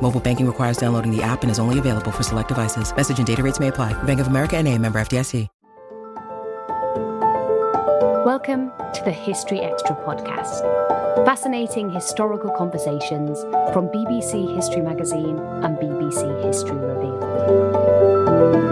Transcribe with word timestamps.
Mobile 0.00 0.20
banking 0.20 0.46
requires 0.46 0.76
downloading 0.76 1.14
the 1.14 1.22
app 1.22 1.42
and 1.42 1.50
is 1.50 1.58
only 1.58 1.78
available 1.78 2.10
for 2.10 2.22
select 2.22 2.48
devices. 2.48 2.94
Message 2.96 3.18
and 3.18 3.26
data 3.26 3.42
rates 3.42 3.60
may 3.60 3.68
apply. 3.68 3.92
Bank 4.02 4.20
of 4.20 4.26
America 4.26 4.56
and 4.56 4.68
a 4.68 4.76
member 4.76 5.00
FDIC. 5.00 5.48
Welcome 8.24 8.70
to 8.92 9.02
the 9.04 9.12
History 9.12 9.60
Extra 9.60 9.96
podcast. 9.96 10.60
Fascinating 11.24 11.90
historical 11.90 12.50
conversations 12.50 13.40
from 13.72 13.88
BBC 13.88 14.54
History 14.54 14.82
Magazine 14.82 15.38
and 15.38 15.78
BBC 15.78 16.44
History 16.44 16.76
Revealed. 16.76 18.69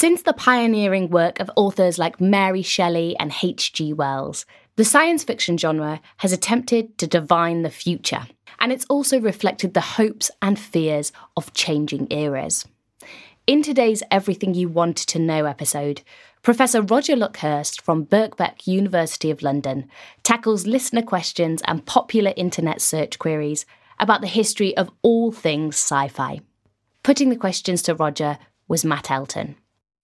Since 0.00 0.22
the 0.22 0.32
pioneering 0.32 1.10
work 1.10 1.40
of 1.40 1.50
authors 1.56 1.98
like 1.98 2.20
Mary 2.20 2.62
Shelley 2.62 3.16
and 3.18 3.34
H.G. 3.42 3.94
Wells, 3.94 4.46
the 4.76 4.84
science 4.84 5.24
fiction 5.24 5.58
genre 5.58 6.00
has 6.18 6.32
attempted 6.32 6.96
to 6.98 7.08
divine 7.08 7.62
the 7.62 7.68
future, 7.68 8.28
and 8.60 8.70
it's 8.70 8.86
also 8.88 9.18
reflected 9.18 9.74
the 9.74 9.80
hopes 9.80 10.30
and 10.40 10.56
fears 10.56 11.10
of 11.36 11.52
changing 11.52 12.06
eras. 12.12 12.64
In 13.48 13.60
today's 13.60 14.04
Everything 14.08 14.54
You 14.54 14.68
Wanted 14.68 15.08
to 15.08 15.18
Know 15.18 15.46
episode, 15.46 16.02
Professor 16.42 16.80
Roger 16.80 17.16
Luckhurst 17.16 17.80
from 17.80 18.06
Birkbeck 18.06 18.68
University 18.68 19.32
of 19.32 19.42
London 19.42 19.88
tackles 20.22 20.64
listener 20.64 21.02
questions 21.02 21.60
and 21.64 21.84
popular 21.84 22.32
internet 22.36 22.80
search 22.80 23.18
queries 23.18 23.66
about 23.98 24.20
the 24.20 24.28
history 24.28 24.76
of 24.76 24.92
all 25.02 25.32
things 25.32 25.74
sci 25.74 26.06
fi. 26.06 26.40
Putting 27.02 27.30
the 27.30 27.34
questions 27.34 27.82
to 27.82 27.96
Roger 27.96 28.38
was 28.68 28.84
Matt 28.84 29.10
Elton. 29.10 29.56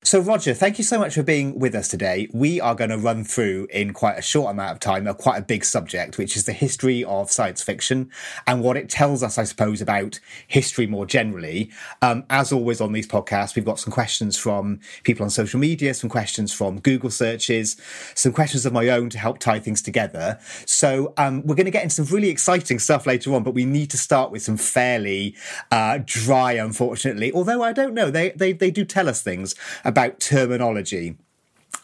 So, 0.07 0.21
Roger, 0.21 0.53
thank 0.53 0.77
you 0.77 0.85
so 0.85 0.99
much 0.99 1.15
for 1.15 1.23
being 1.23 1.59
with 1.59 1.75
us 1.75 1.89
today. 1.89 2.29
We 2.31 2.61
are 2.61 2.75
going 2.75 2.91
to 2.91 2.99
run 2.99 3.25
through 3.25 3.69
in 3.71 3.95
quite 3.95 4.19
a 4.19 4.23
short 4.23 4.51
amount 4.51 4.73
of 4.73 4.79
time 4.79 5.07
a 5.07 5.15
quite 5.15 5.39
a 5.39 5.43
big 5.43 5.65
subject, 5.65 6.19
which 6.19 6.37
is 6.37 6.45
the 6.45 6.53
history 6.53 7.03
of 7.05 7.31
science 7.31 7.63
fiction 7.63 8.11
and 8.47 8.63
what 8.63 8.77
it 8.77 8.91
tells 8.91 9.23
us, 9.23 9.39
I 9.39 9.45
suppose, 9.45 9.81
about 9.81 10.21
history 10.47 10.87
more 10.87 11.07
generally. 11.07 11.71
Um, 12.03 12.25
as 12.29 12.53
always 12.53 12.83
on 12.83 12.93
these 12.93 13.09
podcasts, 13.09 13.57
we've 13.57 13.65
got 13.65 13.79
some 13.79 13.95
questions 13.95 14.37
from 14.37 14.79
people 15.05 15.25
on 15.25 15.31
social 15.31 15.59
media, 15.59 15.95
some 15.95 16.11
questions 16.11 16.53
from 16.53 16.81
Google 16.81 17.09
searches, 17.09 17.79
some 18.15 18.35
questions 18.35 18.67
of 18.67 18.75
my 18.75 18.91
own 18.91 19.09
to 19.09 19.19
help 19.19 19.39
tie 19.39 19.59
things 19.59 19.81
together. 19.81 20.39
So, 20.67 21.15
um, 21.17 21.41
we're 21.47 21.55
going 21.55 21.65
to 21.65 21.71
get 21.71 21.83
into 21.83 22.05
some 22.05 22.15
really 22.15 22.29
exciting 22.29 22.79
stuff 22.79 23.07
later 23.07 23.35
on, 23.35 23.43
but 23.43 23.55
we 23.55 23.65
need 23.65 23.89
to 23.93 23.97
start 23.97 24.31
with 24.31 24.43
some 24.43 24.59
fairly 24.59 25.35
uh, 25.71 26.01
dry, 26.05 26.53
unfortunately. 26.53 27.33
Although 27.33 27.63
I 27.63 27.73
don't 27.73 27.95
know, 27.95 28.11
they 28.11 28.33
they 28.33 28.53
they 28.53 28.71
do 28.71 28.85
tell 28.85 29.09
us 29.09 29.23
things 29.23 29.55
about 29.95 30.19
terminology. 30.19 31.17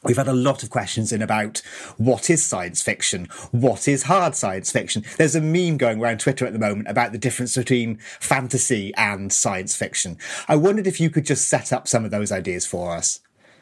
We've 0.02 0.16
had 0.16 0.26
a 0.26 0.32
lot 0.32 0.64
of 0.64 0.70
questions 0.70 1.12
in 1.12 1.22
about 1.22 1.62
what 1.96 2.28
is 2.28 2.44
science 2.44 2.82
fiction? 2.82 3.26
What 3.52 3.86
is 3.86 4.04
hard 4.04 4.34
science 4.34 4.72
fiction? 4.72 5.04
There's 5.16 5.36
a 5.36 5.40
meme 5.40 5.76
going 5.76 6.00
around 6.00 6.18
Twitter 6.18 6.44
at 6.44 6.52
the 6.52 6.58
moment 6.58 6.88
about 6.88 7.12
the 7.12 7.18
difference 7.18 7.54
between 7.54 7.98
fantasy 8.18 8.92
and 8.96 9.32
science 9.32 9.76
fiction. 9.76 10.18
I 10.48 10.56
wondered 10.56 10.88
if 10.88 11.00
you 11.00 11.08
could 11.08 11.24
just 11.24 11.48
set 11.48 11.72
up 11.72 11.86
some 11.86 12.04
of 12.04 12.10
those 12.10 12.32
ideas 12.32 12.66
for 12.66 12.96
us. 12.96 13.20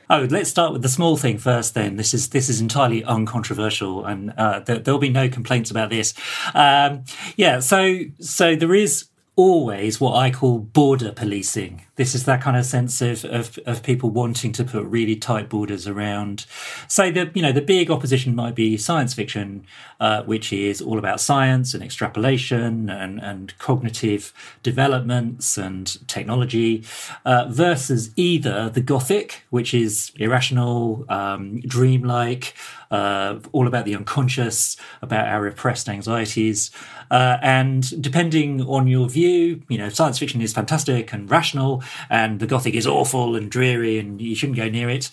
Oh, 0.08 0.26
let's 0.30 0.48
start 0.48 0.72
with 0.72 0.80
the 0.80 0.88
small 0.88 1.18
thing 1.18 1.36
first. 1.36 1.74
Then 1.74 1.96
this 1.96 2.14
is 2.14 2.30
this 2.30 2.48
is 2.48 2.62
entirely 2.62 3.04
uncontroversial, 3.04 4.06
and 4.06 4.32
uh, 4.38 4.60
there, 4.60 4.80
will 4.86 4.98
be 4.98 5.10
no 5.10 5.28
complaints 5.28 5.70
about 5.70 5.90
this. 5.90 6.14
Um, 6.54 7.04
yeah, 7.36 7.60
so 7.60 7.98
so 8.18 8.56
there 8.56 8.74
is 8.74 9.08
always 9.36 10.00
what 10.00 10.14
I 10.16 10.30
call 10.30 10.60
border 10.60 11.12
policing. 11.12 11.84
This 11.98 12.14
is 12.14 12.24
that 12.26 12.40
kind 12.40 12.56
of 12.56 12.64
sense 12.64 13.02
of, 13.02 13.24
of, 13.24 13.58
of 13.66 13.82
people 13.82 14.08
wanting 14.08 14.52
to 14.52 14.64
put 14.64 14.84
really 14.84 15.16
tight 15.16 15.48
borders 15.48 15.88
around. 15.88 16.46
Say 16.86 17.10
that, 17.10 17.36
you 17.36 17.42
know, 17.42 17.50
the 17.50 17.60
big 17.60 17.90
opposition 17.90 18.36
might 18.36 18.54
be 18.54 18.76
science 18.76 19.14
fiction, 19.14 19.66
uh, 19.98 20.22
which 20.22 20.52
is 20.52 20.80
all 20.80 20.96
about 20.96 21.20
science 21.20 21.74
and 21.74 21.82
extrapolation 21.82 22.88
and, 22.88 23.20
and 23.20 23.58
cognitive 23.58 24.32
developments 24.62 25.58
and 25.58 26.06
technology, 26.06 26.84
uh, 27.24 27.46
versus 27.48 28.12
either 28.14 28.70
the 28.70 28.80
Gothic, 28.80 29.42
which 29.50 29.74
is 29.74 30.12
irrational, 30.16 31.04
um, 31.08 31.60
dreamlike, 31.62 32.54
uh, 32.92 33.40
all 33.50 33.66
about 33.66 33.84
the 33.84 33.94
unconscious, 33.96 34.76
about 35.02 35.26
our 35.26 35.42
repressed 35.42 35.88
anxieties. 35.88 36.70
Uh, 37.10 37.38
and 37.42 38.00
depending 38.00 38.62
on 38.62 38.86
your 38.86 39.08
view, 39.08 39.62
you 39.68 39.78
know, 39.78 39.88
science 39.88 40.18
fiction 40.18 40.40
is 40.40 40.52
fantastic 40.52 41.12
and 41.12 41.30
rational, 41.30 41.82
and 42.10 42.40
the 42.40 42.46
Gothic 42.46 42.74
is 42.74 42.86
awful 42.86 43.36
and 43.36 43.50
dreary, 43.50 43.98
and 43.98 44.20
you 44.20 44.34
shouldn't 44.34 44.56
go 44.56 44.68
near 44.68 44.88
it. 44.88 45.10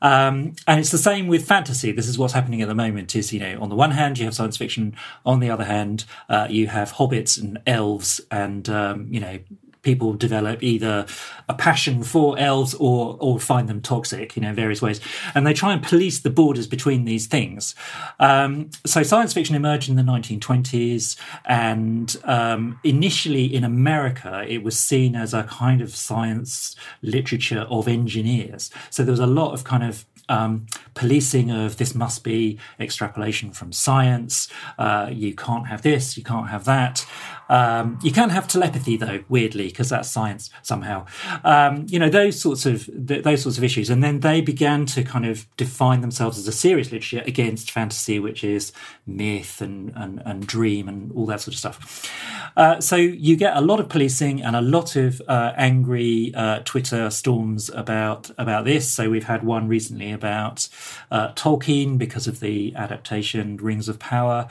Um, 0.00 0.54
and 0.66 0.80
it's 0.80 0.90
the 0.90 0.98
same 0.98 1.28
with 1.28 1.46
fantasy. 1.46 1.92
This 1.92 2.08
is 2.08 2.18
what's 2.18 2.34
happening 2.34 2.62
at 2.62 2.68
the 2.68 2.74
moment. 2.74 3.14
Is 3.14 3.32
you 3.32 3.40
know, 3.40 3.60
on 3.60 3.68
the 3.68 3.76
one 3.76 3.92
hand, 3.92 4.18
you 4.18 4.24
have 4.24 4.34
science 4.34 4.56
fiction. 4.56 4.94
On 5.24 5.40
the 5.40 5.50
other 5.50 5.64
hand, 5.64 6.04
uh, 6.28 6.46
you 6.50 6.66
have 6.68 6.94
hobbits 6.94 7.40
and 7.40 7.60
elves 7.66 8.20
and 8.30 8.68
um, 8.68 9.08
you 9.10 9.20
know 9.20 9.38
people 9.82 10.14
develop 10.14 10.62
either 10.62 11.06
a 11.48 11.54
passion 11.54 12.02
for 12.02 12.38
elves 12.38 12.74
or 12.74 13.16
or 13.20 13.38
find 13.38 13.68
them 13.68 13.80
toxic, 13.80 14.36
you 14.36 14.42
know, 14.42 14.50
in 14.50 14.54
various 14.54 14.80
ways. 14.80 15.00
And 15.34 15.46
they 15.46 15.52
try 15.52 15.72
and 15.72 15.82
police 15.82 16.20
the 16.20 16.30
borders 16.30 16.66
between 16.66 17.04
these 17.04 17.26
things. 17.26 17.74
Um, 18.18 18.70
so 18.86 19.02
science 19.02 19.32
fiction 19.32 19.54
emerged 19.54 19.88
in 19.88 19.96
the 19.96 20.02
1920s, 20.02 21.16
and 21.44 22.16
um, 22.24 22.80
initially 22.84 23.44
in 23.44 23.64
America, 23.64 24.44
it 24.48 24.62
was 24.62 24.78
seen 24.78 25.14
as 25.14 25.34
a 25.34 25.44
kind 25.44 25.80
of 25.80 25.94
science 25.94 26.76
literature 27.02 27.66
of 27.68 27.88
engineers. 27.88 28.70
So 28.90 29.02
there 29.04 29.12
was 29.12 29.20
a 29.20 29.26
lot 29.26 29.52
of 29.52 29.64
kind 29.64 29.82
of 29.82 30.04
um, 30.28 30.66
policing 30.94 31.50
of 31.50 31.76
this 31.76 31.94
must 31.94 32.24
be 32.24 32.58
extrapolation 32.78 33.52
from 33.52 33.72
science. 33.72 34.48
Uh, 34.78 35.10
you 35.12 35.34
can't 35.34 35.66
have 35.66 35.82
this, 35.82 36.16
you 36.16 36.22
can't 36.22 36.48
have 36.48 36.64
that. 36.64 37.04
Um, 37.48 37.98
you 38.02 38.12
can 38.12 38.30
have 38.30 38.48
telepathy 38.48 38.96
though, 38.96 39.24
weirdly, 39.28 39.66
because 39.68 39.88
that's 39.88 40.10
science 40.10 40.50
somehow. 40.62 41.06
Um, 41.44 41.86
you 41.88 41.98
know 41.98 42.08
those 42.08 42.40
sorts 42.40 42.66
of 42.66 42.86
th- 43.06 43.24
those 43.24 43.42
sorts 43.42 43.58
of 43.58 43.64
issues, 43.64 43.90
and 43.90 44.02
then 44.02 44.20
they 44.20 44.40
began 44.40 44.86
to 44.86 45.02
kind 45.02 45.26
of 45.26 45.46
define 45.56 46.00
themselves 46.00 46.38
as 46.38 46.48
a 46.48 46.52
serious 46.52 46.90
literature 46.90 47.22
against 47.26 47.70
fantasy, 47.70 48.18
which 48.18 48.44
is 48.44 48.72
myth 49.06 49.60
and 49.60 49.92
and, 49.96 50.22
and 50.24 50.46
dream 50.46 50.88
and 50.88 51.12
all 51.12 51.26
that 51.26 51.40
sort 51.40 51.54
of 51.54 51.58
stuff. 51.58 52.10
Uh, 52.56 52.80
so 52.80 52.96
you 52.96 53.36
get 53.36 53.56
a 53.56 53.60
lot 53.60 53.80
of 53.80 53.88
policing 53.88 54.42
and 54.42 54.56
a 54.56 54.60
lot 54.60 54.96
of 54.96 55.20
uh, 55.28 55.52
angry 55.56 56.32
uh, 56.34 56.60
Twitter 56.64 57.10
storms 57.10 57.70
about 57.70 58.30
about 58.38 58.64
this. 58.64 58.90
So 58.90 59.10
we've 59.10 59.24
had 59.24 59.42
one 59.42 59.68
recently 59.68 60.12
about 60.12 60.68
uh, 61.10 61.32
Tolkien 61.32 61.98
because 61.98 62.26
of 62.26 62.40
the 62.40 62.74
adaptation 62.76 63.56
Rings 63.56 63.88
of 63.88 63.98
Power, 63.98 64.48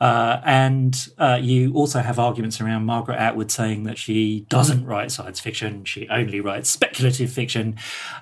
uh, 0.00 0.40
and 0.44 1.08
uh, 1.18 1.38
you 1.40 1.72
also 1.74 2.00
have 2.00 2.18
arguments 2.38 2.60
around 2.60 2.84
Margaret 2.86 3.16
Atwood 3.16 3.50
saying 3.50 3.82
that 3.82 3.98
she 3.98 4.46
doesn't 4.48 4.86
write 4.86 5.10
science 5.10 5.40
fiction, 5.40 5.84
she 5.84 6.08
only 6.08 6.40
writes 6.40 6.70
speculative 6.70 7.32
fiction. 7.32 7.74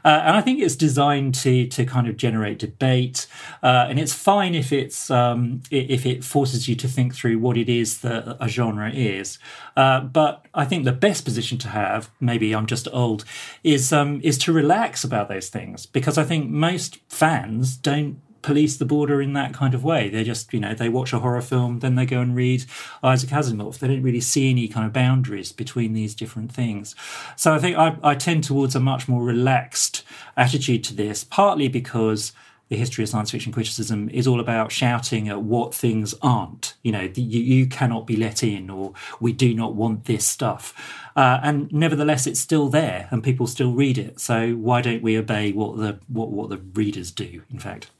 Uh, 0.07 0.23
and 0.25 0.37
I 0.37 0.41
think 0.41 0.59
it's 0.61 0.75
designed 0.75 1.35
to 1.35 1.67
to 1.67 1.85
kind 1.85 2.09
of 2.09 2.17
generate 2.17 2.59
debate. 2.59 3.27
Uh, 3.63 3.87
and 3.91 3.99
it's 3.99 4.15
fine 4.15 4.55
if 4.55 4.73
it's 4.73 5.11
um, 5.11 5.61
if 5.71 6.07
it 6.07 6.25
forces 6.25 6.67
you 6.67 6.75
to 6.77 6.89
think 6.89 7.15
through 7.15 7.39
what 7.39 7.59
it 7.59 7.69
is 7.69 7.99
that 7.99 8.39
a 8.41 8.49
genre 8.49 8.91
is. 8.91 9.39
Uh, 9.77 10.01
but 10.01 10.47
I 10.55 10.65
think 10.65 10.87
the 10.87 10.93
best 10.93 11.27
position 11.27 11.59
to 11.59 11.69
have, 11.69 12.09
maybe 12.19 12.55
I'm 12.55 12.67
just 12.67 12.89
old, 12.93 13.27
is 13.63 13.93
um, 13.93 14.23
is 14.25 14.39
to 14.39 14.53
relax 14.53 15.05
about 15.05 15.29
those 15.29 15.51
things 15.51 15.85
because 15.85 16.17
I 16.17 16.25
think 16.25 16.49
most 16.49 17.01
fans 17.09 17.77
don't 17.77 18.17
police 18.47 18.77
the 18.77 18.85
border 18.85 19.21
in 19.21 19.33
that 19.33 19.53
kind 19.53 19.75
of 19.75 19.83
way. 19.83 20.09
They 20.09 20.23
just, 20.23 20.55
you 20.55 20.61
know, 20.61 20.73
they 20.73 20.89
watch 20.89 21.13
a 21.13 21.19
horror 21.19 21.43
film, 21.43 21.81
then 21.81 21.97
they 21.97 22.07
go 22.07 22.21
and 22.21 22.37
read 22.37 22.65
Isaac 23.03 23.31
Asimov. 23.31 23.81
They 23.81 23.89
don't 23.89 24.05
really 24.05 24.21
see 24.21 24.49
any 24.49 24.69
kind 24.69 24.87
of 24.87 24.93
boundaries 24.93 25.51
between 25.51 25.95
these 25.95 26.15
different 26.15 26.53
things. 26.53 26.95
So 27.35 27.53
I 27.53 27.59
think 27.59 27.77
I, 27.77 27.97
I 28.05 28.15
tend 28.15 28.45
towards 28.45 28.77
a 28.77 28.81
much 28.81 29.09
more 29.09 29.25
relaxed 29.25 30.05
attitude 30.37 30.85
to 30.85 30.95
this, 30.95 31.25
partly 31.25 31.67
because 31.67 32.33
the 32.69 32.77
history 32.77 33.03
of 33.03 33.11
science 33.11 33.33
fiction 33.33 33.53
criticism 33.53 34.09
is 34.11 34.29
all 34.29 34.39
about 34.39 34.71
shouting 34.71 35.29
at 35.29 35.43
what 35.43 35.75
things 35.75 36.15
aren't. 36.23 36.75
You 36.85 36.93
know, 36.93 37.11
you, 37.17 37.41
you 37.41 37.67
cannot 37.67 38.07
be 38.07 38.17
let 38.17 38.45
in, 38.45 38.71
or 38.71 38.93
we 39.19 39.33
do 39.33 39.55
not 39.55 39.75
want 39.75 40.05
this 40.05 40.25
stuff. 40.25 40.73
Uh, 41.17 41.41
and 41.43 41.73
nevertheless, 41.73 42.29
it's 42.29 42.39
still 42.39 42.69
there, 42.69 43.09
and 43.11 43.25
people 43.25 43.49
still 43.49 43.73
read 43.73 43.99
it. 43.99 44.21
So 44.21 44.53
why 44.53 44.83
don't 44.83 45.03
we 45.03 45.19
obey 45.19 45.51
what 45.51 45.79
the 45.79 45.99
what 46.07 46.31
what 46.31 46.49
the 46.49 46.59
readers 46.59 47.11
do? 47.11 47.43
In 47.51 47.59
fact. 47.59 47.91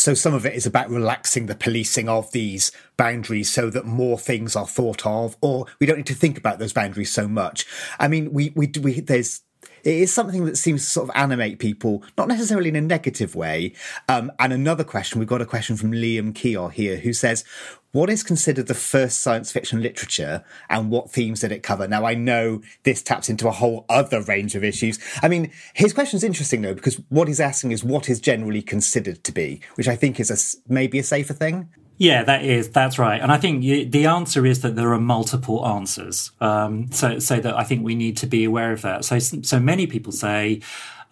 So 0.00 0.14
some 0.14 0.32
of 0.32 0.46
it 0.46 0.54
is 0.54 0.64
about 0.64 0.88
relaxing 0.88 1.44
the 1.44 1.54
policing 1.54 2.08
of 2.08 2.32
these 2.32 2.72
boundaries 2.96 3.50
so 3.50 3.68
that 3.68 3.84
more 3.84 4.18
things 4.18 4.56
are 4.56 4.66
thought 4.66 5.04
of, 5.04 5.36
or 5.42 5.66
we 5.78 5.86
don't 5.86 5.98
need 5.98 6.06
to 6.06 6.14
think 6.14 6.38
about 6.38 6.58
those 6.58 6.72
boundaries 6.72 7.12
so 7.12 7.28
much. 7.28 7.66
I 7.98 8.08
mean, 8.08 8.32
we, 8.32 8.50
we, 8.56 8.72
we 8.80 9.00
there's 9.00 9.42
it 9.84 9.94
is 9.94 10.12
something 10.12 10.44
that 10.44 10.56
seems 10.56 10.84
to 10.84 10.90
sort 10.90 11.08
of 11.08 11.16
animate 11.16 11.58
people, 11.58 12.02
not 12.16 12.28
necessarily 12.28 12.68
in 12.68 12.76
a 12.76 12.80
negative 12.80 13.34
way. 13.34 13.72
Um, 14.08 14.30
and 14.38 14.52
another 14.52 14.84
question, 14.84 15.18
we've 15.18 15.28
got 15.28 15.42
a 15.42 15.46
question 15.46 15.76
from 15.76 15.92
Liam 15.92 16.34
Keogh 16.34 16.68
here, 16.68 16.96
who 16.96 17.12
says, 17.12 17.44
what 17.92 18.08
is 18.08 18.22
considered 18.22 18.68
the 18.68 18.74
first 18.74 19.20
science 19.20 19.50
fiction 19.50 19.82
literature 19.82 20.44
and 20.68 20.90
what 20.90 21.10
themes 21.10 21.40
did 21.40 21.50
it 21.50 21.64
cover? 21.64 21.88
Now, 21.88 22.04
I 22.04 22.14
know 22.14 22.62
this 22.84 23.02
taps 23.02 23.28
into 23.28 23.48
a 23.48 23.52
whole 23.52 23.84
other 23.88 24.22
range 24.22 24.54
of 24.54 24.62
issues. 24.62 24.98
I 25.22 25.28
mean, 25.28 25.50
his 25.74 25.92
question 25.92 26.16
is 26.16 26.22
interesting 26.24 26.62
though, 26.62 26.74
because 26.74 27.00
what 27.08 27.26
he's 27.26 27.40
asking 27.40 27.72
is 27.72 27.82
what 27.82 28.08
is 28.08 28.20
generally 28.20 28.62
considered 28.62 29.24
to 29.24 29.32
be, 29.32 29.60
which 29.74 29.88
I 29.88 29.96
think 29.96 30.20
is 30.20 30.30
a, 30.30 30.72
maybe 30.72 31.00
a 31.00 31.02
safer 31.02 31.32
thing. 31.34 31.68
Yeah, 32.00 32.22
that 32.22 32.46
is 32.46 32.70
that's 32.70 32.98
right, 32.98 33.20
and 33.20 33.30
I 33.30 33.36
think 33.36 33.60
the 33.92 34.06
answer 34.06 34.46
is 34.46 34.62
that 34.62 34.74
there 34.74 34.90
are 34.94 34.98
multiple 34.98 35.68
answers. 35.68 36.30
Um, 36.40 36.90
so, 36.90 37.18
so 37.18 37.38
that 37.40 37.54
I 37.54 37.62
think 37.62 37.84
we 37.84 37.94
need 37.94 38.16
to 38.16 38.26
be 38.26 38.44
aware 38.44 38.72
of 38.72 38.80
that. 38.80 39.04
So, 39.04 39.18
so 39.18 39.60
many 39.60 39.86
people 39.86 40.10
say 40.10 40.62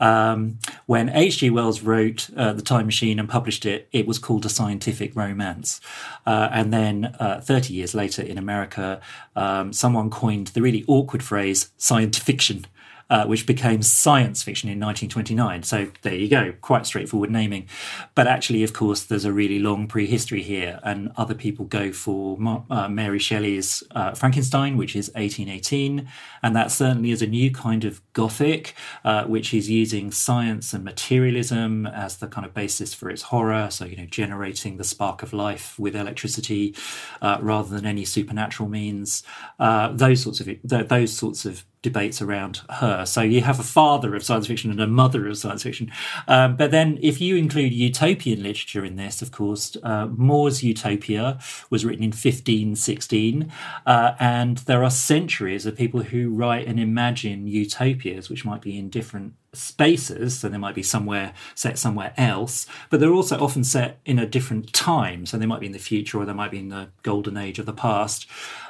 um, 0.01 0.59
when 0.87 1.11
H.G. 1.11 1.51
Wells 1.51 1.83
wrote 1.83 2.31
uh, 2.35 2.55
The 2.55 2.63
Time 2.63 2.87
Machine 2.87 3.19
and 3.19 3.29
published 3.29 3.67
it, 3.67 3.87
it 3.93 4.07
was 4.07 4.19
called 4.19 4.47
a 4.47 4.49
scientific 4.49 5.15
romance. 5.15 5.83
Uh, 6.25 6.49
and 6.53 6.73
then 6.73 7.15
uh, 7.21 7.43
30 7.43 7.75
years 7.75 7.95
later 7.95 8.23
in 8.23 8.39
America, 8.39 8.99
um, 9.37 9.75
someone 9.75 10.09
coined 10.09 10.47
the 10.49 10.63
really 10.63 10.87
awkward 10.89 11.23
phrase 11.23 11.71
science 11.77 12.17
fiction 12.17 12.65
uh, 13.11 13.25
which 13.27 13.47
became 13.47 13.83
science 13.83 14.43
fiction 14.43 14.69
in 14.69 14.79
1929. 14.79 15.63
So 15.63 15.89
there 16.03 16.15
you 16.15 16.29
go, 16.29 16.53
quite 16.61 16.87
straightforward 16.87 17.31
naming. 17.31 17.67
But 18.15 18.27
actually, 18.27 18.63
of 18.63 18.73
course, 18.73 19.05
there's 19.05 19.25
a 19.25 19.33
really 19.33 19.59
long 19.59 19.87
prehistory 19.87 20.43
here, 20.43 20.81
and 20.83 21.11
other 21.17 21.35
people 21.35 21.65
go 21.65 21.93
for 21.93 22.39
uh, 22.71 22.89
Mary 22.89 23.19
Shelley's 23.19 23.83
uh, 23.93 24.13
Frankenstein, 24.13 24.77
which 24.77 24.95
is 24.95 25.09
1818, 25.09 26.09
and 26.43 26.57
that 26.57 26.71
certainly 26.71 27.11
is 27.11 27.23
a 27.23 27.27
new 27.27 27.51
kind 27.51 27.85
of 27.85 28.01
Gothic, 28.13 28.75
uh, 29.05 29.25
which 29.25 29.55
is 29.55 29.71
using 29.71 30.11
science 30.11 30.73
and 30.73 30.85
materialism 30.85 31.87
as 31.87 32.17
the 32.17 32.27
kind 32.27 32.45
of 32.45 32.53
basis 32.53 32.93
for 32.93 33.11
its 33.11 33.23
horror. 33.23 33.69
So 33.71 33.85
you 33.85 33.97
know, 33.97 34.07
generating 34.07 34.77
the 34.77 34.85
spark 34.85 35.23
of 35.23 35.33
life 35.33 35.79
with 35.79 35.95
electricity 35.95 36.75
uh, 37.23 37.39
rather 37.41 37.69
than 37.69 37.87
any 37.87 38.05
supernatural 38.05 38.69
means. 38.69 39.23
Uh, 39.59 39.93
those 39.93 40.23
sorts 40.23 40.41
of 40.41 40.49
those 40.65 41.17
sorts 41.17 41.45
of 41.45 41.65
debates 41.83 42.21
around 42.21 42.63
her. 42.71 43.05
So 43.07 43.23
you 43.23 43.43
have 43.43 43.61
a 43.61 43.65
father 43.65 44.15
of 44.15 44.25
science 44.25 44.47
fiction 44.47 44.71
and 44.71 44.81
a 44.81 44.87
mother 44.87 45.27
of 45.29 45.39
science 45.39 45.63
fiction. 45.63 45.93
Um, 46.27 46.57
but 46.57 46.71
then 46.71 46.99
if 47.03 47.21
you 47.21 47.37
include 47.37 47.73
utopian 47.73 48.43
literature 48.43 48.85
in 48.85 48.97
this, 48.97 49.23
of 49.23 49.31
course, 49.31 49.77
uh, 49.83 50.07
More's 50.07 50.63
Utopia 50.63 51.39
was 51.71 51.85
written 51.85 52.03
in 52.03 52.11
1516. 52.11 53.53
Uh, 53.87 54.15
and 54.19 54.59
there 54.59 54.83
are 54.83 54.91
centuries 54.91 55.67
of 55.67 55.77
people 55.77 56.03
who 56.03 56.31
write 56.31 56.67
and 56.67 56.81
imagine 56.81 57.47
utopias, 57.47 58.29
which 58.29 58.45
might 58.45 58.61
be 58.61 58.79
in 58.79 58.91
different 58.91 59.35
spaces, 59.55 60.39
so 60.39 60.49
they 60.49 60.59
might 60.59 60.75
be 60.75 60.83
somewhere 60.83 61.33
set 61.55 61.79
somewhere 61.79 62.13
else, 62.17 62.67
but 62.91 63.01
they're 63.01 63.13
also 63.13 63.39
often 63.39 63.65
set 63.65 63.99
in 64.05 64.19
a 64.19 64.27
different 64.27 64.73
time. 64.73 65.27
So 65.27 65.39
they 65.39 65.47
might 65.47 65.61
be 65.61 65.67
in 65.67 65.73
the 65.73 65.79
future 65.79 66.19
or 66.19 66.25
they 66.25 66.33
might 66.33 66.51
be 66.51 66.59
in 66.59 66.69
the 66.69 66.89
golden 67.03 67.37
age 67.37 67.59
of 67.59 67.67
the 67.67 67.73
past. 67.73 68.27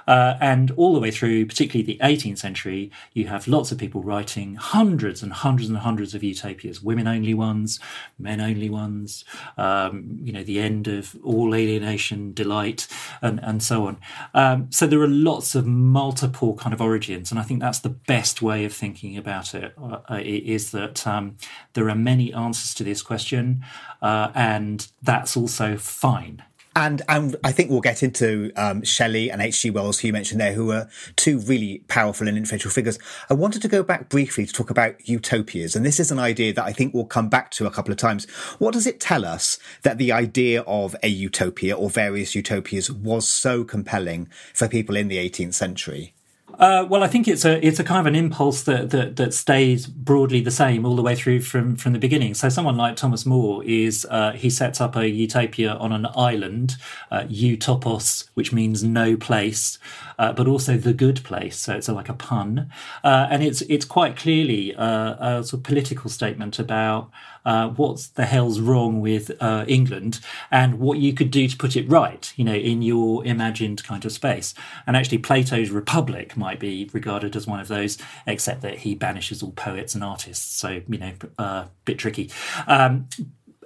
Uh, 0.08 0.38
and 0.40 0.70
all 0.72 0.94
the 0.94 1.00
way 1.00 1.10
through, 1.10 1.44
particularly 1.44 1.84
the 1.84 1.98
18th 2.02 2.38
century, 2.38 2.90
you 3.12 3.26
have 3.26 3.46
lots 3.46 3.70
of 3.70 3.76
people 3.76 4.02
writing 4.02 4.54
hundreds 4.54 5.22
and 5.22 5.34
hundreds 5.34 5.68
and 5.68 5.78
hundreds 5.78 6.14
of 6.14 6.22
utopias, 6.22 6.82
women 6.82 7.06
only 7.06 7.34
ones, 7.34 7.78
men 8.18 8.40
only 8.40 8.70
ones, 8.70 9.22
um, 9.58 10.18
you 10.22 10.32
know, 10.32 10.42
the 10.42 10.58
end 10.60 10.88
of 10.88 11.14
all 11.22 11.54
alienation, 11.54 12.32
delight, 12.32 12.88
and, 13.20 13.38
and 13.42 13.62
so 13.62 13.86
on. 13.86 13.98
Um, 14.32 14.68
so 14.70 14.86
there 14.86 15.00
are 15.02 15.08
lots 15.08 15.54
of 15.54 15.66
multiple 15.66 16.54
kind 16.54 16.72
of 16.72 16.80
origins. 16.80 17.30
And 17.30 17.38
I 17.38 17.42
think 17.42 17.60
that's 17.60 17.80
the 17.80 17.90
best 17.90 18.40
way 18.40 18.64
of 18.64 18.72
thinking 18.72 19.18
about 19.18 19.54
it. 19.54 19.74
Uh, 19.78 20.20
is 20.22 20.70
that 20.70 21.06
um, 21.06 21.36
there 21.74 21.90
are 21.90 21.94
many 21.94 22.32
answers 22.32 22.72
to 22.74 22.84
this 22.84 23.02
question, 23.02 23.62
uh, 24.00 24.30
and 24.34 24.88
that's 25.02 25.36
also 25.36 25.76
fine. 25.76 26.42
And 26.78 27.02
and 27.08 27.34
I 27.42 27.50
think 27.50 27.70
we'll 27.70 27.80
get 27.80 28.04
into 28.04 28.52
um, 28.54 28.84
Shelley 28.84 29.32
and 29.32 29.42
H.G. 29.42 29.70
Wells, 29.70 29.98
who 29.98 30.06
you 30.06 30.12
mentioned 30.12 30.40
there, 30.40 30.52
who 30.52 30.70
are 30.70 30.88
two 31.16 31.40
really 31.40 31.82
powerful 31.88 32.28
and 32.28 32.38
influential 32.38 32.70
figures. 32.70 33.00
I 33.28 33.34
wanted 33.34 33.62
to 33.62 33.68
go 33.68 33.82
back 33.82 34.08
briefly 34.08 34.46
to 34.46 34.52
talk 34.52 34.70
about 34.70 35.08
utopias, 35.08 35.74
and 35.74 35.84
this 35.84 35.98
is 35.98 36.12
an 36.12 36.20
idea 36.20 36.52
that 36.52 36.64
I 36.64 36.72
think 36.72 36.94
we'll 36.94 37.04
come 37.04 37.28
back 37.28 37.50
to 37.52 37.66
a 37.66 37.70
couple 37.72 37.90
of 37.90 37.98
times. 37.98 38.30
What 38.60 38.74
does 38.74 38.86
it 38.86 39.00
tell 39.00 39.24
us 39.24 39.58
that 39.82 39.98
the 39.98 40.12
idea 40.12 40.62
of 40.68 40.94
a 41.02 41.08
utopia 41.08 41.76
or 41.76 41.90
various 41.90 42.36
utopias 42.36 42.92
was 42.92 43.28
so 43.28 43.64
compelling 43.64 44.28
for 44.54 44.68
people 44.68 44.94
in 44.94 45.08
the 45.08 45.16
18th 45.16 45.54
century? 45.54 46.14
Uh, 46.58 46.84
well, 46.90 47.04
I 47.04 47.06
think 47.06 47.28
it's 47.28 47.44
a 47.44 47.64
it's 47.64 47.78
a 47.78 47.84
kind 47.84 48.00
of 48.00 48.06
an 48.06 48.16
impulse 48.16 48.64
that, 48.64 48.90
that 48.90 49.14
that 49.14 49.32
stays 49.32 49.86
broadly 49.86 50.40
the 50.40 50.50
same 50.50 50.84
all 50.84 50.96
the 50.96 51.02
way 51.02 51.14
through 51.14 51.42
from 51.42 51.76
from 51.76 51.92
the 51.92 52.00
beginning. 52.00 52.34
So, 52.34 52.48
someone 52.48 52.76
like 52.76 52.96
Thomas 52.96 53.24
More 53.24 53.62
is 53.62 54.04
uh, 54.10 54.32
he 54.32 54.50
sets 54.50 54.80
up 54.80 54.96
a 54.96 55.08
utopia 55.08 55.74
on 55.74 55.92
an 55.92 56.08
island, 56.16 56.76
uh, 57.12 57.22
utopos, 57.28 58.28
which 58.34 58.52
means 58.52 58.82
no 58.82 59.16
place, 59.16 59.78
uh, 60.18 60.32
but 60.32 60.48
also 60.48 60.76
the 60.76 60.92
good 60.92 61.22
place. 61.22 61.56
So 61.56 61.76
it's 61.76 61.88
a, 61.88 61.92
like 61.92 62.08
a 62.08 62.14
pun, 62.14 62.70
uh, 63.04 63.28
and 63.30 63.44
it's 63.44 63.60
it's 63.62 63.84
quite 63.84 64.16
clearly 64.16 64.72
a, 64.72 65.16
a 65.20 65.44
sort 65.44 65.60
of 65.60 65.62
political 65.62 66.10
statement 66.10 66.58
about 66.58 67.10
uh, 67.44 67.68
what 67.68 68.08
the 68.14 68.26
hell's 68.26 68.60
wrong 68.60 69.00
with 69.00 69.30
uh, 69.40 69.64
England 69.66 70.20
and 70.50 70.78
what 70.78 70.98
you 70.98 71.14
could 71.14 71.30
do 71.30 71.48
to 71.48 71.56
put 71.56 71.76
it 71.76 71.88
right, 71.88 72.32
you 72.36 72.44
know, 72.44 72.54
in 72.54 72.82
your 72.82 73.24
imagined 73.24 73.82
kind 73.84 74.04
of 74.04 74.12
space. 74.12 74.54
And 74.86 74.96
actually, 74.96 75.18
Plato's 75.18 75.70
Republic 75.70 76.36
might 76.36 76.47
might 76.48 76.58
be 76.58 76.88
regarded 76.94 77.36
as 77.36 77.46
one 77.46 77.60
of 77.60 77.68
those, 77.68 77.98
except 78.26 78.62
that 78.62 78.78
he 78.78 78.96
banishes 78.96 79.42
all 79.42 79.52
poets 79.52 79.94
and 79.94 80.02
artists. 80.02 80.56
So, 80.56 80.80
you 80.88 80.98
know, 80.98 81.12
a 81.38 81.42
uh, 81.42 81.66
bit 81.84 81.98
tricky. 81.98 82.30
Um, 82.66 83.08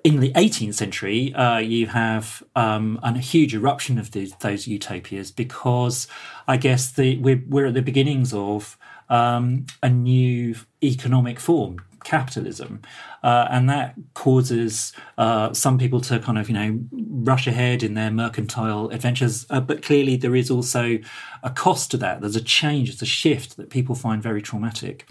in 0.02 0.18
the 0.18 0.32
18th 0.32 0.74
century, 0.74 1.32
uh, 1.32 1.58
you 1.58 1.86
have 1.86 2.42
um, 2.56 2.98
a 3.04 3.16
huge 3.18 3.54
eruption 3.54 4.00
of 4.00 4.10
the, 4.10 4.32
those 4.40 4.66
utopias 4.66 5.30
because 5.30 6.08
I 6.48 6.56
guess 6.56 6.90
the, 6.90 7.18
we're, 7.18 7.44
we're 7.48 7.66
at 7.66 7.74
the 7.74 7.82
beginnings 7.82 8.34
of 8.34 8.76
um, 9.08 9.66
a 9.80 9.88
new 9.88 10.56
economic 10.82 11.38
form, 11.38 11.76
capitalism, 12.04 12.82
uh, 13.23 13.47
and 13.50 13.68
that 13.68 13.94
causes 14.14 14.92
uh, 15.18 15.52
some 15.52 15.78
people 15.78 16.00
to 16.02 16.18
kind 16.21 16.38
of 16.38 16.49
you 16.49 16.54
know 16.54 16.78
rush 16.90 17.47
ahead 17.47 17.82
in 17.82 17.94
their 17.94 18.11
mercantile 18.11 18.88
adventures. 18.90 19.47
Uh, 19.50 19.61
but 19.61 19.82
clearly, 19.82 20.16
there 20.16 20.37
is 20.37 20.50
also 20.50 20.99
a 21.42 21.50
cost 21.50 21.90
to 21.90 21.97
that. 21.99 22.21
There's 22.21 22.37
a 22.37 22.42
change, 22.42 22.90
it's 22.90 23.02
a 23.02 23.06
shift 23.06 23.56
that 23.56 23.71
people 23.71 23.94
find 23.94 24.23
very 24.23 24.42
traumatic. 24.42 25.06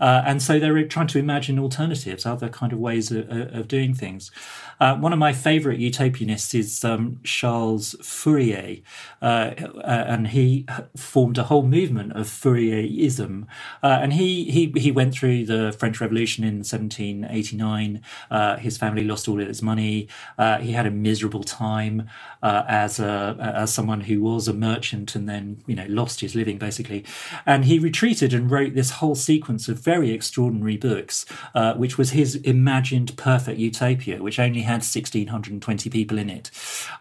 Uh, 0.00 0.22
and 0.24 0.42
so 0.42 0.58
they're 0.58 0.86
trying 0.86 1.06
to 1.08 1.18
imagine 1.18 1.58
alternatives, 1.58 2.24
other 2.24 2.48
kind 2.48 2.72
of 2.72 2.78
ways 2.78 3.10
of, 3.10 3.28
of 3.30 3.68
doing 3.68 3.94
things. 3.94 4.30
Uh, 4.80 4.96
one 4.96 5.12
of 5.12 5.18
my 5.18 5.32
favourite 5.32 5.80
utopianists 5.80 6.54
is 6.54 6.84
um, 6.84 7.18
Charles 7.24 7.96
Fourier, 8.00 8.78
uh, 9.20 9.24
uh, 9.24 10.04
and 10.06 10.28
he 10.28 10.66
formed 10.96 11.36
a 11.36 11.44
whole 11.44 11.64
movement 11.64 12.12
of 12.12 12.26
Fourierism. 12.26 13.46
Uh, 13.82 13.98
and 14.00 14.12
he, 14.12 14.44
he 14.50 14.72
he 14.80 14.92
went 14.92 15.12
through 15.12 15.44
the 15.44 15.74
French 15.78 16.00
Revolution 16.00 16.44
in 16.44 16.58
1789. 16.58 18.00
Uh, 18.30 18.56
his 18.56 18.76
family 18.76 19.02
lost 19.02 19.28
all 19.28 19.40
of 19.40 19.48
his 19.48 19.62
money. 19.62 20.08
he 20.60 20.72
had 20.72 20.86
a 20.86 20.90
miserable 20.90 21.42
time 21.42 22.08
as 22.42 23.00
a 23.00 23.36
as 23.56 23.74
someone 23.74 24.02
who 24.02 24.22
was 24.22 24.46
a 24.46 24.52
merchant 24.52 25.16
and 25.16 25.28
then 25.28 25.62
you 25.66 25.74
know 25.74 25.86
lost 25.88 26.20
his 26.20 26.34
living 26.36 26.58
basically. 26.58 27.04
And 27.44 27.64
he 27.64 27.78
retreated 27.78 28.32
and 28.32 28.50
wrote 28.50 28.74
this 28.74 28.90
whole 28.92 29.16
sequence 29.16 29.68
of 29.68 29.78
very 29.88 30.10
extraordinary 30.10 30.76
books, 30.76 31.24
uh, 31.54 31.72
which 31.72 31.96
was 31.96 32.10
his 32.10 32.34
imagined 32.36 33.16
perfect 33.16 33.58
utopia, 33.58 34.22
which 34.22 34.38
only 34.38 34.60
had 34.60 34.82
1,620 34.82 35.88
people 35.88 36.18
in 36.18 36.28
it, 36.28 36.50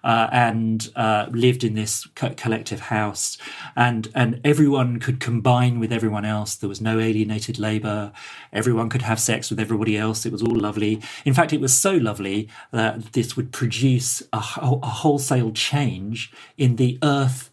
uh, 0.06 0.30
and 0.32 0.90
uh, 0.96 1.26
lived 1.32 1.66
in 1.66 1.74
this 1.74 2.08
co- 2.16 2.34
collective 2.44 2.80
house, 2.80 3.38
and 3.76 4.08
and 4.16 4.40
everyone 4.46 5.00
could 5.02 5.20
combine 5.20 5.82
with 5.82 5.92
everyone 5.92 6.24
else. 6.24 6.56
There 6.56 6.70
was 6.70 6.80
no 6.80 7.00
alienated 7.00 7.60
labour. 7.60 8.14
Everyone 8.54 8.88
could 8.90 9.02
have 9.02 9.20
sex 9.20 9.50
with 9.50 9.60
everybody 9.60 9.98
else. 9.98 10.26
It 10.26 10.32
was 10.32 10.42
all 10.42 10.60
lovely. 10.68 11.02
In 11.26 11.34
fact, 11.34 11.52
it 11.52 11.60
was 11.60 11.74
so 11.88 11.94
lovely 12.10 12.48
that 12.72 13.12
this 13.12 13.36
would 13.36 13.52
produce 13.52 14.22
a, 14.32 14.38
a 14.38 14.92
wholesale 15.02 15.52
change 15.52 16.32
in 16.58 16.78
the 16.78 16.98
earth 17.04 17.50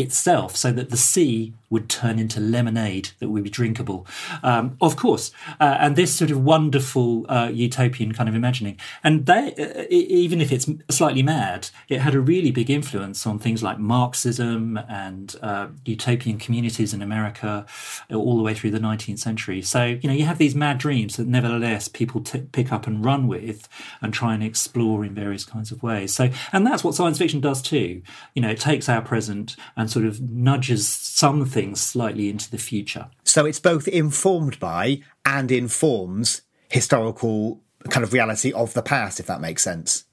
itself 0.00 0.56
so 0.56 0.72
that 0.72 0.90
the 0.90 0.96
sea 0.96 1.52
would 1.68 1.88
turn 1.88 2.18
into 2.18 2.38
lemonade 2.40 3.10
that 3.18 3.28
would 3.28 3.42
be 3.42 3.50
drinkable. 3.50 4.06
Um, 4.42 4.76
of 4.80 4.96
course, 4.96 5.32
uh, 5.60 5.76
and 5.80 5.96
this 5.96 6.14
sort 6.14 6.30
of 6.30 6.44
wonderful 6.44 7.26
uh, 7.28 7.50
utopian 7.52 8.12
kind 8.12 8.28
of 8.28 8.34
imagining, 8.34 8.78
and 9.02 9.26
they, 9.26 9.52
uh, 9.58 9.84
even 9.90 10.40
if 10.40 10.52
it's 10.52 10.68
slightly 10.90 11.22
mad, 11.22 11.70
it 11.88 12.00
had 12.00 12.14
a 12.14 12.20
really 12.20 12.50
big 12.50 12.70
influence 12.70 13.26
on 13.26 13.38
things 13.38 13.62
like 13.62 13.78
Marxism 13.78 14.76
and 14.88 15.34
uh, 15.42 15.68
utopian 15.84 16.38
communities 16.38 16.94
in 16.94 17.02
America, 17.02 17.66
all 18.12 18.36
the 18.36 18.42
way 18.42 18.54
through 18.54 18.70
the 18.70 18.78
19th 18.78 19.18
century. 19.18 19.60
So 19.62 19.84
you 19.84 20.08
know 20.08 20.14
you 20.14 20.24
have 20.24 20.38
these 20.38 20.54
mad 20.54 20.78
dreams 20.78 21.16
that 21.16 21.26
nevertheless 21.26 21.88
people 21.88 22.20
t- 22.20 22.42
pick 22.52 22.72
up 22.72 22.86
and 22.86 23.04
run 23.04 23.26
with 23.26 23.68
and 24.00 24.14
try 24.14 24.34
and 24.34 24.42
explore 24.42 25.04
in 25.04 25.14
various 25.14 25.44
kinds 25.44 25.72
of 25.72 25.82
ways. 25.82 26.14
So 26.14 26.30
and 26.52 26.66
that's 26.66 26.84
what 26.84 26.94
science 26.94 27.18
fiction 27.18 27.40
does 27.40 27.60
too. 27.60 28.02
You 28.34 28.42
know, 28.42 28.50
it 28.50 28.60
takes 28.60 28.88
our 28.88 29.02
present 29.02 29.56
and 29.76 29.85
sort 29.90 30.04
of 30.04 30.20
nudges 30.20 30.88
some 30.88 31.44
things 31.44 31.80
slightly 31.80 32.28
into 32.28 32.50
the 32.50 32.58
future. 32.58 33.08
So 33.24 33.44
it's 33.44 33.60
both 33.60 33.86
informed 33.88 34.58
by 34.58 35.00
and 35.24 35.50
informs 35.50 36.42
historical 36.68 37.62
kind 37.90 38.04
of 38.04 38.12
reality 38.12 38.52
of 38.52 38.74
the 38.74 38.82
past, 38.82 39.20
if 39.20 39.26
that 39.26 39.40
makes 39.40 39.62
sense. 39.62 40.04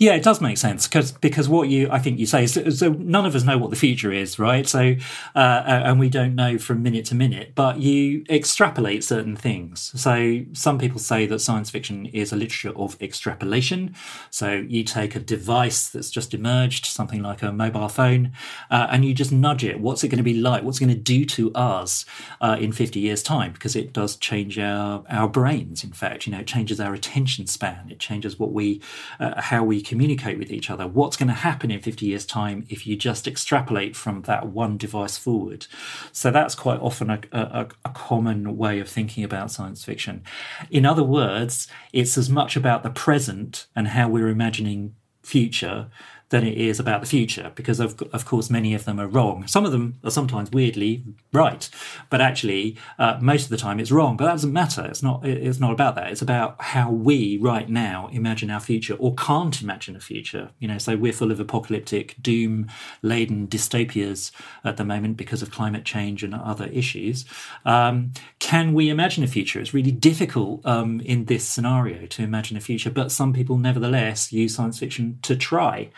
Yeah, 0.00 0.14
it 0.14 0.22
does 0.22 0.40
make 0.40 0.56
sense 0.56 0.88
because 0.88 1.12
because 1.12 1.46
what 1.46 1.68
you 1.68 1.90
I 1.90 1.98
think 1.98 2.18
you 2.18 2.24
say 2.24 2.44
is 2.44 2.54
so, 2.78 2.88
none 2.88 3.26
of 3.26 3.34
us 3.36 3.44
know 3.44 3.58
what 3.58 3.68
the 3.68 3.76
future 3.76 4.10
is, 4.10 4.38
right? 4.38 4.66
So 4.66 4.94
uh, 5.34 5.62
and 5.66 6.00
we 6.00 6.08
don't 6.08 6.34
know 6.34 6.56
from 6.56 6.82
minute 6.82 7.04
to 7.06 7.14
minute, 7.14 7.52
but 7.54 7.80
you 7.80 8.24
extrapolate 8.30 9.04
certain 9.04 9.36
things. 9.36 9.92
So 10.00 10.40
some 10.54 10.78
people 10.78 11.00
say 11.00 11.26
that 11.26 11.40
science 11.40 11.68
fiction 11.68 12.06
is 12.06 12.32
a 12.32 12.36
literature 12.36 12.72
of 12.76 12.96
extrapolation. 13.02 13.94
So 14.30 14.52
you 14.66 14.84
take 14.84 15.16
a 15.16 15.20
device 15.20 15.90
that's 15.90 16.08
just 16.08 16.32
emerged, 16.32 16.86
something 16.86 17.22
like 17.22 17.42
a 17.42 17.52
mobile 17.52 17.90
phone, 17.90 18.32
uh, 18.70 18.86
and 18.90 19.04
you 19.04 19.12
just 19.12 19.32
nudge 19.32 19.64
it. 19.64 19.80
What's 19.80 20.02
it 20.02 20.08
going 20.08 20.16
to 20.16 20.24
be 20.24 20.40
like? 20.40 20.64
What's 20.64 20.78
it 20.80 20.86
going 20.86 20.96
to 20.96 21.02
do 21.02 21.26
to 21.26 21.52
us 21.52 22.06
uh, 22.40 22.56
in 22.58 22.72
fifty 22.72 23.00
years' 23.00 23.22
time? 23.22 23.52
Because 23.52 23.76
it 23.76 23.92
does 23.92 24.16
change 24.16 24.58
our 24.58 25.04
our 25.10 25.28
brains. 25.28 25.84
In 25.84 25.92
fact, 25.92 26.26
you 26.26 26.32
know, 26.32 26.38
it 26.40 26.46
changes 26.46 26.80
our 26.80 26.94
attention 26.94 27.46
span. 27.46 27.90
It 27.90 27.98
changes 27.98 28.38
what 28.38 28.54
we 28.54 28.80
uh, 29.18 29.42
how 29.42 29.62
we 29.62 29.82
communicate 29.90 30.38
with 30.38 30.52
each 30.52 30.70
other. 30.70 30.86
What's 30.86 31.16
going 31.16 31.28
to 31.28 31.34
happen 31.34 31.72
in 31.72 31.80
50 31.80 32.06
years' 32.06 32.24
time 32.24 32.64
if 32.68 32.86
you 32.86 32.94
just 32.94 33.26
extrapolate 33.26 33.96
from 33.96 34.22
that 34.22 34.46
one 34.46 34.76
device 34.76 35.18
forward? 35.18 35.66
So 36.12 36.30
that's 36.30 36.54
quite 36.54 36.78
often 36.80 37.10
a, 37.10 37.20
a, 37.32 37.68
a 37.84 37.88
common 37.90 38.56
way 38.56 38.78
of 38.78 38.88
thinking 38.88 39.24
about 39.24 39.50
science 39.50 39.84
fiction. 39.84 40.22
In 40.70 40.86
other 40.86 41.02
words, 41.02 41.66
it's 41.92 42.16
as 42.16 42.30
much 42.30 42.54
about 42.54 42.84
the 42.84 42.90
present 42.90 43.66
and 43.74 43.88
how 43.88 44.08
we're 44.08 44.28
imagining 44.28 44.94
future 45.22 45.88
than 46.30 46.46
it 46.46 46.56
is 46.56 46.80
about 46.80 47.00
the 47.00 47.06
future 47.06 47.52
because 47.54 47.80
of, 47.80 48.00
of 48.12 48.24
course 48.24 48.50
many 48.50 48.72
of 48.72 48.84
them 48.84 48.98
are 48.98 49.06
wrong. 49.06 49.46
Some 49.46 49.66
of 49.66 49.72
them 49.72 49.98
are 50.02 50.10
sometimes 50.10 50.50
weirdly 50.50 51.04
right 51.32 51.68
but 52.08 52.20
actually 52.20 52.76
uh, 52.98 53.18
most 53.20 53.44
of 53.44 53.50
the 53.50 53.56
time 53.56 53.78
it's 53.78 53.90
wrong. 53.90 54.16
But 54.16 54.26
that 54.26 54.32
doesn't 54.32 54.52
matter. 54.52 54.86
It's 54.86 55.02
not 55.02 55.26
it's 55.26 55.60
not 55.60 55.72
about 55.72 55.96
that. 55.96 56.10
It's 56.10 56.22
about 56.22 56.60
how 56.62 56.90
we 56.90 57.36
right 57.38 57.68
now 57.68 58.08
imagine 58.12 58.50
our 58.50 58.60
future 58.60 58.94
or 58.94 59.14
can't 59.14 59.60
imagine 59.60 59.96
a 59.96 60.00
future. 60.00 60.50
You 60.60 60.68
know 60.68 60.78
so 60.78 60.96
we're 60.96 61.12
full 61.12 61.32
of 61.32 61.40
apocalyptic 61.40 62.16
doom 62.22 62.68
laden 63.02 63.48
dystopias 63.48 64.30
at 64.64 64.76
the 64.76 64.84
moment 64.84 65.16
because 65.16 65.42
of 65.42 65.50
climate 65.50 65.84
change 65.84 66.22
and 66.22 66.34
other 66.34 66.66
issues. 66.66 67.24
Um, 67.64 68.12
can 68.38 68.72
we 68.72 68.88
imagine 68.88 69.24
a 69.24 69.28
future? 69.28 69.60
It's 69.60 69.74
really 69.74 69.92
difficult 69.92 70.64
um, 70.64 71.00
in 71.00 71.24
this 71.24 71.46
scenario 71.46 72.06
to 72.06 72.22
imagine 72.22 72.56
a 72.56 72.60
future 72.60 72.90
but 72.90 73.10
some 73.10 73.32
people 73.32 73.58
nevertheless 73.58 74.32
use 74.32 74.54
science 74.54 74.78
fiction 74.78 75.18
to 75.22 75.34
try 75.34 75.90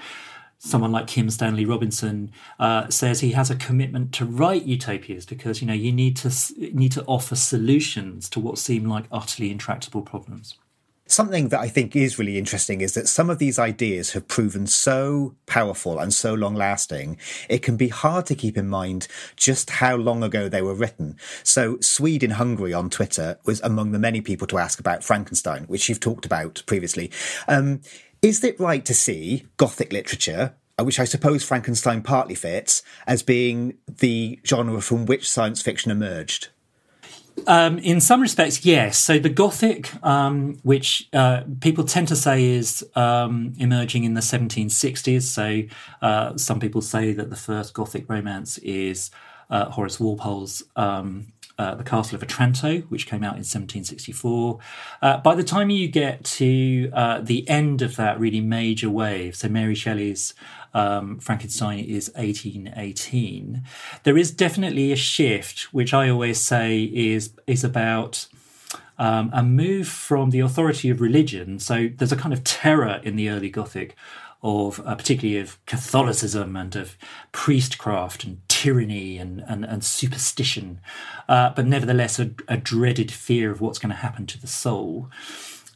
someone 0.65 0.93
like 0.93 1.09
Kim 1.09 1.29
Stanley 1.29 1.65
Robinson 1.65 2.31
uh, 2.61 2.89
says 2.89 3.19
he 3.19 3.33
has 3.33 3.51
a 3.51 3.57
commitment 3.57 4.13
to 4.13 4.25
write 4.25 4.63
utopias 4.63 5.27
because 5.27 5.61
you 5.61 5.67
know 5.67 5.75
you 5.75 5.91
need 5.91 6.17
to 6.19 6.33
need 6.73 6.93
to 6.93 7.05
offer 7.05 7.35
solutions 7.35 8.29
to 8.31 8.39
what 8.39 8.59
seem 8.59 8.85
like 8.85 9.07
utterly 9.11 9.51
intractable 9.51 10.03
problems. 10.03 10.57
Something 11.07 11.49
that 11.49 11.61
I 11.61 11.69
think 11.69 11.97
is 11.97 12.19
really 12.19 12.39
interesting 12.39 12.81
is 12.81 12.95
that 12.95 13.09
some 13.09 13.29
of 13.29 13.39
these 13.39 13.59
ideas 13.59 14.13
have 14.13 14.29
proven 14.29 14.69
so 14.69 15.35
powerful 15.47 15.99
and 15.99 16.15
so 16.15 16.33
long 16.33 16.55
lasting, 16.55 17.19
it 17.51 17.61
can 17.61 17.77
be 17.77 17.89
hard 17.89 18.25
to 18.27 18.37
keep 18.37 18.57
in 18.57 18.69
mind 18.69 19.09
just 19.37 19.69
how 19.69 19.97
long 19.97 20.23
ago 20.23 20.49
they 20.49 20.63
were 20.63 20.75
written. 20.75 21.17
So, 21.43 21.79
Swede 21.81 22.23
in 22.23 22.31
Hungary 22.31 22.73
on 22.73 22.89
Twitter 22.89 23.37
was 23.45 23.61
among 23.63 23.91
the 23.91 23.99
many 23.99 24.21
people 24.21 24.47
to 24.47 24.59
ask 24.59 24.79
about 24.79 25.03
Frankenstein, 25.03 25.65
which 25.65 25.89
you've 25.89 26.01
talked 26.01 26.25
about 26.25 26.63
previously. 26.67 27.11
Um, 27.49 27.81
is 28.23 28.45
it 28.45 28.59
right 28.59 28.85
to 28.85 28.95
see 28.95 29.47
Gothic 29.57 29.93
literature, 29.93 30.55
uh, 30.79 30.85
which 30.85 31.01
I 31.01 31.05
suppose 31.05 31.43
Frankenstein 31.43 32.03
partly 32.03 32.37
fits, 32.37 32.83
as 33.07 33.23
being 33.23 33.75
the 33.87 34.41
genre 34.47 34.81
from 34.81 35.07
which 35.07 35.29
science 35.29 35.61
fiction 35.61 35.91
emerged? 35.91 36.49
Um, 37.47 37.79
in 37.79 38.01
some 38.01 38.21
respects, 38.21 38.65
yes. 38.65 38.99
So 38.99 39.19
the 39.19 39.29
Gothic, 39.29 39.93
um, 40.05 40.59
which 40.63 41.09
uh, 41.13 41.43
people 41.61 41.85
tend 41.85 42.09
to 42.09 42.17
say 42.17 42.45
is 42.45 42.85
um, 42.95 43.55
emerging 43.59 44.05
in 44.05 44.15
the 44.15 44.21
1760s. 44.21 45.23
So 45.23 45.63
uh, 46.01 46.37
some 46.37 46.61
people 46.61 46.83
say 46.83 47.13
that 47.13 47.31
the 47.31 47.37
first 47.37 47.75
Gothic 47.75 48.09
romance 48.09 48.59
is 48.59 49.11
uh, 49.51 49.71
Horace 49.71 49.99
Walpole's 49.99 50.63
um, 50.77 51.33
uh, 51.63 51.75
The 51.77 51.85
Castle 51.85 52.17
of 52.17 52.23
Otranto, 52.23 52.81
which 52.89 53.07
came 53.07 53.23
out 53.23 53.35
in 53.35 53.45
1764. 53.45 54.59
Uh, 55.01 55.19
by 55.19 55.35
the 55.35 55.45
time 55.45 55.71
you 55.71 55.87
get 55.89 56.25
to 56.25 56.91
uh, 56.93 57.21
the 57.21 57.49
end 57.49 57.83
of 57.83 57.97
that 57.97 58.19
really 58.19 58.41
major 58.41 58.91
wave, 58.91 59.37
so 59.37 59.49
Mary 59.49 59.75
Shelley's 59.75 60.35
um, 60.75 61.21
Frankenstein 61.21 61.79
is 61.79 62.11
1818, 62.17 63.63
there 64.03 64.19
is 64.19 64.33
definitely 64.33 64.91
a 64.91 64.97
shift, 64.97 65.73
which 65.73 65.95
I 65.95 66.09
always 66.09 66.41
say 66.41 66.83
is 66.83 67.33
is 67.47 67.65
about. 67.65 68.27
Um, 68.99 69.31
a 69.33 69.43
move 69.43 69.89
from 69.89 70.31
the 70.31 70.41
authority 70.41 70.89
of 70.89 71.01
religion. 71.01 71.59
So 71.59 71.89
there's 71.97 72.13
a 72.13 72.17
kind 72.17 72.33
of 72.33 72.45
terror 72.45 73.01
in 73.03 73.17
the 73.17 73.31
early 73.31 73.49
Gothic 73.49 73.97
of 74.43 74.81
uh, 74.85 74.95
particularly 74.95 75.41
of 75.41 75.65
Catholicism 75.67 76.57
and 76.57 76.77
of 76.77 76.97
priestcraft 77.33 78.23
and 78.23 78.47
tyranny 78.63 79.19
and, 79.19 79.43
and, 79.49 79.65
and 79.65 79.83
superstition, 79.83 80.79
uh, 81.29 81.51
but 81.57 81.67
nevertheless 81.67 82.21
a, 82.21 82.31
a, 82.47 82.57
dreaded 82.57 83.11
fear 83.11 83.51
of 83.51 83.61
what's 83.61 83.81
going 83.81 83.91
to 83.91 83.97
happen 83.97 84.25
to 84.25 84.41
the 84.41 84.47
soul. 84.47 85.11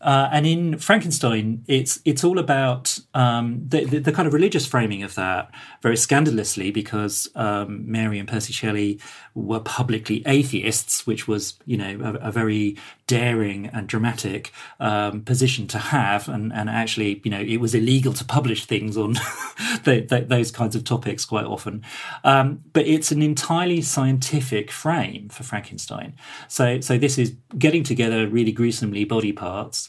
uh, 0.02 0.28
and 0.30 0.46
in 0.46 0.78
Frankenstein, 0.78 1.64
it's 1.66 1.98
it's 2.04 2.22
all 2.22 2.38
about 2.38 2.96
um, 3.14 3.60
the, 3.66 3.84
the, 3.86 3.98
the 3.98 4.12
kind 4.12 4.28
of 4.28 4.34
religious 4.34 4.64
framing 4.64 5.02
of 5.02 5.16
that, 5.16 5.50
very 5.82 5.96
scandalously, 5.96 6.70
because 6.70 7.28
um, 7.34 7.90
Mary 7.90 8.20
and 8.20 8.28
Percy 8.28 8.52
Shelley 8.52 9.00
were 9.34 9.60
publicly 9.60 10.22
atheists, 10.24 11.08
which 11.08 11.26
was 11.26 11.58
you 11.66 11.76
know 11.76 11.98
a, 12.04 12.28
a 12.28 12.30
very 12.30 12.76
daring 13.06 13.66
and 13.66 13.86
dramatic 13.86 14.52
um, 14.80 15.22
position 15.22 15.66
to 15.68 15.78
have, 15.78 16.28
and 16.28 16.52
and 16.52 16.68
actually 16.68 17.20
you 17.24 17.30
know 17.30 17.40
it 17.40 17.58
was 17.58 17.74
illegal 17.74 18.12
to 18.12 18.24
publish 18.24 18.66
things 18.66 18.96
on 18.96 19.12
the, 19.84 20.06
the, 20.08 20.24
those 20.26 20.50
kinds 20.50 20.74
of 20.74 20.84
topics 20.84 21.24
quite 21.24 21.44
often, 21.44 21.84
um, 22.24 22.62
but 22.72 22.86
it's 22.86 23.12
an 23.12 23.22
entirely 23.22 23.82
scientific 23.82 24.70
frame 24.70 25.28
for 25.28 25.42
Frankenstein. 25.42 26.14
So 26.48 26.80
so 26.80 26.98
this 26.98 27.18
is 27.18 27.34
getting 27.58 27.82
together 27.82 28.26
really 28.26 28.52
gruesomely 28.52 29.04
body 29.04 29.32
parts 29.32 29.88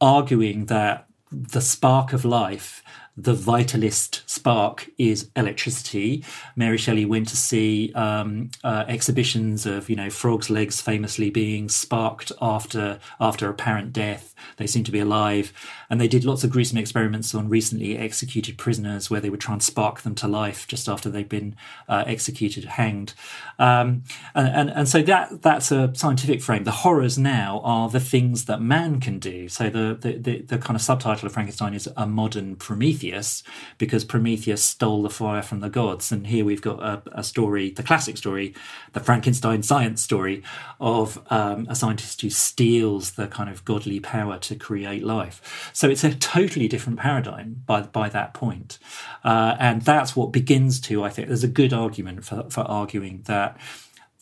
arguing 0.00 0.66
that 0.66 1.06
the 1.30 1.60
spark 1.60 2.12
of 2.12 2.24
life 2.24 2.82
the 3.20 3.34
vitalist 3.34 4.22
spark 4.26 4.88
is 4.96 5.28
electricity. 5.34 6.24
Mary 6.54 6.78
Shelley 6.78 7.04
went 7.04 7.26
to 7.28 7.36
see 7.36 7.92
um, 7.94 8.50
uh, 8.62 8.84
exhibitions 8.86 9.66
of, 9.66 9.90
you 9.90 9.96
know, 9.96 10.08
frogs' 10.08 10.48
legs 10.48 10.80
famously 10.80 11.28
being 11.28 11.68
sparked 11.68 12.30
after 12.40 13.00
after 13.18 13.50
apparent 13.50 13.92
death. 13.92 14.36
They 14.56 14.68
seem 14.68 14.84
to 14.84 14.92
be 14.92 15.00
alive, 15.00 15.52
and 15.90 16.00
they 16.00 16.06
did 16.06 16.24
lots 16.24 16.44
of 16.44 16.50
gruesome 16.50 16.78
experiments 16.78 17.34
on 17.34 17.48
recently 17.48 17.98
executed 17.98 18.56
prisoners 18.56 19.10
where 19.10 19.20
they 19.20 19.30
would 19.30 19.40
try 19.40 19.54
and 19.54 19.62
spark 19.62 20.02
them 20.02 20.14
to 20.14 20.28
life 20.28 20.68
just 20.68 20.88
after 20.88 21.10
they've 21.10 21.28
been 21.28 21.56
uh, 21.88 22.04
executed, 22.06 22.66
hanged, 22.66 23.14
um, 23.58 24.04
and, 24.36 24.48
and 24.48 24.70
and 24.70 24.88
so 24.88 25.02
that 25.02 25.42
that's 25.42 25.72
a 25.72 25.92
scientific 25.92 26.40
frame. 26.40 26.62
The 26.62 26.70
horrors 26.70 27.18
now 27.18 27.60
are 27.64 27.88
the 27.88 27.98
things 27.98 28.44
that 28.44 28.62
man 28.62 29.00
can 29.00 29.18
do. 29.18 29.48
So 29.48 29.68
the 29.70 29.98
the, 30.00 30.18
the, 30.18 30.42
the 30.42 30.58
kind 30.58 30.76
of 30.76 30.82
subtitle 30.82 31.26
of 31.26 31.32
Frankenstein 31.32 31.74
is 31.74 31.88
a 31.96 32.06
modern 32.06 32.54
Prometheus 32.54 33.07
Prometheus 33.08 33.42
because 33.78 34.04
Prometheus 34.04 34.62
stole 34.62 35.02
the 35.02 35.10
fire 35.10 35.42
from 35.42 35.60
the 35.60 35.68
gods. 35.68 36.12
And 36.12 36.26
here 36.26 36.44
we've 36.44 36.62
got 36.62 36.82
a, 36.82 37.02
a 37.12 37.22
story, 37.22 37.70
the 37.70 37.82
classic 37.82 38.16
story, 38.16 38.54
the 38.92 39.00
Frankenstein 39.00 39.62
science 39.62 40.02
story 40.02 40.42
of 40.80 41.18
um, 41.30 41.66
a 41.68 41.74
scientist 41.74 42.20
who 42.20 42.30
steals 42.30 43.12
the 43.12 43.26
kind 43.26 43.48
of 43.50 43.64
godly 43.64 44.00
power 44.00 44.38
to 44.38 44.54
create 44.54 45.04
life. 45.04 45.70
So 45.72 45.88
it's 45.88 46.04
a 46.04 46.14
totally 46.14 46.68
different 46.68 46.98
paradigm 46.98 47.62
by, 47.66 47.82
by 47.82 48.08
that 48.10 48.34
point. 48.34 48.78
Uh, 49.24 49.56
and 49.58 49.82
that's 49.82 50.14
what 50.16 50.32
begins 50.32 50.80
to, 50.80 51.04
I 51.04 51.10
think, 51.10 51.28
there's 51.28 51.44
a 51.44 51.48
good 51.48 51.72
argument 51.72 52.24
for, 52.24 52.48
for 52.50 52.62
arguing 52.62 53.22
that 53.26 53.56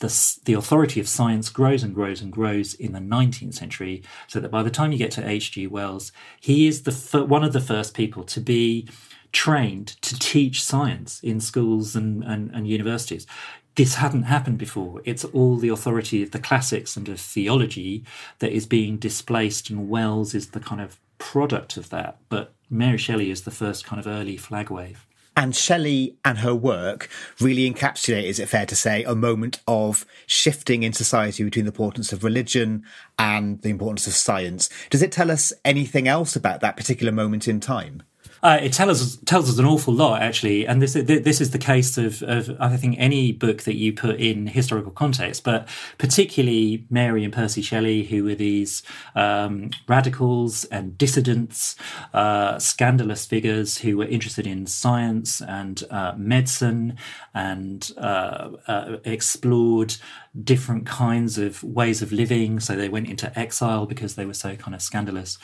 the, 0.01 0.39
the 0.45 0.53
authority 0.53 1.01
of 1.01 1.09
science 1.09 1.49
grows 1.49 1.83
and 1.83 1.95
grows 1.95 2.21
and 2.21 2.31
grows 2.31 2.75
in 2.75 2.93
the 2.93 2.99
19th 2.99 3.55
century, 3.55 4.03
so 4.27 4.41
that 4.41 4.51
by 4.51 4.63
the 4.63 4.71
time 4.71 4.93
you 4.93 4.99
get 4.99 5.11
to 5.13 5.27
H.G. 5.27 5.67
Wells, 5.69 6.13
he 6.41 6.67
is 6.67 6.83
the 6.83 7.25
one 7.25 7.45
of 7.45 7.53
the 7.53 7.61
first 7.61 7.95
people 7.95 8.23
to 8.25 8.41
be 8.41 8.89
trained 9.33 9.89
to 10.03 10.19
teach 10.19 10.63
science 10.63 11.21
in 11.21 11.41
schools 11.41 11.97
and, 11.97 12.23
and, 12.25 12.51
and 12.53 12.69
universities. 12.69 13.27
This 13.75 13.97
hadn't 13.97 14.23
happened 14.23 14.59
before. 14.59 15.03
It's 15.05 15.25
all 15.25 15.57
the 15.57 15.69
authority 15.69 16.23
of 16.23 16.31
the 16.31 16.39
classics 16.39 16.97
and 16.97 17.09
of 17.09 17.21
theology 17.21 18.05
that 18.39 18.53
is 18.53 18.67
being 18.67 18.97
displaced, 18.97 19.71
and 19.71 19.89
Wells 19.89 20.35
is 20.35 20.51
the 20.51 20.61
kind 20.61 20.81
of 20.81 20.99
product 21.19 21.77
of 21.77 21.91
that. 21.91 22.19
But 22.29 22.55
Mary 22.71 22.99
Shelley 22.99 23.31
is 23.31 23.43
the 23.43 23.51
first 23.51 23.85
kind 23.85 24.01
of 24.01 24.07
early 24.07 24.37
flag 24.37 24.71
wave. 24.71 25.07
And 25.39 25.55
Shelley 25.55 26.17
and 26.25 26.39
her 26.39 26.55
work 26.55 27.11
really 27.41 27.71
encapsulate, 27.71 28.25
is 28.25 28.39
it 28.39 28.49
fair 28.49 28.65
to 28.65 28.75
say, 28.75 29.05
a 29.05 29.15
moment 29.15 29.61
of 29.69 30.07
shifting 30.27 30.83
in 30.83 30.95
society 30.95 31.45
between 31.45 31.67
the 31.67 31.71
importance 31.71 32.11
of 32.11 32.25
religion 32.25 32.85
and 33.19 33.61
the 33.61 33.69
importance 33.69 34.07
of 34.07 34.15
science. 34.15 34.71
Does 34.89 35.03
it 35.03 35.13
tell 35.13 35.31
us 35.31 35.53
anything 35.63 36.09
else 36.09 36.37
about 36.37 36.63
that 36.63 36.77
particular 36.77 37.13
moment 37.13 37.47
in 37.47 37.61
time? 37.61 38.03
Uh, 38.43 38.59
it 38.63 38.73
tells 38.73 39.03
us 39.03 39.17
tells 39.25 39.49
us 39.49 39.59
an 39.59 39.65
awful 39.65 39.95
lot 39.95 40.23
actually, 40.23 40.67
and 40.67 40.83
this 40.83 40.93
this 40.93 41.41
is 41.41 41.51
the 41.51 41.59
case 41.59 41.99
of, 41.99 42.23
of 42.23 42.51
I 42.61 42.77
think 42.77 42.97
any 42.99 43.33
book 43.33 43.63
that 43.63 43.77
you 43.77 43.93
put 43.93 44.21
in 44.21 44.47
historical 44.47 44.93
context, 44.93 45.45
but 45.45 45.69
particularly 45.99 46.85
Mary 46.91 47.25
and 47.25 47.33
Percy 47.33 47.63
Shelley, 47.63 48.05
who 48.05 48.25
were 48.25 48.35
these 48.35 48.83
um, 49.15 49.71
radicals 49.89 50.65
and 50.67 50.97
dissidents, 50.99 51.77
uh, 52.13 52.59
scandalous 52.59 53.27
figures 53.27 53.79
who 53.79 53.97
were 53.97 54.07
interested 54.07 54.47
in 54.47 54.67
science 54.67 55.41
and 55.41 55.85
uh, 55.91 56.13
medicine 56.17 56.97
and 57.35 57.93
uh, 57.97 58.51
uh, 58.67 58.97
explored 59.05 59.97
different 60.43 60.87
kinds 60.87 61.39
of 61.39 61.63
ways 61.63 62.03
of 62.03 62.13
living. 62.13 62.61
So 62.61 62.77
they 62.77 62.89
went 62.89 63.09
into 63.09 63.37
exile 63.39 63.87
because 63.87 64.15
they 64.15 64.27
were 64.27 64.35
so 64.35 64.57
kind 64.57 64.75
of 64.75 64.83
scandalous. 64.83 65.39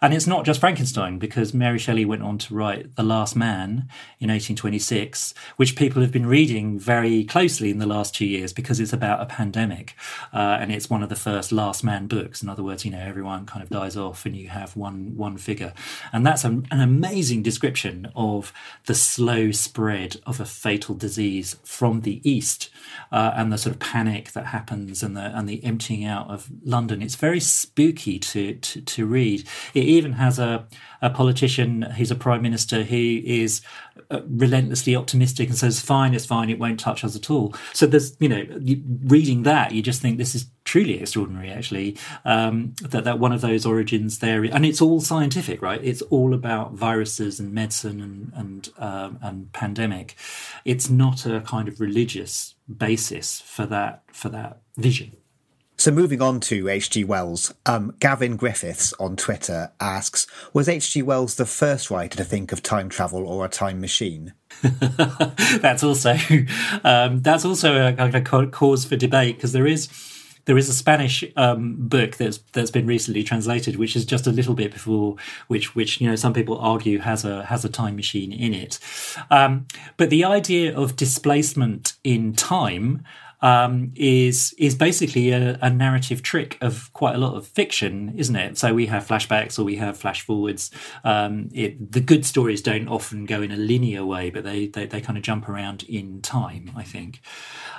And 0.00 0.12
it's 0.12 0.26
not 0.26 0.44
just 0.44 0.60
Frankenstein, 0.60 1.18
because 1.18 1.54
Mary 1.54 1.78
Shelley 1.78 2.04
went 2.04 2.22
on 2.22 2.38
to 2.38 2.54
write 2.54 2.96
The 2.96 3.02
Last 3.02 3.36
Man 3.36 3.88
in 4.20 4.28
1826, 4.28 5.34
which 5.56 5.76
people 5.76 6.02
have 6.02 6.12
been 6.12 6.26
reading 6.26 6.78
very 6.78 7.24
closely 7.24 7.70
in 7.70 7.78
the 7.78 7.86
last 7.86 8.14
two 8.14 8.26
years 8.26 8.52
because 8.52 8.80
it's 8.80 8.92
about 8.92 9.20
a 9.20 9.26
pandemic. 9.26 9.94
Uh, 10.32 10.58
and 10.60 10.72
it's 10.72 10.90
one 10.90 11.02
of 11.02 11.08
the 11.08 11.16
first 11.16 11.52
Last 11.52 11.84
Man 11.84 12.06
books. 12.06 12.42
In 12.42 12.48
other 12.48 12.62
words, 12.62 12.84
you 12.84 12.90
know, 12.90 13.00
everyone 13.00 13.46
kind 13.46 13.62
of 13.62 13.70
dies 13.70 13.96
off 13.96 14.26
and 14.26 14.36
you 14.36 14.48
have 14.48 14.76
one, 14.76 15.16
one 15.16 15.36
figure. 15.36 15.72
And 16.12 16.26
that's 16.26 16.44
a, 16.44 16.48
an 16.48 16.80
amazing 16.80 17.42
description 17.42 18.10
of 18.16 18.52
the 18.86 18.94
slow 18.94 19.50
spread 19.50 20.16
of 20.26 20.40
a 20.40 20.44
fatal 20.44 20.94
disease 20.94 21.56
from 21.64 22.00
the 22.02 22.20
East 22.28 22.70
uh, 23.10 23.32
and 23.36 23.52
the 23.52 23.58
sort 23.58 23.74
of 23.74 23.80
panic 23.80 24.31
that 24.34 24.46
happens 24.46 25.02
and 25.02 25.16
the 25.16 25.36
and 25.36 25.48
the 25.48 25.62
emptying 25.64 26.04
out 26.04 26.30
of 26.30 26.48
London. 26.64 27.02
It's 27.02 27.16
very 27.16 27.40
spooky 27.40 28.18
to 28.18 28.54
to, 28.54 28.80
to 28.80 29.06
read. 29.06 29.46
It 29.74 29.84
even 29.84 30.12
has 30.12 30.38
a 30.38 30.66
a 31.02 31.10
politician, 31.10 31.82
he's 31.96 32.12
a 32.12 32.14
prime 32.14 32.42
minister 32.42 32.84
who 32.84 33.20
is 33.24 33.60
uh, 34.08 34.20
relentlessly 34.28 34.94
optimistic 34.94 35.48
and 35.48 35.58
says, 35.58 35.80
"Fine, 35.80 36.14
it's 36.14 36.24
fine. 36.24 36.48
It 36.48 36.60
won't 36.60 36.78
touch 36.78 37.04
us 37.04 37.16
at 37.16 37.28
all." 37.28 37.54
So 37.72 37.86
there's, 37.86 38.16
you 38.20 38.28
know, 38.28 38.46
reading 39.04 39.42
that, 39.42 39.72
you 39.72 39.82
just 39.82 40.00
think 40.00 40.16
this 40.16 40.36
is 40.36 40.46
truly 40.64 41.00
extraordinary. 41.00 41.50
Actually, 41.50 41.98
um, 42.24 42.74
that 42.82 43.02
that 43.02 43.18
one 43.18 43.32
of 43.32 43.40
those 43.40 43.66
origins 43.66 44.20
there, 44.20 44.44
and 44.44 44.64
it's 44.64 44.80
all 44.80 45.00
scientific, 45.00 45.60
right? 45.60 45.82
It's 45.82 46.02
all 46.02 46.34
about 46.34 46.74
viruses 46.74 47.40
and 47.40 47.52
medicine 47.52 48.00
and 48.00 48.32
and 48.36 48.68
um, 48.78 49.18
and 49.20 49.52
pandemic. 49.52 50.14
It's 50.64 50.88
not 50.88 51.26
a 51.26 51.40
kind 51.40 51.66
of 51.66 51.80
religious 51.80 52.54
basis 52.72 53.40
for 53.40 53.66
that 53.66 54.02
for 54.12 54.28
that 54.30 54.60
vision. 54.76 55.16
So 55.82 55.90
moving 55.90 56.22
on 56.22 56.38
to 56.40 56.68
H.G. 56.68 57.02
Wells, 57.02 57.52
um, 57.66 57.96
Gavin 57.98 58.36
Griffiths 58.36 58.92
on 59.00 59.16
Twitter 59.16 59.72
asks, 59.80 60.28
was 60.52 60.68
H.G. 60.68 61.02
Wells 61.02 61.34
the 61.34 61.44
first 61.44 61.90
writer 61.90 62.16
to 62.18 62.24
think 62.24 62.52
of 62.52 62.62
time 62.62 62.88
travel 62.88 63.26
or 63.26 63.44
a 63.44 63.48
time 63.48 63.80
machine? 63.80 64.32
that's 64.62 65.82
also 65.82 66.14
um, 66.84 67.20
that's 67.22 67.44
also 67.44 67.94
a, 67.98 68.10
a, 68.14 68.46
cause 68.46 68.84
for 68.84 68.94
debate 68.94 69.36
because 69.36 69.52
there 69.52 69.66
is 69.66 69.88
there 70.44 70.58
is 70.58 70.68
a 70.68 70.74
Spanish 70.74 71.24
um, 71.36 71.76
book 71.78 72.16
that's 72.16 72.38
that's 72.52 72.70
been 72.70 72.86
recently 72.86 73.22
translated, 73.22 73.76
which 73.76 73.96
is 73.96 74.04
just 74.04 74.26
a 74.26 74.30
little 74.30 74.54
bit 74.54 74.72
before 74.72 75.16
which 75.48 75.74
which 75.74 76.00
you 76.00 76.08
know 76.08 76.16
some 76.16 76.32
people 76.32 76.58
argue 76.58 76.98
has 76.98 77.24
a 77.24 77.44
has 77.44 77.64
a 77.64 77.68
time 77.68 77.96
machine 77.96 78.32
in 78.32 78.54
it. 78.54 78.78
Um, 79.30 79.66
but 79.96 80.10
the 80.10 80.24
idea 80.24 80.76
of 80.76 80.96
displacement 80.96 81.94
in 82.02 82.32
time 82.32 83.04
um, 83.42 83.92
is 83.96 84.54
is 84.56 84.74
basically 84.76 85.30
a, 85.30 85.58
a, 85.60 85.68
narrative 85.68 86.22
trick 86.22 86.56
of 86.60 86.92
quite 86.92 87.16
a 87.16 87.18
lot 87.18 87.34
of 87.34 87.46
fiction, 87.46 88.14
isn't 88.16 88.36
it? 88.36 88.56
So 88.56 88.72
we 88.72 88.86
have 88.86 89.06
flashbacks 89.06 89.58
or 89.58 89.64
we 89.64 89.76
have 89.76 89.98
flash 89.98 90.22
forwards. 90.22 90.70
Um, 91.02 91.48
it, 91.52 91.90
the 91.90 92.00
good 92.00 92.24
stories 92.24 92.62
don't 92.62 92.86
often 92.86 93.26
go 93.26 93.42
in 93.42 93.50
a 93.50 93.56
linear 93.56 94.06
way, 94.06 94.30
but 94.30 94.44
they 94.44 94.68
they, 94.68 94.86
they 94.86 95.00
kind 95.00 95.18
of 95.18 95.24
jump 95.24 95.48
around 95.48 95.82
in 95.82 96.22
time. 96.22 96.70
I 96.76 96.84
think 96.84 97.20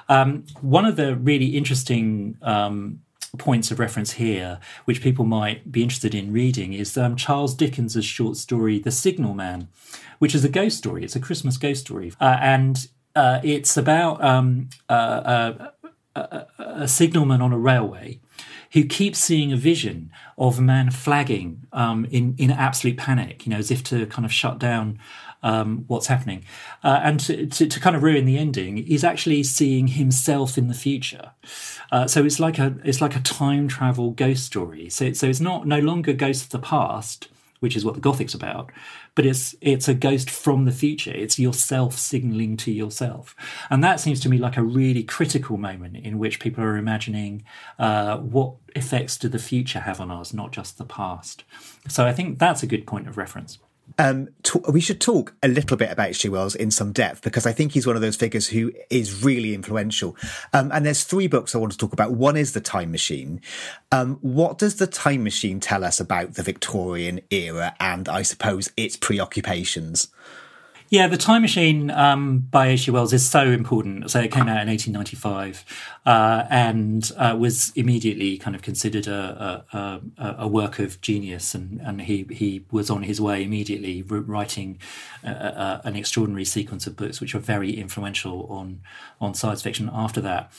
um, 0.09 0.43
one 0.59 0.85
of 0.85 0.97
the 0.97 1.15
really 1.15 1.57
interesting 1.57 2.37
um, 2.41 2.99
points 3.37 3.71
of 3.71 3.79
reference 3.79 4.11
here, 4.11 4.59
which 4.85 5.01
people 5.01 5.25
might 5.25 5.71
be 5.71 5.81
interested 5.81 6.13
in 6.13 6.33
reading, 6.33 6.73
is 6.73 6.97
um, 6.97 7.15
Charles 7.15 7.55
Dickens's 7.55 8.05
short 8.05 8.35
story 8.35 8.79
*The 8.79 8.91
Signal 8.91 9.33
Man*, 9.33 9.69
which 10.19 10.35
is 10.35 10.43
a 10.43 10.49
ghost 10.49 10.77
story. 10.77 11.05
It's 11.05 11.15
a 11.15 11.21
Christmas 11.21 11.55
ghost 11.55 11.81
story, 11.85 12.11
uh, 12.19 12.37
and 12.41 12.85
uh, 13.15 13.39
it's 13.43 13.77
about 13.77 14.23
um, 14.23 14.69
a, 14.89 15.71
a, 16.15 16.87
signalman 16.87 17.41
on 17.41 17.53
a 17.53 17.57
railway 17.57 18.19
who 18.71 18.83
keeps 18.83 19.19
seeing 19.19 19.53
a 19.53 19.57
vision 19.57 20.11
of 20.37 20.57
a 20.57 20.61
man 20.61 20.89
flagging 20.89 21.61
um, 21.73 22.05
in 22.05 22.35
in 22.37 22.49
absolute 22.51 22.97
panic, 22.97 23.45
you 23.45 23.51
know, 23.51 23.57
as 23.57 23.69
if 23.69 23.83
to 23.83 24.05
kind 24.07 24.25
of 24.25 24.33
shut 24.33 24.57
down 24.57 24.99
um, 25.43 25.83
what's 25.87 26.07
happening, 26.07 26.43
uh, 26.83 27.01
and 27.03 27.19
to, 27.19 27.45
to, 27.45 27.67
to, 27.67 27.79
kind 27.79 27.95
of 27.95 28.01
ruin 28.01 28.25
the 28.25 28.37
ending, 28.37 28.77
he's 28.77 29.03
actually 29.03 29.43
seeing 29.43 29.87
himself 29.87 30.57
in 30.57 30.69
the 30.69 30.73
future. 30.73 31.31
Uh, 31.91 32.07
so 32.07 32.23
it's 32.23 32.39
like 32.39 32.57
a 32.57 32.75
it's 32.83 33.01
like 33.01 33.15
a 33.15 33.19
time 33.19 33.67
travel 33.67 34.11
ghost 34.11 34.45
story. 34.45 34.89
So 34.89 35.13
so 35.13 35.27
it's 35.27 35.41
not 35.41 35.67
no 35.67 35.79
longer 35.79 36.13
ghosts 36.13 36.45
of 36.45 36.49
the 36.49 36.59
past, 36.59 37.27
which 37.63 37.77
is 37.77 37.85
what 37.85 37.95
the 37.95 38.01
Gothic's 38.01 38.33
about. 38.33 38.73
But 39.15 39.25
it's 39.25 39.55
it's 39.61 39.87
a 39.87 39.93
ghost 39.93 40.29
from 40.29 40.65
the 40.65 40.71
future. 40.73 41.13
It's 41.13 41.39
yourself 41.39 41.97
signaling 41.97 42.57
to 42.57 42.71
yourself, 42.73 43.35
and 43.69 43.81
that 43.81 44.01
seems 44.01 44.19
to 44.19 44.29
me 44.29 44.37
like 44.37 44.57
a 44.57 44.63
really 44.63 45.01
critical 45.03 45.55
moment 45.55 45.95
in 45.95 46.19
which 46.19 46.41
people 46.41 46.61
are 46.61 46.75
imagining 46.75 47.45
uh, 47.79 48.17
what 48.17 48.55
effects 48.75 49.17
do 49.17 49.29
the 49.29 49.39
future 49.39 49.79
have 49.79 50.01
on 50.01 50.11
us, 50.11 50.33
not 50.33 50.51
just 50.51 50.77
the 50.77 50.83
past. 50.83 51.45
So 51.87 52.05
I 52.05 52.11
think 52.11 52.37
that's 52.37 52.63
a 52.63 52.67
good 52.67 52.85
point 52.85 53.07
of 53.07 53.15
reference. 53.15 53.59
Um, 53.99 54.29
we 54.69 54.81
should 54.81 54.99
talk 54.99 55.35
a 55.43 55.47
little 55.47 55.77
bit 55.77 55.91
about 55.91 56.09
H.G. 56.09 56.29
Wells 56.29 56.55
in 56.55 56.71
some 56.71 56.91
depth 56.91 57.21
because 57.21 57.45
I 57.45 57.51
think 57.51 57.73
he's 57.73 57.85
one 57.85 57.95
of 57.95 58.01
those 58.01 58.15
figures 58.15 58.47
who 58.47 58.71
is 58.89 59.23
really 59.23 59.53
influential. 59.53 60.15
Um, 60.51 60.71
and 60.71 60.85
there's 60.85 61.03
three 61.03 61.27
books 61.27 61.53
I 61.53 61.59
want 61.59 61.73
to 61.73 61.77
talk 61.77 61.93
about. 61.93 62.11
One 62.11 62.35
is 62.35 62.53
The 62.53 62.61
Time 62.61 62.91
Machine. 62.91 63.41
Um, 63.91 64.17
what 64.21 64.57
does 64.57 64.77
The 64.77 64.87
Time 64.87 65.23
Machine 65.23 65.59
tell 65.59 65.83
us 65.83 65.99
about 65.99 66.33
the 66.33 66.43
Victorian 66.43 67.21
era 67.29 67.75
and 67.79 68.09
I 68.09 68.23
suppose 68.23 68.71
its 68.75 68.97
preoccupations? 68.97 70.07
Yeah, 70.93 71.07
The 71.07 71.17
Time 71.17 71.41
Machine 71.41 71.89
um, 71.89 72.37
by 72.51 72.67
H.G. 72.67 72.91
Wells 72.91 73.13
is 73.13 73.27
so 73.27 73.49
important. 73.49 74.11
So 74.11 74.19
it 74.19 74.31
came 74.31 74.43
out 74.43 74.61
in 74.61 74.67
1895 74.67 75.65
uh, 76.05 76.45
and 76.51 77.11
uh, 77.17 77.35
was 77.35 77.71
immediately 77.75 78.37
kind 78.37 78.55
of 78.55 78.61
considered 78.61 79.07
a, 79.07 79.65
a, 79.73 80.35
a, 80.37 80.47
work 80.47 80.77
of 80.77 81.01
genius. 81.01 81.55
And, 81.55 81.81
and 81.81 82.03
he, 82.03 82.27
he 82.29 82.65
was 82.69 82.91
on 82.91 83.01
his 83.01 83.19
way 83.19 83.43
immediately 83.43 84.03
writing 84.03 84.77
an 85.23 85.95
extraordinary 85.95 86.45
sequence 86.45 86.85
of 86.85 86.95
books 86.95 87.19
which 87.19 87.33
were 87.33 87.39
very 87.39 87.71
influential 87.71 88.45
on, 88.51 88.81
on 89.19 89.33
science 89.33 89.63
fiction 89.63 89.89
after 89.91 90.21
that. 90.21 90.51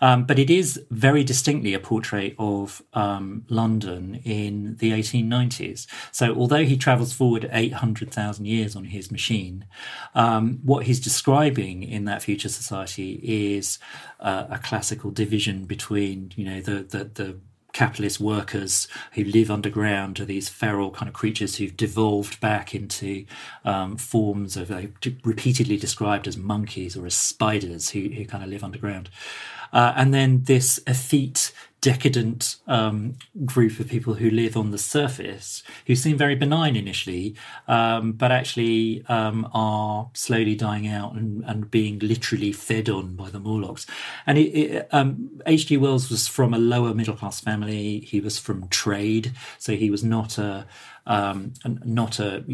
Um, 0.00 0.24
but 0.24 0.38
it 0.38 0.50
is 0.50 0.82
very 0.90 1.24
distinctly 1.24 1.74
a 1.74 1.78
portrait 1.78 2.34
of 2.38 2.82
um, 2.94 3.44
London 3.48 4.20
in 4.24 4.76
the 4.76 4.92
1890s. 4.92 5.86
So 6.10 6.34
although 6.34 6.64
he 6.64 6.76
travels 6.76 7.12
forward 7.12 7.48
800,000 7.52 8.46
years 8.46 8.74
on 8.74 8.84
his 8.84 9.10
machine, 9.10 9.66
um, 10.14 10.60
what 10.62 10.86
he's 10.86 11.00
describing 11.00 11.82
in 11.82 12.04
that 12.04 12.22
future 12.22 12.48
society 12.48 13.20
is 13.22 13.78
uh, 14.20 14.46
a 14.50 14.58
classical 14.58 15.10
division 15.10 15.64
between, 15.64 16.32
you 16.36 16.44
know, 16.44 16.60
the, 16.60 16.82
the, 16.82 17.04
the 17.04 17.36
capitalist 17.72 18.20
workers 18.20 18.88
who 19.12 19.24
live 19.24 19.50
underground 19.50 20.18
are 20.20 20.24
these 20.24 20.48
feral 20.48 20.90
kind 20.90 21.08
of 21.08 21.14
creatures 21.14 21.56
who've 21.56 21.76
devolved 21.76 22.40
back 22.40 22.74
into 22.74 23.24
um, 23.64 23.96
forms 23.96 24.56
of 24.56 24.70
uh, 24.70 24.82
repeatedly 25.24 25.76
described 25.76 26.26
as 26.26 26.36
monkeys 26.36 26.96
or 26.96 27.06
as 27.06 27.14
spiders 27.14 27.90
who, 27.90 28.08
who 28.08 28.24
kind 28.24 28.42
of 28.42 28.50
live 28.50 28.64
underground. 28.64 29.08
Uh, 29.72 29.92
and 29.96 30.12
then 30.12 30.42
this 30.44 30.80
effete 30.86 31.52
decadent 31.80 32.56
um, 32.66 33.16
group 33.44 33.80
of 33.80 33.88
people 33.88 34.14
who 34.14 34.30
live 34.30 34.56
on 34.56 34.70
the 34.70 34.78
surface, 34.78 35.62
who 35.86 35.94
seem 35.94 36.16
very 36.16 36.34
benign 36.34 36.76
initially, 36.76 37.34
um, 37.68 38.12
but 38.12 38.30
actually 38.30 39.04
um, 39.08 39.48
are 39.54 40.10
slowly 40.12 40.54
dying 40.54 40.86
out 40.86 41.14
and, 41.14 41.42
and, 41.44 41.70
being 41.70 41.98
literally 42.00 42.52
fed 42.52 42.88
on 42.88 43.14
by 43.14 43.30
the 43.30 43.38
Morlocks. 43.38 43.86
And 44.26 44.38
H.G. 44.38 45.76
Um, 45.76 45.82
Wells 45.82 46.10
was 46.10 46.26
from 46.26 46.52
a 46.52 46.58
lower 46.58 46.94
middle 46.94 47.14
class 47.16 47.40
family. 47.40 48.00
He 48.00 48.20
was 48.20 48.38
from 48.38 48.68
trade, 48.68 49.32
so 49.58 49.74
he 49.74 49.90
was 49.90 50.02
not 50.04 50.36
a 50.36 50.66
um, 51.10 51.52
not 51.84 52.20
a 52.20 52.44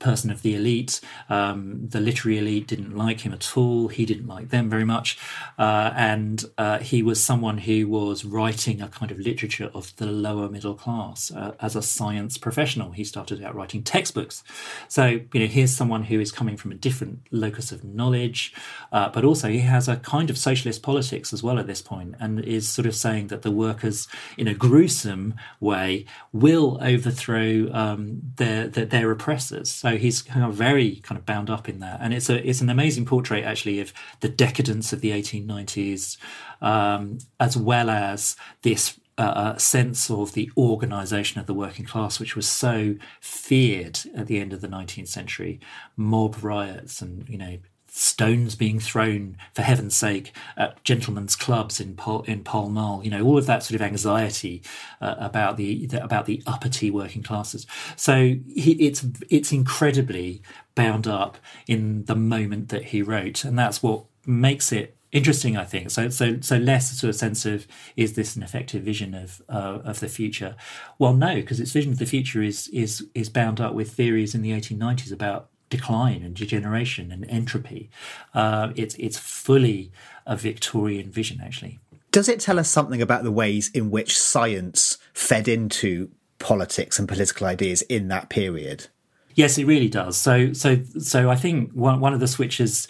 person 0.00 0.30
of 0.30 0.42
the 0.42 0.56
elite. 0.56 1.00
Um, 1.28 1.86
the 1.88 2.00
literary 2.00 2.38
elite 2.38 2.66
didn't 2.66 2.96
like 2.96 3.20
him 3.20 3.32
at 3.32 3.56
all. 3.56 3.86
He 3.86 4.04
didn't 4.04 4.26
like 4.26 4.48
them 4.48 4.68
very 4.68 4.84
much. 4.84 5.16
Uh, 5.56 5.92
and 5.94 6.44
uh, 6.58 6.78
he 6.78 7.04
was 7.04 7.22
someone 7.22 7.58
who 7.58 7.86
was 7.86 8.24
writing 8.24 8.82
a 8.82 8.88
kind 8.88 9.12
of 9.12 9.20
literature 9.20 9.70
of 9.72 9.94
the 9.96 10.06
lower 10.06 10.48
middle 10.48 10.74
class 10.74 11.30
uh, 11.30 11.54
as 11.60 11.76
a 11.76 11.82
science 11.82 12.36
professional. 12.36 12.90
He 12.90 13.04
started 13.04 13.44
out 13.44 13.54
writing 13.54 13.84
textbooks. 13.84 14.42
So, 14.88 15.20
you 15.32 15.40
know, 15.40 15.46
here's 15.46 15.76
someone 15.76 16.04
who 16.04 16.18
is 16.18 16.32
coming 16.32 16.56
from 16.56 16.72
a 16.72 16.76
different 16.76 17.20
locus 17.30 17.70
of 17.70 17.84
knowledge, 17.84 18.52
uh, 18.90 19.10
but 19.10 19.24
also 19.24 19.48
he 19.48 19.60
has 19.60 19.86
a 19.86 19.96
kind 19.96 20.30
of 20.30 20.38
socialist 20.38 20.82
politics 20.82 21.32
as 21.32 21.42
well 21.42 21.58
at 21.58 21.66
this 21.68 21.82
point 21.82 22.16
and 22.18 22.40
is 22.40 22.68
sort 22.68 22.86
of 22.86 22.96
saying 22.96 23.28
that 23.28 23.42
the 23.42 23.50
workers, 23.50 24.08
in 24.36 24.48
a 24.48 24.54
gruesome 24.54 25.34
way, 25.60 26.06
will 26.32 26.78
overthrow 26.80 27.70
um, 27.72 27.99
their, 28.36 28.68
their, 28.68 28.86
their 28.86 29.10
oppressors. 29.10 29.70
So 29.70 29.90
so 29.90 29.96
he's 29.98 30.22
kind 30.22 30.44
of 30.44 30.54
very 30.54 30.96
kind 30.96 31.18
of 31.18 31.26
bound 31.26 31.50
up 31.50 31.68
in 31.68 31.80
that, 31.80 31.98
and 32.00 32.14
it's 32.14 32.30
a 32.30 32.48
it's 32.48 32.60
an 32.60 32.70
amazing 32.70 33.06
portrait 33.06 33.44
actually 33.44 33.80
of 33.80 33.92
the 34.20 34.28
decadence 34.28 34.92
of 34.92 35.00
the 35.00 35.10
1890s, 35.10 36.16
um, 36.62 37.18
as 37.40 37.56
well 37.56 37.90
as 37.90 38.36
this 38.62 39.00
uh, 39.18 39.22
uh, 39.22 39.58
sense 39.58 40.10
of 40.10 40.32
the 40.34 40.50
organisation 40.56 41.40
of 41.40 41.46
the 41.46 41.54
working 41.54 41.84
class, 41.84 42.20
which 42.20 42.36
was 42.36 42.46
so 42.46 42.94
feared 43.20 43.98
at 44.14 44.28
the 44.28 44.38
end 44.38 44.52
of 44.52 44.60
the 44.60 44.68
19th 44.68 45.08
century, 45.08 45.58
mob 45.96 46.36
riots 46.42 47.02
and 47.02 47.28
you 47.28 47.38
know 47.38 47.58
stones 47.92 48.54
being 48.54 48.80
thrown 48.80 49.36
for 49.54 49.62
heaven's 49.62 49.96
sake 49.96 50.32
at 50.56 50.82
gentlemen's 50.84 51.36
clubs 51.36 51.80
in 51.80 51.94
Pall, 51.94 52.22
in 52.22 52.44
Pall 52.44 52.68
Mall. 52.68 53.02
You 53.04 53.10
know, 53.10 53.22
all 53.22 53.38
of 53.38 53.46
that 53.46 53.62
sort 53.62 53.74
of 53.74 53.82
anxiety 53.82 54.62
uh, 55.00 55.16
about 55.18 55.56
the, 55.56 55.86
the, 55.86 56.02
about 56.02 56.26
the 56.26 56.42
uppity 56.46 56.90
working 56.90 57.22
classes. 57.22 57.66
So 57.96 58.36
he, 58.48 58.72
it's 58.80 59.04
it's 59.28 59.52
incredibly 59.52 60.42
bound 60.74 61.06
up 61.06 61.38
in 61.66 62.04
the 62.04 62.16
moment 62.16 62.68
that 62.68 62.86
he 62.86 63.02
wrote, 63.02 63.44
and 63.44 63.58
that's 63.58 63.82
what 63.82 64.04
makes 64.26 64.70
it 64.70 64.96
interesting 65.12 65.56
i 65.56 65.64
think 65.64 65.90
so 65.90 66.08
so 66.08 66.38
so 66.40 66.56
less 66.56 66.96
sort 66.96 67.08
of 67.08 67.16
sense 67.16 67.44
of 67.44 67.66
is 67.96 68.12
this 68.12 68.36
an 68.36 68.44
effective 68.44 68.82
vision 68.82 69.12
of 69.12 69.42
uh, 69.48 69.80
of 69.82 69.98
the 69.98 70.08
future 70.08 70.54
well 71.00 71.12
no 71.12 71.34
because 71.34 71.58
its 71.58 71.72
vision 71.72 71.90
of 71.90 71.98
the 71.98 72.06
future 72.06 72.40
is 72.40 72.68
is 72.68 73.04
is 73.12 73.28
bound 73.28 73.60
up 73.60 73.74
with 73.74 73.90
theories 73.90 74.36
in 74.36 74.42
the 74.42 74.52
1890s 74.52 75.10
about 75.10 75.48
decline 75.70 76.22
and 76.22 76.34
degeneration 76.34 77.10
and 77.10 77.24
entropy. 77.30 77.90
Uh, 78.34 78.72
it's 78.76 78.94
it's 78.96 79.18
fully 79.18 79.90
a 80.26 80.36
Victorian 80.36 81.10
vision, 81.10 81.40
actually. 81.42 81.78
Does 82.10 82.28
it 82.28 82.40
tell 82.40 82.58
us 82.58 82.68
something 82.68 83.00
about 83.00 83.22
the 83.22 83.30
ways 83.30 83.70
in 83.72 83.90
which 83.90 84.18
science 84.18 84.98
fed 85.14 85.46
into 85.48 86.10
politics 86.38 86.98
and 86.98 87.08
political 87.08 87.46
ideas 87.46 87.82
in 87.82 88.08
that 88.08 88.28
period? 88.28 88.88
Yes, 89.34 89.58
it 89.58 89.64
really 89.64 89.88
does. 89.88 90.16
So, 90.16 90.52
so, 90.52 90.82
so 90.98 91.30
I 91.30 91.36
think 91.36 91.70
one 91.72 92.00
one 92.00 92.12
of 92.12 92.20
the 92.20 92.28
switches 92.28 92.88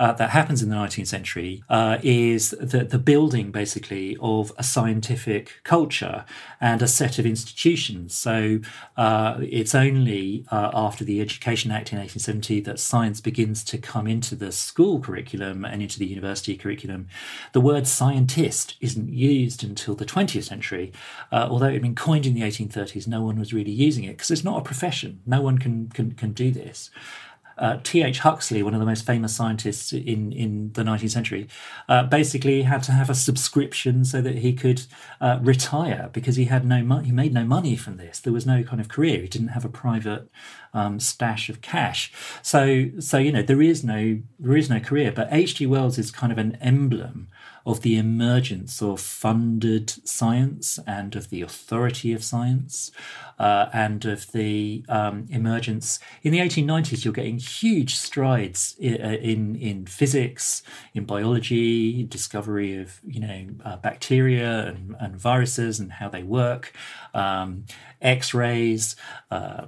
uh, 0.00 0.12
that 0.12 0.30
happens 0.30 0.62
in 0.62 0.70
the 0.70 0.76
19th 0.76 1.06
century 1.06 1.62
uh, 1.68 1.98
is 2.02 2.50
the, 2.58 2.84
the 2.84 2.98
building 2.98 3.50
basically 3.50 4.16
of 4.22 4.50
a 4.56 4.62
scientific 4.62 5.60
culture 5.62 6.24
and 6.58 6.80
a 6.80 6.88
set 6.88 7.18
of 7.18 7.26
institutions. 7.26 8.14
So 8.14 8.60
uh, 8.96 9.36
it's 9.42 9.74
only 9.74 10.46
uh, 10.50 10.70
after 10.72 11.04
the 11.04 11.20
Education 11.20 11.70
Act 11.70 11.92
in 11.92 11.98
1870 11.98 12.60
that 12.62 12.80
science 12.80 13.20
begins 13.20 13.62
to 13.64 13.76
come 13.76 14.06
into 14.06 14.34
the 14.34 14.52
school 14.52 15.00
curriculum 15.00 15.66
and 15.66 15.82
into 15.82 15.98
the 15.98 16.06
university 16.06 16.56
curriculum. 16.56 17.06
The 17.52 17.60
word 17.60 17.86
scientist 17.86 18.76
isn't 18.80 19.10
used 19.10 19.62
until 19.62 19.94
the 19.94 20.06
20th 20.06 20.44
century, 20.44 20.94
uh, 21.30 21.46
although 21.50 21.66
it 21.66 21.74
had 21.74 21.82
been 21.82 21.94
coined 21.94 22.24
in 22.24 22.32
the 22.32 22.40
1830s. 22.40 23.06
No 23.06 23.20
one 23.20 23.38
was 23.38 23.52
really 23.52 23.70
using 23.70 24.04
it 24.04 24.16
because 24.16 24.30
it's 24.30 24.44
not 24.44 24.60
a 24.60 24.64
profession. 24.64 25.20
No 25.26 25.42
one 25.42 25.58
can 25.58 25.90
can, 25.90 26.12
can 26.12 26.32
do 26.32 26.50
this. 26.50 26.90
Uh, 27.60 27.78
T.H. 27.84 28.20
Huxley, 28.20 28.62
one 28.62 28.74
of 28.74 28.80
the 28.80 28.86
most 28.86 29.06
famous 29.06 29.36
scientists 29.36 29.92
in, 29.92 30.32
in 30.32 30.72
the 30.72 30.82
19th 30.82 31.10
century, 31.10 31.46
uh, 31.88 32.02
basically 32.04 32.62
had 32.62 32.82
to 32.84 32.92
have 32.92 33.10
a 33.10 33.14
subscription 33.14 34.04
so 34.04 34.20
that 34.22 34.38
he 34.38 34.52
could 34.54 34.82
uh, 35.20 35.38
retire 35.42 36.08
because 36.12 36.36
he 36.36 36.46
had 36.46 36.64
no 36.64 36.82
money. 36.82 37.06
He 37.06 37.12
made 37.12 37.34
no 37.34 37.44
money 37.44 37.76
from 37.76 37.98
this. 37.98 38.18
There 38.18 38.32
was 38.32 38.46
no 38.46 38.62
kind 38.62 38.80
of 38.80 38.88
career. 38.88 39.20
He 39.20 39.28
didn't 39.28 39.48
have 39.48 39.64
a 39.64 39.68
private 39.68 40.30
um, 40.72 40.98
stash 40.98 41.48
of 41.48 41.60
cash. 41.60 42.12
So, 42.42 42.90
so 42.98 43.18
you 43.18 43.30
know, 43.30 43.42
there 43.42 43.62
is 43.62 43.84
no 43.84 44.20
there 44.38 44.56
is 44.56 44.70
no 44.70 44.80
career. 44.80 45.12
But 45.12 45.28
H.G. 45.30 45.66
Wells 45.66 45.98
is 45.98 46.10
kind 46.10 46.32
of 46.32 46.38
an 46.38 46.56
emblem 46.60 47.28
of 47.66 47.82
the 47.82 47.96
emergence 47.96 48.82
of 48.82 49.00
funded 49.00 49.90
science 50.06 50.78
and 50.86 51.14
of 51.16 51.30
the 51.30 51.42
authority 51.42 52.12
of 52.12 52.24
science 52.24 52.90
uh, 53.38 53.68
and 53.72 54.04
of 54.04 54.32
the 54.32 54.84
um, 54.88 55.26
emergence. 55.30 55.98
In 56.22 56.32
the 56.32 56.38
1890s, 56.38 57.04
you're 57.04 57.12
getting 57.14 57.38
huge 57.38 57.96
strides 57.96 58.76
in, 58.78 59.00
uh, 59.02 59.08
in, 59.20 59.56
in 59.56 59.86
physics, 59.86 60.62
in 60.94 61.04
biology, 61.04 62.04
discovery 62.04 62.76
of 62.76 63.00
you 63.06 63.20
know 63.20 63.46
uh, 63.64 63.76
bacteria 63.76 64.66
and, 64.68 64.96
and 65.00 65.16
viruses 65.16 65.80
and 65.80 65.92
how 65.92 66.08
they 66.08 66.22
work, 66.22 66.72
um, 67.14 67.64
X-rays. 68.00 68.96
Uh, 69.30 69.66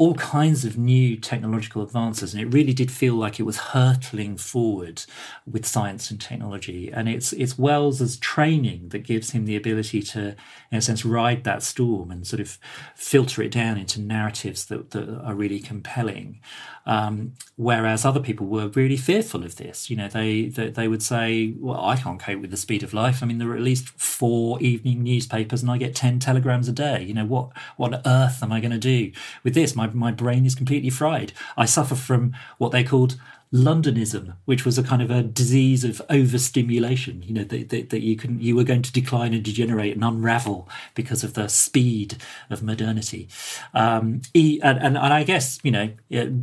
all 0.00 0.14
kinds 0.14 0.64
of 0.64 0.78
new 0.78 1.14
technological 1.14 1.82
advances, 1.82 2.32
and 2.32 2.42
it 2.42 2.46
really 2.46 2.72
did 2.72 2.90
feel 2.90 3.14
like 3.14 3.38
it 3.38 3.42
was 3.42 3.58
hurtling 3.58 4.38
forward 4.38 5.02
with 5.46 5.66
science 5.66 6.10
and 6.10 6.18
technology. 6.18 6.90
And 6.90 7.06
it's 7.06 7.34
it's 7.34 7.58
Wells's 7.58 8.16
training 8.16 8.88
that 8.88 9.00
gives 9.00 9.32
him 9.32 9.44
the 9.44 9.56
ability 9.56 10.00
to, 10.14 10.34
in 10.72 10.78
a 10.78 10.80
sense, 10.80 11.04
ride 11.04 11.44
that 11.44 11.62
storm 11.62 12.10
and 12.10 12.26
sort 12.26 12.40
of 12.40 12.58
filter 12.94 13.42
it 13.42 13.50
down 13.50 13.76
into 13.76 14.00
narratives 14.00 14.64
that, 14.66 14.92
that 14.92 15.06
are 15.22 15.34
really 15.34 15.60
compelling. 15.60 16.40
Um, 16.86 17.34
whereas 17.56 18.06
other 18.06 18.20
people 18.20 18.46
were 18.46 18.68
really 18.68 18.96
fearful 18.96 19.44
of 19.44 19.56
this. 19.56 19.90
You 19.90 19.96
know, 19.96 20.08
they, 20.08 20.46
they, 20.46 20.70
they 20.70 20.88
would 20.88 21.02
say, 21.02 21.52
"Well, 21.58 21.78
I 21.78 21.96
can't 21.96 22.18
cope 22.18 22.40
with 22.40 22.50
the 22.50 22.56
speed 22.56 22.82
of 22.82 22.94
life. 22.94 23.22
I 23.22 23.26
mean, 23.26 23.36
there 23.36 23.50
are 23.50 23.54
at 23.54 23.60
least 23.60 23.86
four 23.90 24.58
evening 24.62 25.02
newspapers, 25.02 25.60
and 25.60 25.70
I 25.70 25.76
get 25.76 25.94
ten 25.94 26.18
telegrams 26.18 26.68
a 26.68 26.72
day. 26.72 27.02
You 27.02 27.12
know, 27.12 27.26
what 27.26 27.50
what 27.76 27.92
on 27.92 28.00
earth 28.06 28.42
am 28.42 28.50
I 28.50 28.60
going 28.60 28.70
to 28.70 28.78
do 28.78 29.12
with 29.44 29.52
this? 29.52 29.76
My 29.76 29.89
my 29.94 30.12
brain 30.12 30.46
is 30.46 30.54
completely 30.54 30.90
fried. 30.90 31.32
I 31.56 31.64
suffer 31.64 31.94
from 31.94 32.34
what 32.58 32.72
they 32.72 32.84
called 32.84 33.16
Londonism, 33.52 34.34
which 34.44 34.64
was 34.64 34.78
a 34.78 34.82
kind 34.82 35.02
of 35.02 35.10
a 35.10 35.24
disease 35.24 35.82
of 35.82 36.00
overstimulation. 36.08 37.22
You 37.22 37.34
know 37.34 37.44
that, 37.44 37.70
that, 37.70 37.90
that, 37.90 38.00
you 38.00 38.14
can 38.14 38.40
you 38.40 38.54
were 38.54 38.62
going 38.62 38.82
to 38.82 38.92
decline 38.92 39.34
and 39.34 39.42
degenerate 39.42 39.94
and 39.94 40.04
unravel 40.04 40.68
because 40.94 41.24
of 41.24 41.34
the 41.34 41.48
speed 41.48 42.16
of 42.48 42.62
modernity. 42.62 43.28
Um, 43.74 44.22
and, 44.34 44.62
and, 44.62 44.96
and 44.96 44.98
I 44.98 45.24
guess 45.24 45.58
you 45.64 45.72
know 45.72 45.90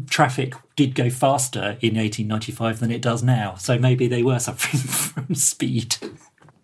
traffic 0.09 0.53
did 0.75 0.95
go 0.95 1.09
faster 1.09 1.77
in 1.81 1.95
1895 1.95 2.81
than 2.81 2.91
it 2.91 3.01
does 3.01 3.23
now, 3.23 3.55
so 3.55 3.79
maybe 3.79 4.07
they 4.07 4.21
were 4.21 4.39
suffering 4.39 4.81
from 4.81 5.33
speed. 5.33 5.95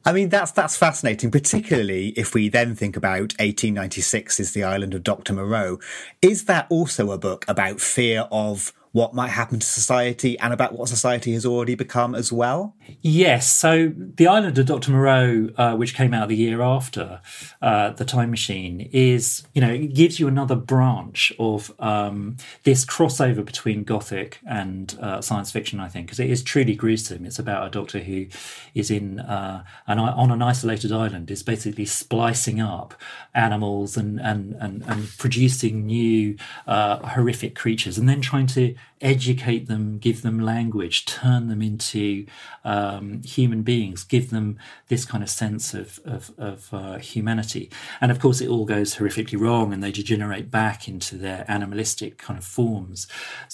I 0.06 0.12
mean, 0.12 0.30
that's 0.30 0.52
that's 0.52 0.76
fascinating, 0.76 1.32
particularly 1.32 2.10
if 2.10 2.34
we 2.34 2.50
then 2.50 2.76
think 2.76 2.98
about 2.98 3.34
1896 3.40 4.40
is 4.40 4.52
the 4.52 4.64
island 4.64 4.94
of 4.94 5.04
Dr. 5.04 5.34
Moreau. 5.34 5.80
Is 6.22 6.46
that 6.46 6.68
also 6.70 7.12
a 7.12 7.18
book 7.18 7.46
about 7.48 7.80
fear 7.80 8.28
of 8.30 8.74
what 8.94 9.12
might 9.16 9.30
happen 9.30 9.58
to 9.60 9.66
society 9.66 10.38
and 10.38 10.54
about 10.54 10.74
what 10.74 10.88
society 10.88 11.34
has 11.34 11.48
already 11.48 11.74
become 11.74 12.14
as 12.14 12.32
well? 12.32 12.76
Yes. 13.02 13.52
So 13.52 13.92
the 13.96 14.28
island 14.28 14.56
of 14.60 14.68
Dr. 14.68 14.92
Moreau, 14.92 15.50
uh, 15.58 15.76
which 15.76 15.96
came 15.96 16.14
out 16.14 16.30
the 16.30 16.36
year 16.36 16.62
after 16.62 17.20
uh, 17.60 17.90
the 17.90 18.06
Time 18.06 18.30
Machine, 18.30 18.88
is 18.94 19.44
you 19.56 19.62
know 19.62 19.72
it 19.72 19.96
gives 19.96 20.20
you 20.20 20.28
another 20.28 20.56
branch 20.56 21.34
of 21.40 21.74
um, 21.80 22.38
this 22.66 22.86
crossover 22.86 23.44
between 23.44 23.84
Gothic 23.84 24.40
and 24.48 24.96
uh, 25.02 25.22
science 25.22 25.50
fiction. 25.52 25.80
I 25.80 25.90
think 25.90 26.06
because 26.06 26.20
it 26.20 26.30
is 26.30 26.44
truly 26.44 26.76
gruesome. 26.76 27.26
It's 27.26 27.40
about 27.40 27.66
a 27.66 27.72
doctor 27.72 27.98
who 27.98 28.28
is 28.76 28.92
in 28.92 29.20
uh, 29.20 29.64
an 29.88 29.98
on 29.98 30.30
an 30.30 30.44
isolated 30.44 30.92
island, 30.92 31.32
is 31.32 31.42
basically 31.42 31.86
splicing 31.86 32.62
up 32.62 32.94
animals 33.34 33.98
and 33.98 34.22
and 34.22 34.54
and, 34.60 34.84
and 34.86 35.10
producing 35.18 35.88
new 35.88 36.38
uh, 36.68 36.98
horrific 37.00 37.56
creatures, 37.56 37.98
and 37.98 38.08
then 38.08 38.22
trying 38.22 38.46
to 38.46 38.76
educate 39.04 39.68
them, 39.68 40.00
give 40.00 40.22
them 40.22 40.40
language, 40.40 41.06
turn 41.06 41.50
them 41.50 41.62
into 41.62 42.26
um, 42.64 43.22
human 43.24 43.62
beings, 43.62 44.04
give 44.06 44.30
them 44.30 44.58
this 44.88 45.04
kind 45.04 45.22
of 45.22 45.30
sense 45.30 45.74
of, 45.74 46.00
of, 46.06 46.32
of 46.38 46.74
uh, 46.74 46.98
humanity. 46.98 47.70
And 48.00 48.12
of 48.12 48.20
course, 48.20 48.40
it 48.40 48.48
all 48.48 48.66
goes 48.66 48.96
horrifically 48.96 49.40
wrong, 49.40 49.74
and 49.74 49.84
they 49.84 49.92
degenerate 49.92 50.50
back 50.50 50.88
into 50.88 51.18
their 51.18 51.44
animalistic 51.50 52.18
kind 52.18 52.40
of 52.40 52.46
forms. 52.46 53.08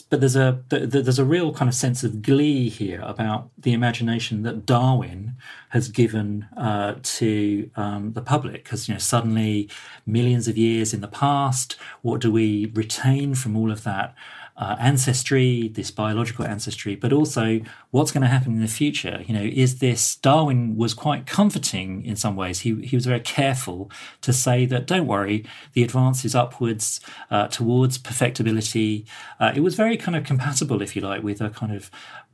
But 0.10 0.20
there's 0.20 0.36
a 0.36 0.64
there's 0.70 1.20
a 1.20 1.26
real 1.26 1.52
kind 1.52 1.68
of 1.68 1.76
sense 1.76 2.04
of 2.04 2.22
glee 2.22 2.70
here 2.70 3.02
about 3.04 3.50
the 3.58 3.74
imagination 3.74 4.44
that 4.44 4.66
Darwin 4.66 5.36
has 5.70 5.90
given 5.90 6.48
uh, 6.56 6.96
to 7.02 7.70
um, 7.76 8.14
the 8.14 8.22
public, 8.22 8.64
because 8.64 8.88
you 8.88 8.94
know 8.94 9.00
suddenly 9.00 9.70
millions 10.06 10.48
of 10.48 10.58
years 10.58 10.94
in 10.94 11.02
the 11.02 11.08
past, 11.08 11.76
what 12.04 12.22
do 12.22 12.32
we 12.32 12.72
retain 12.76 13.34
from 13.34 13.58
all 13.58 13.72
of 13.72 13.84
that? 13.84 14.14
Uh, 14.60 14.76
ancestry, 14.78 15.70
this 15.70 15.90
biological 15.90 16.46
ancestry, 16.46 16.94
but 16.94 17.14
also 17.14 17.62
what's 17.92 18.12
going 18.12 18.22
to 18.22 18.28
happen 18.28 18.52
in 18.52 18.62
the 18.62 18.68
future. 18.68 19.24
You 19.26 19.34
know, 19.34 19.42
is 19.42 19.80
this 19.80 20.18
Darwin 20.18 20.76
was 20.76 20.94
quite 20.94 21.26
comforting 21.26 22.06
in 22.06 22.18
some 22.18 22.36
ways. 22.36 22.60
He 22.60 22.76
he 22.82 22.96
was 22.96 23.06
very 23.06 23.22
careful 23.22 23.90
to 24.22 24.34
say 24.34 24.66
that 24.66 24.86
don't 24.86 25.08
worry, 25.08 25.46
the 25.74 25.84
advance 25.84 26.26
is 26.26 26.36
upwards 26.36 27.00
uh, 27.32 27.48
towards 27.48 27.98
perfectibility. 27.98 29.06
Uh, 29.40 29.54
it 29.56 29.62
was 29.62 29.76
very 29.76 29.96
kind 29.96 30.18
of 30.18 30.26
compatible, 30.26 30.82
if 30.82 30.94
you 30.94 31.02
like, 31.02 31.24
with 31.24 31.40
a 31.40 31.50
kind 31.50 31.74
of 31.74 31.90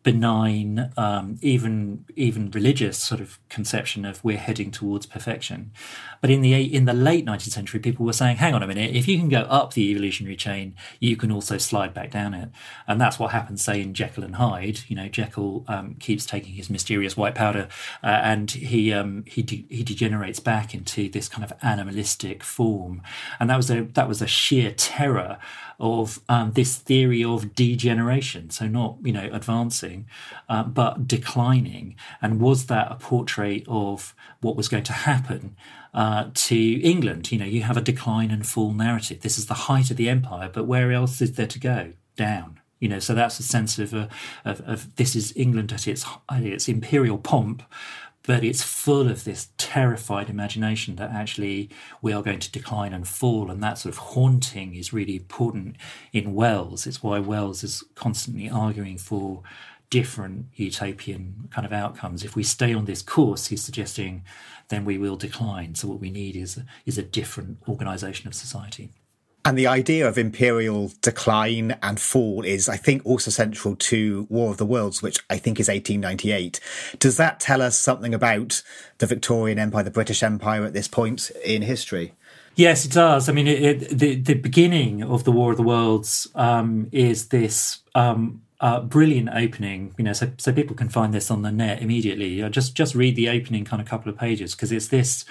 benign, 0.05 0.91
um, 0.97 1.39
even 1.41 2.05
even 2.15 2.51
religious 2.51 2.99
sort 2.99 3.19
of 3.19 3.39
conception 3.49 4.05
of 4.05 4.23
we're 4.23 4.37
heading 4.37 4.69
towards 4.69 5.07
perfection. 5.07 5.71
But 6.21 6.29
in 6.29 6.41
the 6.41 6.53
in 6.53 6.85
the 6.85 6.93
late 6.93 7.25
19th 7.25 7.49
century, 7.49 7.79
people 7.79 8.05
were 8.05 8.13
saying, 8.13 8.37
"Hang 8.37 8.53
on 8.53 8.61
a 8.61 8.67
minute! 8.67 8.95
If 8.95 9.07
you 9.07 9.17
can 9.17 9.29
go 9.29 9.41
up 9.41 9.73
the 9.73 9.89
evolutionary 9.89 10.35
chain, 10.35 10.75
you 10.99 11.17
can 11.17 11.31
also 11.31 11.57
slide 11.57 11.95
back 11.95 12.11
down 12.11 12.35
it." 12.35 12.49
And 12.87 13.01
that's 13.01 13.17
what 13.17 13.31
happens, 13.31 13.63
say, 13.63 13.81
in 13.81 13.95
Jekyll 13.95 14.23
and 14.23 14.35
Hyde. 14.35 14.81
You 14.87 14.95
know, 14.95 15.07
Jekyll 15.07 15.65
um, 15.67 15.95
keeps 15.95 16.23
taking 16.27 16.53
his 16.53 16.69
mysterious 16.69 17.17
white 17.17 17.33
powder, 17.33 17.67
uh, 18.03 18.21
and 18.23 18.51
he 18.51 18.93
um, 18.93 19.23
he 19.25 19.41
de- 19.41 19.65
he 19.71 19.83
degenerates 19.83 20.39
back 20.39 20.75
into 20.75 21.09
this 21.09 21.27
kind 21.27 21.43
of 21.43 21.51
animalistic 21.63 22.43
form, 22.43 23.01
and 23.39 23.49
that 23.49 23.57
was 23.57 23.71
a 23.71 23.81
that 23.95 24.07
was 24.07 24.21
a 24.21 24.27
sheer 24.27 24.71
terror 24.71 25.39
of 25.79 26.19
um, 26.29 26.51
this 26.53 26.77
theory 26.77 27.23
of 27.23 27.55
degeneration. 27.55 28.49
So 28.49 28.67
not 28.67 28.97
you 29.03 29.13
know 29.13 29.29
advancing, 29.31 30.07
uh, 30.49 30.63
but 30.63 31.07
declining. 31.07 31.95
And 32.21 32.39
was 32.39 32.67
that 32.67 32.91
a 32.91 32.95
portrait 32.95 33.63
of 33.67 34.13
what 34.41 34.55
was 34.55 34.67
going 34.67 34.83
to 34.83 34.93
happen? 34.93 35.55
Uh, 35.93 36.29
to 36.33 36.81
England, 36.81 37.31
you 37.31 37.37
know, 37.37 37.45
you 37.45 37.61
have 37.61 37.77
a 37.77 37.81
decline 37.81 38.29
and 38.29 38.45
fall 38.45 38.73
narrative. 38.73 39.21
This 39.21 39.37
is 39.37 39.45
the 39.45 39.53
height 39.53 39.89
of 39.89 39.95
the 39.95 40.09
empire, 40.09 40.49
but 40.51 40.65
where 40.65 40.91
else 40.91 41.21
is 41.21 41.33
there 41.33 41.47
to 41.47 41.59
go? 41.59 41.93
Down 42.17 42.59
you 42.79 42.89
know 42.89 42.99
so 42.99 43.13
that's 43.13 43.39
a 43.39 43.43
sense 43.43 43.79
of, 43.79 43.93
uh, 43.93 44.07
of, 44.43 44.61
of 44.61 44.95
this 44.95 45.15
is 45.15 45.33
england 45.35 45.71
at 45.71 45.87
its 45.87 46.05
at 46.29 46.43
its 46.43 46.67
imperial 46.67 47.17
pomp 47.17 47.63
but 48.27 48.43
it's 48.43 48.63
full 48.63 49.07
of 49.09 49.23
this 49.23 49.49
terrified 49.57 50.29
imagination 50.29 50.95
that 50.95 51.11
actually 51.11 51.69
we 52.01 52.11
are 52.13 52.23
going 52.23 52.39
to 52.39 52.51
decline 52.51 52.93
and 52.93 53.07
fall. 53.07 53.51
And 53.51 53.61
that 53.63 53.77
sort 53.77 53.93
of 53.93 53.99
haunting 53.99 54.75
is 54.75 54.93
really 54.93 55.15
important 55.15 55.77
in 56.11 56.33
Wells. 56.33 56.87
It's 56.87 57.03
why 57.03 57.19
Wells 57.19 57.63
is 57.63 57.83
constantly 57.95 58.49
arguing 58.49 58.97
for 58.97 59.43
different 59.89 60.47
utopian 60.55 61.47
kind 61.51 61.65
of 61.65 61.73
outcomes. 61.73 62.23
If 62.23 62.35
we 62.35 62.43
stay 62.43 62.73
on 62.73 62.85
this 62.85 63.01
course, 63.01 63.47
he's 63.47 63.63
suggesting, 63.63 64.23
then 64.69 64.85
we 64.85 64.97
will 64.97 65.15
decline. 65.15 65.75
So 65.75 65.87
what 65.87 65.99
we 65.99 66.09
need 66.09 66.35
is 66.35 66.59
is 66.85 66.97
a 66.97 67.03
different 67.03 67.59
organisation 67.67 68.27
of 68.27 68.33
society. 68.33 68.89
And 69.45 69.55
the 69.55 69.67
idea 69.67 70.07
of 70.07 70.17
imperial 70.17 70.91
decline 71.01 71.77
and 71.83 71.99
fall 71.99 72.43
is, 72.43 72.67
I 72.67 72.77
think, 72.77 73.05
also 73.05 73.29
central 73.29 73.75
to 73.75 74.25
War 74.27 74.49
of 74.49 74.57
the 74.57 74.65
Worlds, 74.65 75.03
which 75.03 75.19
I 75.29 75.37
think 75.37 75.59
is 75.59 75.67
1898. 75.67 76.59
Does 76.97 77.17
that 77.17 77.39
tell 77.39 77.61
us 77.61 77.77
something 77.77 78.15
about 78.15 78.63
the 78.97 79.05
Victorian 79.05 79.59
Empire, 79.59 79.83
the 79.83 79.91
British 79.91 80.23
Empire 80.23 80.65
at 80.65 80.73
this 80.73 80.87
point 80.87 81.29
in 81.45 81.61
history? 81.61 82.13
Yes, 82.55 82.85
it 82.85 82.91
does. 82.91 83.29
I 83.29 83.33
mean, 83.33 83.47
it, 83.47 83.61
it, 83.61 83.99
the 83.99 84.15
the 84.15 84.33
beginning 84.33 85.03
of 85.03 85.25
the 85.25 85.31
War 85.31 85.51
of 85.51 85.57
the 85.57 85.63
Worlds 85.63 86.27
um, 86.33 86.87
is 86.91 87.27
this 87.27 87.79
um, 87.93 88.41
uh, 88.61 88.79
brilliant 88.79 89.29
opening. 89.29 89.93
You 89.97 90.05
know, 90.05 90.13
so 90.13 90.31
so 90.37 90.53
people 90.53 90.75
can 90.75 90.89
find 90.89 91.13
this 91.13 91.29
on 91.29 91.43
the 91.43 91.51
net 91.51 91.81
immediately. 91.81 92.41
Uh, 92.41 92.49
just 92.49 92.73
just 92.73 92.95
read 92.95 93.15
the 93.15 93.29
opening 93.29 93.65
kind 93.65 93.81
of 93.81 93.87
couple 93.87 94.09
of 94.09 94.17
pages 94.17 94.55
because 94.55 94.71
it's 94.71 94.87
this 94.87 95.25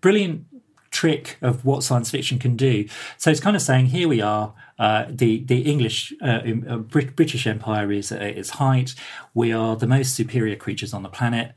brilliant 0.00 0.46
trick 0.94 1.36
of 1.42 1.64
what 1.64 1.82
science 1.82 2.10
fiction 2.10 2.38
can 2.38 2.56
do. 2.56 2.86
So 3.18 3.30
it's 3.30 3.40
kind 3.40 3.56
of 3.56 3.62
saying, 3.62 3.86
here 3.86 4.08
we 4.08 4.22
are. 4.22 4.54
Uh, 4.78 5.04
the 5.08 5.44
the 5.44 5.60
English 5.72 6.12
uh, 6.22 6.40
uh, 6.68 6.76
British 7.16 7.46
Empire 7.46 7.92
is 7.92 8.12
at 8.12 8.22
its 8.22 8.50
height. 8.50 8.94
We 9.34 9.52
are 9.52 9.76
the 9.76 9.86
most 9.86 10.14
superior 10.14 10.56
creatures 10.56 10.94
on 10.94 11.02
the 11.02 11.08
planet. 11.08 11.52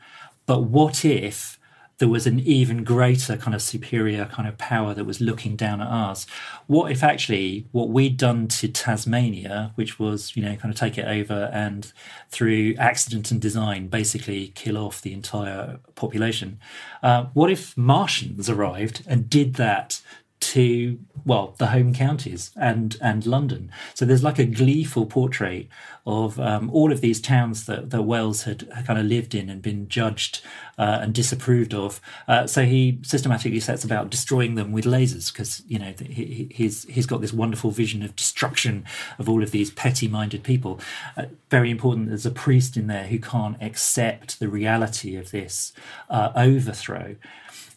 But 0.46 0.64
what 0.64 1.06
if 1.06 1.57
there 2.00 2.08
was 2.08 2.28
an 2.28 2.40
even 2.42 2.84
greater 2.84 3.38
kind 3.38 3.56
of 3.56 3.62
superior 3.62 4.26
kind 4.26 4.48
of 4.48 4.58
power 4.58 4.94
that 4.94 5.06
was 5.06 5.20
looking 5.20 5.56
down 5.56 5.82
at 5.82 5.88
us. 5.88 6.28
What 6.68 6.92
if 6.92 7.04
actually 7.04 7.66
what 7.72 7.90
we'd 7.90 8.18
done 8.18 8.48
to 8.50 8.68
Tasmania, 8.68 9.72
which 9.76 9.98
was, 9.98 10.36
you 10.36 10.44
know, 10.44 10.56
kind 10.56 10.72
of 10.72 10.80
take 10.80 10.98
it 10.98 11.08
over 11.08 11.50
and 11.52 11.92
through 12.30 12.76
accident 12.78 13.32
and 13.32 13.42
design 13.42 13.88
basically 13.88 14.50
kill 14.50 14.78
off 14.78 15.02
the 15.02 15.14
entire 15.14 15.80
population? 15.96 16.60
Uh, 17.02 17.26
what 17.34 17.50
if 17.50 17.76
Martians 17.76 18.48
arrived 18.48 19.04
and 19.08 19.30
did 19.30 19.56
that 19.56 20.02
to 20.40 21.00
well 21.26 21.56
the 21.58 21.68
home 21.68 21.94
counties 21.94 22.52
and 22.56 22.98
and 23.02 23.26
London. 23.26 23.72
So 23.94 24.06
there's 24.06 24.24
like 24.24 24.40
a 24.40 24.46
gleeful 24.46 25.06
portrait 25.06 25.68
of 26.06 26.40
um, 26.40 26.70
all 26.70 26.92
of 26.92 27.02
these 27.02 27.20
towns 27.20 27.66
that, 27.66 27.90
that 27.90 28.04
Wells 28.04 28.44
had 28.44 28.70
kind 28.86 28.98
of 28.98 29.06
lived 29.06 29.36
in 29.36 29.50
and 29.50 29.62
been 29.62 29.90
judged 29.90 30.42
uh, 30.78 31.00
and 31.02 31.14
disapproved 31.14 31.74
of. 31.74 32.00
Uh, 32.30 32.48
so 32.48 32.64
he 32.64 33.00
systematically 33.02 33.60
sets 33.60 33.84
about 33.84 34.10
destroying 34.10 34.56
them 34.56 34.72
with 34.72 34.86
lasers 34.86 35.34
because 35.34 35.64
you 35.68 35.80
know 35.80 35.94
he, 36.00 36.50
he's 36.52 36.84
he's 36.84 37.06
got 37.06 37.20
this 37.20 37.34
wonderful 37.34 37.72
vision 37.72 38.04
of 38.04 38.16
destruction 38.16 38.86
of 39.20 39.28
all 39.28 39.44
of 39.44 39.52
these 39.52 39.72
petty-minded 39.72 40.44
people. 40.44 40.80
Uh, 41.18 41.26
very 41.50 41.72
important. 41.72 42.08
There's 42.08 42.26
a 42.26 42.32
priest 42.32 42.78
in 42.78 42.88
there 42.88 43.08
who 43.08 43.20
can't 43.20 43.62
accept 43.62 44.40
the 44.40 44.48
reality 44.48 45.16
of 45.16 45.32
this 45.32 45.74
uh, 46.10 46.32
overthrow. 46.36 47.16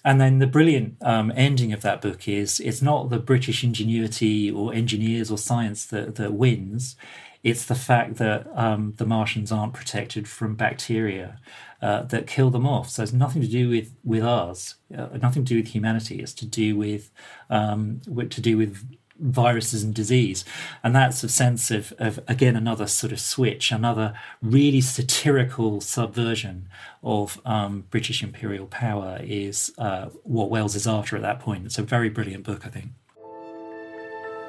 And 0.04 0.20
then 0.20 0.38
the 0.38 0.46
brilliant 0.46 0.96
um, 1.02 1.32
ending 1.36 1.72
of 1.72 1.82
that 1.82 2.00
book 2.00 2.26
is 2.26 2.58
it's 2.60 2.80
not 2.80 3.10
the 3.10 3.18
British 3.18 3.62
ingenuity 3.62 4.50
or 4.50 4.72
engineers 4.72 5.30
or 5.30 5.38
science 5.38 5.84
that, 5.86 6.14
that 6.14 6.32
wins. 6.32 6.96
It's 7.42 7.64
the 7.64 7.74
fact 7.74 8.16
that 8.16 8.46
um, 8.54 8.94
the 8.96 9.06
Martians 9.06 9.50
aren't 9.50 9.72
protected 9.72 10.28
from 10.28 10.54
bacteria 10.56 11.38
uh, 11.82 12.02
that 12.02 12.26
kill 12.26 12.50
them 12.50 12.66
off. 12.66 12.90
So 12.90 13.02
it's 13.02 13.12
nothing 13.12 13.42
to 13.42 13.48
do 13.48 13.70
with 13.70 13.94
with 14.04 14.22
us, 14.22 14.76
uh, 14.96 15.08
nothing 15.20 15.44
to 15.44 15.54
do 15.54 15.56
with 15.56 15.68
humanity. 15.68 16.20
It's 16.20 16.34
to 16.34 16.46
do 16.46 16.76
with, 16.76 17.10
um, 17.48 18.00
to 18.04 18.40
do 18.40 18.58
with 18.58 18.86
viruses 19.20 19.82
and 19.82 19.94
disease. 19.94 20.44
And 20.82 20.94
that's 20.94 21.22
a 21.22 21.28
sense 21.28 21.70
of, 21.70 21.92
of, 21.98 22.20
again, 22.26 22.56
another 22.56 22.86
sort 22.86 23.12
of 23.12 23.20
switch, 23.20 23.70
another 23.70 24.14
really 24.42 24.80
satirical 24.80 25.80
subversion 25.80 26.68
of 27.02 27.40
um, 27.44 27.84
British 27.90 28.22
imperial 28.22 28.66
power 28.66 29.18
is 29.22 29.72
uh, 29.78 30.06
what 30.24 30.50
Wells 30.50 30.74
is 30.74 30.86
after 30.86 31.16
at 31.16 31.22
that 31.22 31.40
point. 31.40 31.66
It's 31.66 31.78
a 31.78 31.82
very 31.82 32.08
brilliant 32.08 32.44
book, 32.44 32.66
I 32.66 32.70
think. 32.70 32.90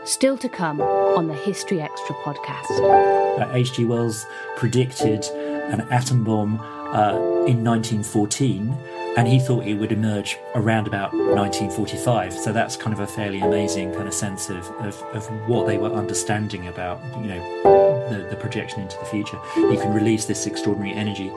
Still 0.03 0.37
to 0.39 0.49
come 0.49 0.81
on 0.81 1.27
the 1.27 1.35
History 1.35 1.79
Extra 1.79 2.15
podcast. 2.15 3.53
H.G. 3.53 3.85
Wells 3.85 4.25
predicted 4.55 5.25
an 5.25 5.81
atom 5.91 6.23
bomb 6.23 6.59
uh, 6.59 7.15
in 7.45 7.63
1914, 7.63 8.75
and 9.17 9.27
he 9.27 9.39
thought 9.39 9.65
it 9.65 9.73
would 9.73 9.91
emerge 9.91 10.37
around 10.55 10.87
about 10.87 11.13
1945. 11.13 12.33
So 12.33 12.53
that's 12.53 12.77
kind 12.77 12.93
of 12.93 13.01
a 13.01 13.07
fairly 13.07 13.41
amazing 13.41 13.93
kind 13.93 14.07
of 14.07 14.13
sense 14.13 14.49
of, 14.49 14.65
of, 14.79 15.01
of 15.13 15.27
what 15.49 15.67
they 15.67 15.77
were 15.77 15.91
understanding 15.91 16.67
about, 16.67 17.03
you 17.21 17.27
know, 17.27 18.09
the, 18.09 18.27
the 18.29 18.35
projection 18.37 18.81
into 18.81 18.97
the 18.97 19.05
future. 19.05 19.39
You 19.55 19.77
can 19.77 19.93
release 19.93 20.25
this 20.25 20.47
extraordinary 20.47 20.95
energy. 20.95 21.29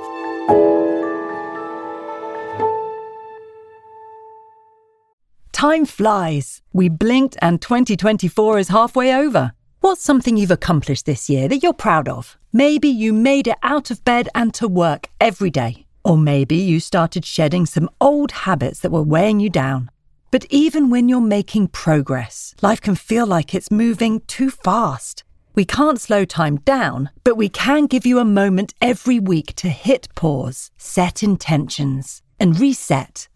Time 5.52 5.84
flies. 5.84 6.62
We 6.72 6.88
blinked 6.88 7.36
and 7.42 7.60
2024 7.60 8.58
is 8.58 8.68
halfway 8.68 9.14
over. 9.14 9.52
What's 9.80 10.02
something 10.02 10.36
you've 10.36 10.50
accomplished 10.50 11.06
this 11.06 11.28
year 11.28 11.48
that 11.48 11.62
you're 11.62 11.72
proud 11.72 12.08
of? 12.08 12.38
Maybe 12.52 12.88
you 12.88 13.12
made 13.12 13.48
it 13.48 13.58
out 13.62 13.90
of 13.90 14.04
bed 14.04 14.28
and 14.34 14.54
to 14.54 14.68
work 14.68 15.08
every 15.20 15.50
day. 15.50 15.83
Or 16.04 16.18
maybe 16.18 16.56
you 16.56 16.80
started 16.80 17.24
shedding 17.24 17.66
some 17.66 17.90
old 18.00 18.32
habits 18.32 18.80
that 18.80 18.92
were 18.92 19.02
weighing 19.02 19.40
you 19.40 19.50
down. 19.50 19.90
But 20.30 20.46
even 20.50 20.90
when 20.90 21.08
you're 21.08 21.20
making 21.20 21.68
progress, 21.68 22.54
life 22.60 22.80
can 22.80 22.94
feel 22.94 23.26
like 23.26 23.54
it's 23.54 23.70
moving 23.70 24.20
too 24.26 24.50
fast. 24.50 25.24
We 25.54 25.64
can't 25.64 26.00
slow 26.00 26.24
time 26.24 26.56
down, 26.58 27.10
but 27.22 27.36
we 27.36 27.48
can 27.48 27.86
give 27.86 28.04
you 28.04 28.18
a 28.18 28.24
moment 28.24 28.74
every 28.80 29.20
week 29.20 29.54
to 29.56 29.68
hit 29.68 30.08
pause, 30.14 30.70
set 30.76 31.22
intentions, 31.22 32.22
and 32.40 32.58
reset 32.58 33.28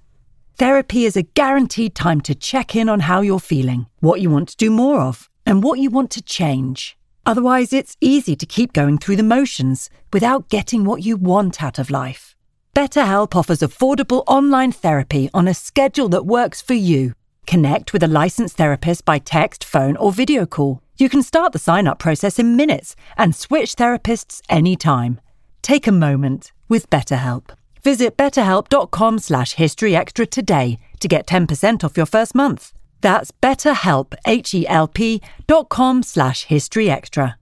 Therapy 0.59 1.05
is 1.05 1.17
a 1.17 1.23
guaranteed 1.23 1.95
time 1.95 2.21
to 2.23 2.35
check 2.35 2.75
in 2.75 2.89
on 2.89 2.99
how 2.99 3.21
you're 3.21 3.39
feeling, 3.39 3.87
what 4.01 4.21
you 4.21 4.29
want 4.29 4.49
to 4.49 4.57
do 4.57 4.73
more 4.73 5.01
of, 5.01 5.31
and 5.47 5.63
what 5.63 5.79
you 5.79 5.89
want 5.89 6.11
to 6.11 6.23
change. 6.23 6.99
Otherwise, 7.25 7.73
it's 7.73 7.97
easy 8.01 8.35
to 8.35 8.45
keep 8.45 8.73
going 8.73 8.99
through 8.99 9.15
the 9.15 9.23
motions 9.23 9.89
without 10.13 10.49
getting 10.49 10.83
what 10.83 11.05
you 11.05 11.17
want 11.17 11.63
out 11.63 11.79
of 11.79 11.91
life. 11.91 12.35
BetterHelp 12.79 13.35
offers 13.35 13.59
affordable 13.59 14.23
online 14.29 14.71
therapy 14.71 15.29
on 15.35 15.49
a 15.49 15.53
schedule 15.53 16.09
that 16.11 16.27
works 16.27 16.63
for 16.63 16.75
you. 16.75 17.13
Connect 17.45 17.93
with 17.93 18.05
a 18.05 18.15
licensed 18.23 18.57
therapist 18.57 19.05
by 19.05 19.19
text, 19.19 19.65
phone, 19.65 19.97
or 19.97 20.13
video 20.13 20.47
call. 20.47 20.81
You 20.97 21.09
can 21.09 21.25
start 21.25 21.53
the 21.53 21.59
sign 21.59 21.89
up 21.89 21.99
process 21.99 22.39
in 22.39 22.55
minutes 22.55 22.95
and 23.17 23.35
switch 23.35 23.75
therapists 23.75 24.43
anytime. 24.49 25.21
Take 25.61 25.89
a 25.89 25.99
moment 26.07 26.53
with 26.69 26.89
BetterHelp. 26.89 27.51
Visit 27.83 28.17
betterhelp.com 28.17 29.19
slash 29.19 29.57
historyextra 29.57 30.31
today 30.31 30.79
to 31.01 31.09
get 31.09 31.27
10% 31.27 31.83
off 31.83 31.97
your 31.97 32.07
first 32.07 32.33
month. 32.33 32.73
That's 33.01 33.33
betterhelp, 33.33 34.15
H-E-L-P 34.25 35.21
dot 35.49 35.69
com 35.69 36.05
slash 36.05 36.47
historyextra. 36.47 37.35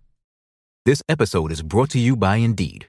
This 0.87 1.03
episode 1.11 1.53
is 1.53 1.61
brought 1.61 1.91
to 1.91 1.99
you 1.99 2.17
by 2.17 2.37
Indeed. 2.37 2.89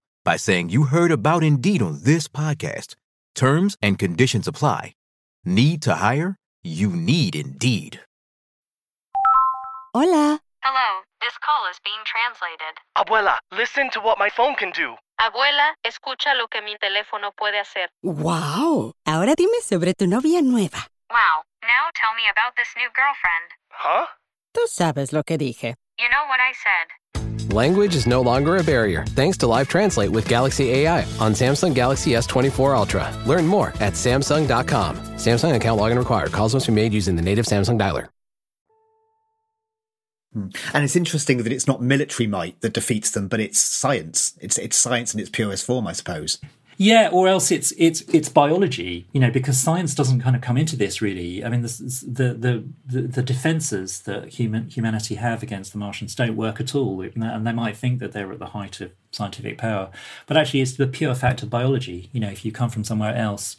by 0.23 0.37
saying 0.37 0.69
you 0.69 0.83
heard 0.85 1.11
about 1.11 1.43
Indeed 1.43 1.81
on 1.81 1.99
this 2.03 2.27
podcast. 2.27 2.95
Terms 3.35 3.77
and 3.81 3.97
conditions 3.97 4.47
apply. 4.47 4.93
Need 5.43 5.81
to 5.83 5.95
hire? 5.95 6.37
You 6.63 6.89
need 6.89 7.35
Indeed. 7.35 8.01
Hola. 9.93 10.39
Hello, 10.63 11.01
this 11.19 11.33
call 11.41 11.65
is 11.71 11.79
being 11.83 12.03
translated. 12.05 12.77
Abuela, 12.95 13.37
listen 13.51 13.89
to 13.91 13.99
what 13.99 14.19
my 14.19 14.29
phone 14.29 14.55
can 14.55 14.71
do. 14.71 14.95
Abuela, 15.19 15.73
escucha 15.83 16.35
lo 16.37 16.47
que 16.47 16.61
mi 16.61 16.77
teléfono 16.77 17.31
puede 17.35 17.59
hacer. 17.59 17.89
¡Wow! 18.03 18.93
Ahora 19.05 19.33
dime 19.35 19.59
sobre 19.61 19.93
tu 19.93 20.05
novia 20.07 20.41
nueva. 20.41 20.85
Wow, 21.09 21.43
now 21.63 21.89
tell 21.95 22.13
me 22.15 22.29
about 22.29 22.55
this 22.55 22.69
new 22.77 22.89
girlfriend. 22.93 23.49
Huh? 23.71 24.05
Tú 24.53 24.67
sabes 24.67 25.13
lo 25.13 25.23
que 25.23 25.37
dije. 25.37 25.75
You 25.97 26.07
know 26.09 26.27
what 26.29 26.39
I 26.39 26.53
said. 26.53 26.87
Language 27.51 27.95
is 27.95 28.07
no 28.07 28.21
longer 28.21 28.55
a 28.55 28.63
barrier 28.63 29.03
thanks 29.09 29.37
to 29.39 29.47
Live 29.47 29.67
Translate 29.67 30.09
with 30.09 30.25
Galaxy 30.25 30.71
AI 30.71 31.01
on 31.19 31.33
Samsung 31.33 31.75
Galaxy 31.75 32.11
S24 32.11 32.77
Ultra. 32.77 33.13
Learn 33.25 33.45
more 33.45 33.73
at 33.81 33.93
Samsung.com. 33.93 34.95
Samsung 35.17 35.53
account 35.53 35.81
login 35.81 35.97
required. 35.97 36.31
Calls 36.31 36.53
must 36.53 36.67
be 36.67 36.73
made 36.73 36.93
using 36.93 37.17
the 37.17 37.21
native 37.21 37.45
Samsung 37.45 37.77
dialer. 37.77 38.07
Hmm. 40.31 40.47
And 40.73 40.85
it's 40.85 40.95
interesting 40.95 41.39
that 41.39 41.51
it's 41.51 41.67
not 41.67 41.81
military 41.81 42.25
might 42.25 42.61
that 42.61 42.71
defeats 42.71 43.11
them, 43.11 43.27
but 43.27 43.41
it's 43.41 43.59
science. 43.59 44.37
It's 44.39 44.57
it's 44.57 44.77
science 44.77 45.13
in 45.13 45.19
its 45.19 45.29
purest 45.29 45.65
form, 45.65 45.87
I 45.87 45.91
suppose. 45.91 46.39
Yeah, 46.83 47.09
or 47.11 47.27
else 47.27 47.51
it's 47.51 47.71
it's 47.77 48.01
it's 48.11 48.27
biology, 48.27 49.05
you 49.11 49.19
know, 49.19 49.29
because 49.29 49.59
science 49.59 49.93
doesn't 49.93 50.21
kind 50.21 50.35
of 50.35 50.41
come 50.41 50.57
into 50.57 50.75
this 50.75 50.99
really. 50.99 51.45
I 51.45 51.49
mean, 51.49 51.61
the 51.61 51.67
the 52.07 52.63
the, 52.87 53.01
the 53.03 53.21
defences 53.21 54.01
that 54.01 54.29
human 54.29 54.67
humanity 54.67 55.13
have 55.13 55.43
against 55.43 55.73
the 55.73 55.77
Martians 55.77 56.15
don't 56.15 56.35
work 56.35 56.59
at 56.59 56.73
all, 56.73 57.01
and 57.01 57.45
they 57.45 57.51
might 57.51 57.77
think 57.77 57.99
that 57.99 58.13
they're 58.13 58.31
at 58.31 58.39
the 58.39 58.47
height 58.47 58.81
of 58.81 58.89
scientific 59.11 59.59
power, 59.59 59.91
but 60.25 60.37
actually, 60.37 60.61
it's 60.61 60.73
the 60.73 60.87
pure 60.87 61.13
fact 61.13 61.43
of 61.43 61.51
biology. 61.51 62.09
You 62.13 62.19
know, 62.19 62.31
if 62.31 62.43
you 62.43 62.51
come 62.51 62.71
from 62.71 62.83
somewhere 62.83 63.15
else, 63.15 63.57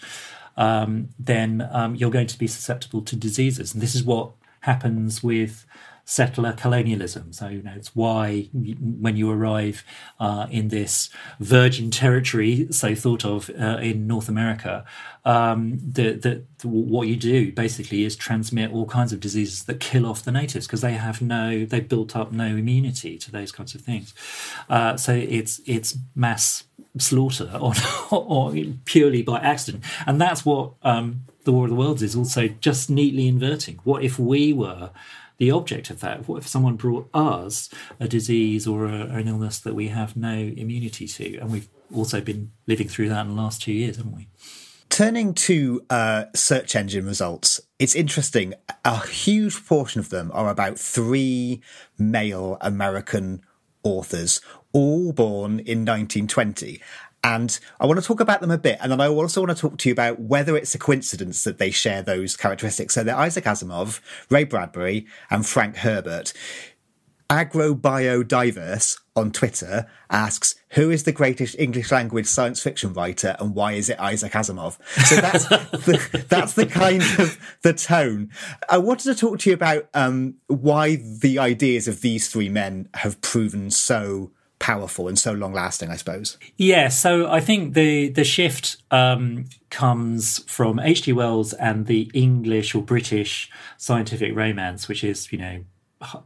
um, 0.56 1.10
then 1.16 1.68
um, 1.70 1.94
you're 1.94 2.10
going 2.10 2.26
to 2.26 2.36
be 2.36 2.48
susceptible 2.48 3.02
to 3.02 3.14
diseases, 3.14 3.72
and 3.72 3.80
this 3.80 3.94
is 3.94 4.02
what 4.02 4.32
happens 4.62 5.22
with 5.22 5.64
settler 6.04 6.52
colonialism. 6.52 7.32
So, 7.32 7.48
you 7.48 7.62
know, 7.62 7.72
it's 7.76 7.94
why 7.94 8.48
when 8.52 9.16
you 9.16 9.30
arrive 9.30 9.84
uh, 10.18 10.46
in 10.50 10.68
this 10.68 11.10
virgin 11.40 11.90
territory, 11.90 12.68
so 12.70 12.94
thought 12.94 13.24
of 13.24 13.50
uh, 13.50 13.78
in 13.80 14.06
North 14.06 14.28
America, 14.28 14.84
um, 15.24 15.78
the, 15.78 16.12
the, 16.12 16.68
what 16.68 17.06
you 17.06 17.16
do 17.16 17.52
basically 17.52 18.04
is 18.04 18.16
transmit 18.16 18.72
all 18.72 18.86
kinds 18.86 19.12
of 19.12 19.20
diseases 19.20 19.64
that 19.64 19.78
kill 19.80 20.04
off 20.04 20.24
the 20.24 20.32
natives 20.32 20.66
because 20.66 20.80
they 20.80 20.94
have 20.94 21.22
no, 21.22 21.64
they've 21.64 21.88
built 21.88 22.16
up 22.16 22.32
no 22.32 22.46
immunity 22.46 23.16
to 23.18 23.30
those 23.30 23.52
kinds 23.52 23.74
of 23.74 23.80
things. 23.80 24.14
Uh, 24.68 24.96
so 24.96 25.12
it's 25.14 25.60
it's 25.66 25.96
mass 26.14 26.64
slaughter 26.98 27.50
or, 27.60 27.72
or 28.10 28.52
purely 28.84 29.22
by 29.22 29.38
accident, 29.38 29.84
and 30.06 30.20
that's 30.20 30.44
what 30.44 30.72
um, 30.82 31.22
the 31.44 31.52
War 31.52 31.64
of 31.64 31.70
the 31.70 31.76
Worlds 31.76 32.02
is 32.02 32.16
also 32.16 32.48
just 32.48 32.90
neatly 32.90 33.28
inverting. 33.28 33.78
What 33.84 34.02
if 34.02 34.18
we 34.18 34.52
were 34.52 34.90
the 35.42 35.50
object 35.50 35.90
of 35.90 35.98
that. 35.98 36.28
What 36.28 36.36
if 36.36 36.46
someone 36.46 36.76
brought 36.76 37.10
us 37.12 37.68
a 37.98 38.06
disease 38.06 38.64
or 38.64 38.86
a, 38.86 39.06
an 39.06 39.26
illness 39.26 39.58
that 39.58 39.74
we 39.74 39.88
have 39.88 40.16
no 40.16 40.32
immunity 40.32 41.08
to? 41.08 41.38
And 41.38 41.50
we've 41.50 41.68
also 41.92 42.20
been 42.20 42.52
living 42.68 42.86
through 42.86 43.08
that 43.08 43.22
in 43.22 43.34
the 43.34 43.42
last 43.42 43.60
two 43.60 43.72
years, 43.72 43.96
haven't 43.96 44.14
we? 44.14 44.28
Turning 44.88 45.34
to 45.34 45.84
uh, 45.90 46.26
search 46.32 46.76
engine 46.76 47.06
results, 47.06 47.60
it's 47.80 47.96
interesting. 47.96 48.54
A 48.84 49.04
huge 49.04 49.66
portion 49.66 49.98
of 49.98 50.10
them 50.10 50.30
are 50.32 50.48
about 50.48 50.78
three 50.78 51.60
male 51.98 52.56
American 52.60 53.42
authors, 53.82 54.40
all 54.72 55.12
born 55.12 55.58
in 55.58 55.84
1920. 55.84 56.80
And 57.24 57.58
I 57.78 57.86
want 57.86 58.00
to 58.00 58.06
talk 58.06 58.20
about 58.20 58.40
them 58.40 58.50
a 58.50 58.58
bit. 58.58 58.78
And 58.80 58.90
then 58.90 59.00
I 59.00 59.06
also 59.06 59.40
want 59.42 59.56
to 59.56 59.60
talk 59.60 59.78
to 59.78 59.88
you 59.88 59.92
about 59.92 60.18
whether 60.18 60.56
it's 60.56 60.74
a 60.74 60.78
coincidence 60.78 61.44
that 61.44 61.58
they 61.58 61.70
share 61.70 62.02
those 62.02 62.36
characteristics. 62.36 62.94
So 62.94 63.04
they're 63.04 63.16
Isaac 63.16 63.44
Asimov, 63.44 64.00
Ray 64.28 64.44
Bradbury, 64.44 65.06
and 65.30 65.46
Frank 65.46 65.76
Herbert. 65.76 66.32
Agrobiodiverse 67.32 69.00
on 69.16 69.32
Twitter 69.32 69.86
asks, 70.10 70.54
who 70.70 70.90
is 70.90 71.04
the 71.04 71.12
greatest 71.12 71.56
English 71.58 71.90
language 71.90 72.26
science 72.26 72.60
fiction 72.60 72.92
writer 72.92 73.36
and 73.38 73.54
why 73.54 73.72
is 73.72 73.88
it 73.88 73.98
Isaac 73.98 74.32
Asimov? 74.32 74.76
So 75.06 75.16
that's 75.16 75.48
the, 75.86 76.26
that's 76.28 76.52
the 76.52 76.66
kind 76.66 77.02
of 77.18 77.38
the 77.62 77.72
tone. 77.72 78.30
I 78.68 78.76
wanted 78.76 79.04
to 79.04 79.14
talk 79.14 79.38
to 79.40 79.50
you 79.50 79.54
about 79.54 79.88
um, 79.94 80.34
why 80.48 80.96
the 80.96 81.38
ideas 81.38 81.88
of 81.88 82.02
these 82.02 82.28
three 82.28 82.50
men 82.50 82.90
have 82.94 83.20
proven 83.22 83.70
so 83.70 84.32
powerful 84.62 85.08
and 85.08 85.18
so 85.18 85.32
long 85.32 85.52
lasting, 85.52 85.90
I 85.90 85.96
suppose. 85.96 86.38
Yeah, 86.56 86.88
so 86.88 87.28
I 87.28 87.40
think 87.40 87.74
the 87.74 88.08
the 88.08 88.24
shift 88.24 88.76
um, 88.90 89.46
comes 89.70 90.38
from 90.50 90.78
H.G. 90.78 91.12
Wells 91.12 91.52
and 91.54 91.86
the 91.86 92.10
English 92.14 92.74
or 92.74 92.82
British 92.82 93.50
scientific 93.76 94.34
romance, 94.34 94.88
which 94.88 95.02
is 95.02 95.32
you 95.32 95.38
know 95.38 95.64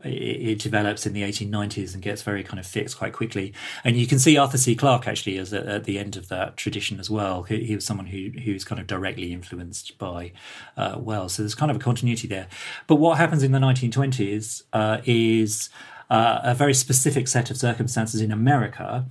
it, 0.05 0.59
develops 0.59 1.07
in 1.07 1.13
the 1.13 1.23
1890s 1.23 1.95
and 1.95 2.03
gets 2.03 2.23
very 2.23 2.43
kind 2.43 2.59
of 2.59 2.67
fixed 2.67 2.99
quite 2.99 3.13
quickly. 3.13 3.53
And 3.85 3.97
you 3.97 4.07
can 4.07 4.19
see 4.19 4.37
Arthur 4.37 4.59
C. 4.59 4.75
Clarke 4.75 5.09
actually 5.09 5.39
as 5.39 5.53
at 5.53 5.85
the 5.85 5.99
end 5.99 6.17
of 6.17 6.29
that 6.29 6.57
tradition 6.57 7.01
as 7.01 7.11
well. 7.11 7.45
He, 7.45 7.75
was 7.75 7.85
someone 7.85 8.07
who 8.07 8.31
who's 8.45 8.65
kind 8.65 8.81
of 8.81 8.87
directly 8.87 9.33
influenced 9.33 9.97
by 9.99 10.33
uh, 10.77 10.97
Wells. 10.99 11.35
So 11.35 11.43
there's 11.43 11.55
kind 11.55 11.71
of 11.71 11.77
a 11.77 11.81
continuity 11.81 12.29
there. 12.29 12.49
But 12.87 12.97
what 12.97 13.17
happens 13.17 13.43
in 13.43 13.53
the 13.53 13.59
1920s 13.59 14.63
uh, 14.73 14.99
is 15.05 15.71
uh, 16.11 16.41
a 16.43 16.55
very 16.55 16.75
specific 16.75 17.29
set 17.29 17.51
of 17.51 17.57
circumstances 17.57 18.21
in 18.21 18.33
America, 18.33 19.07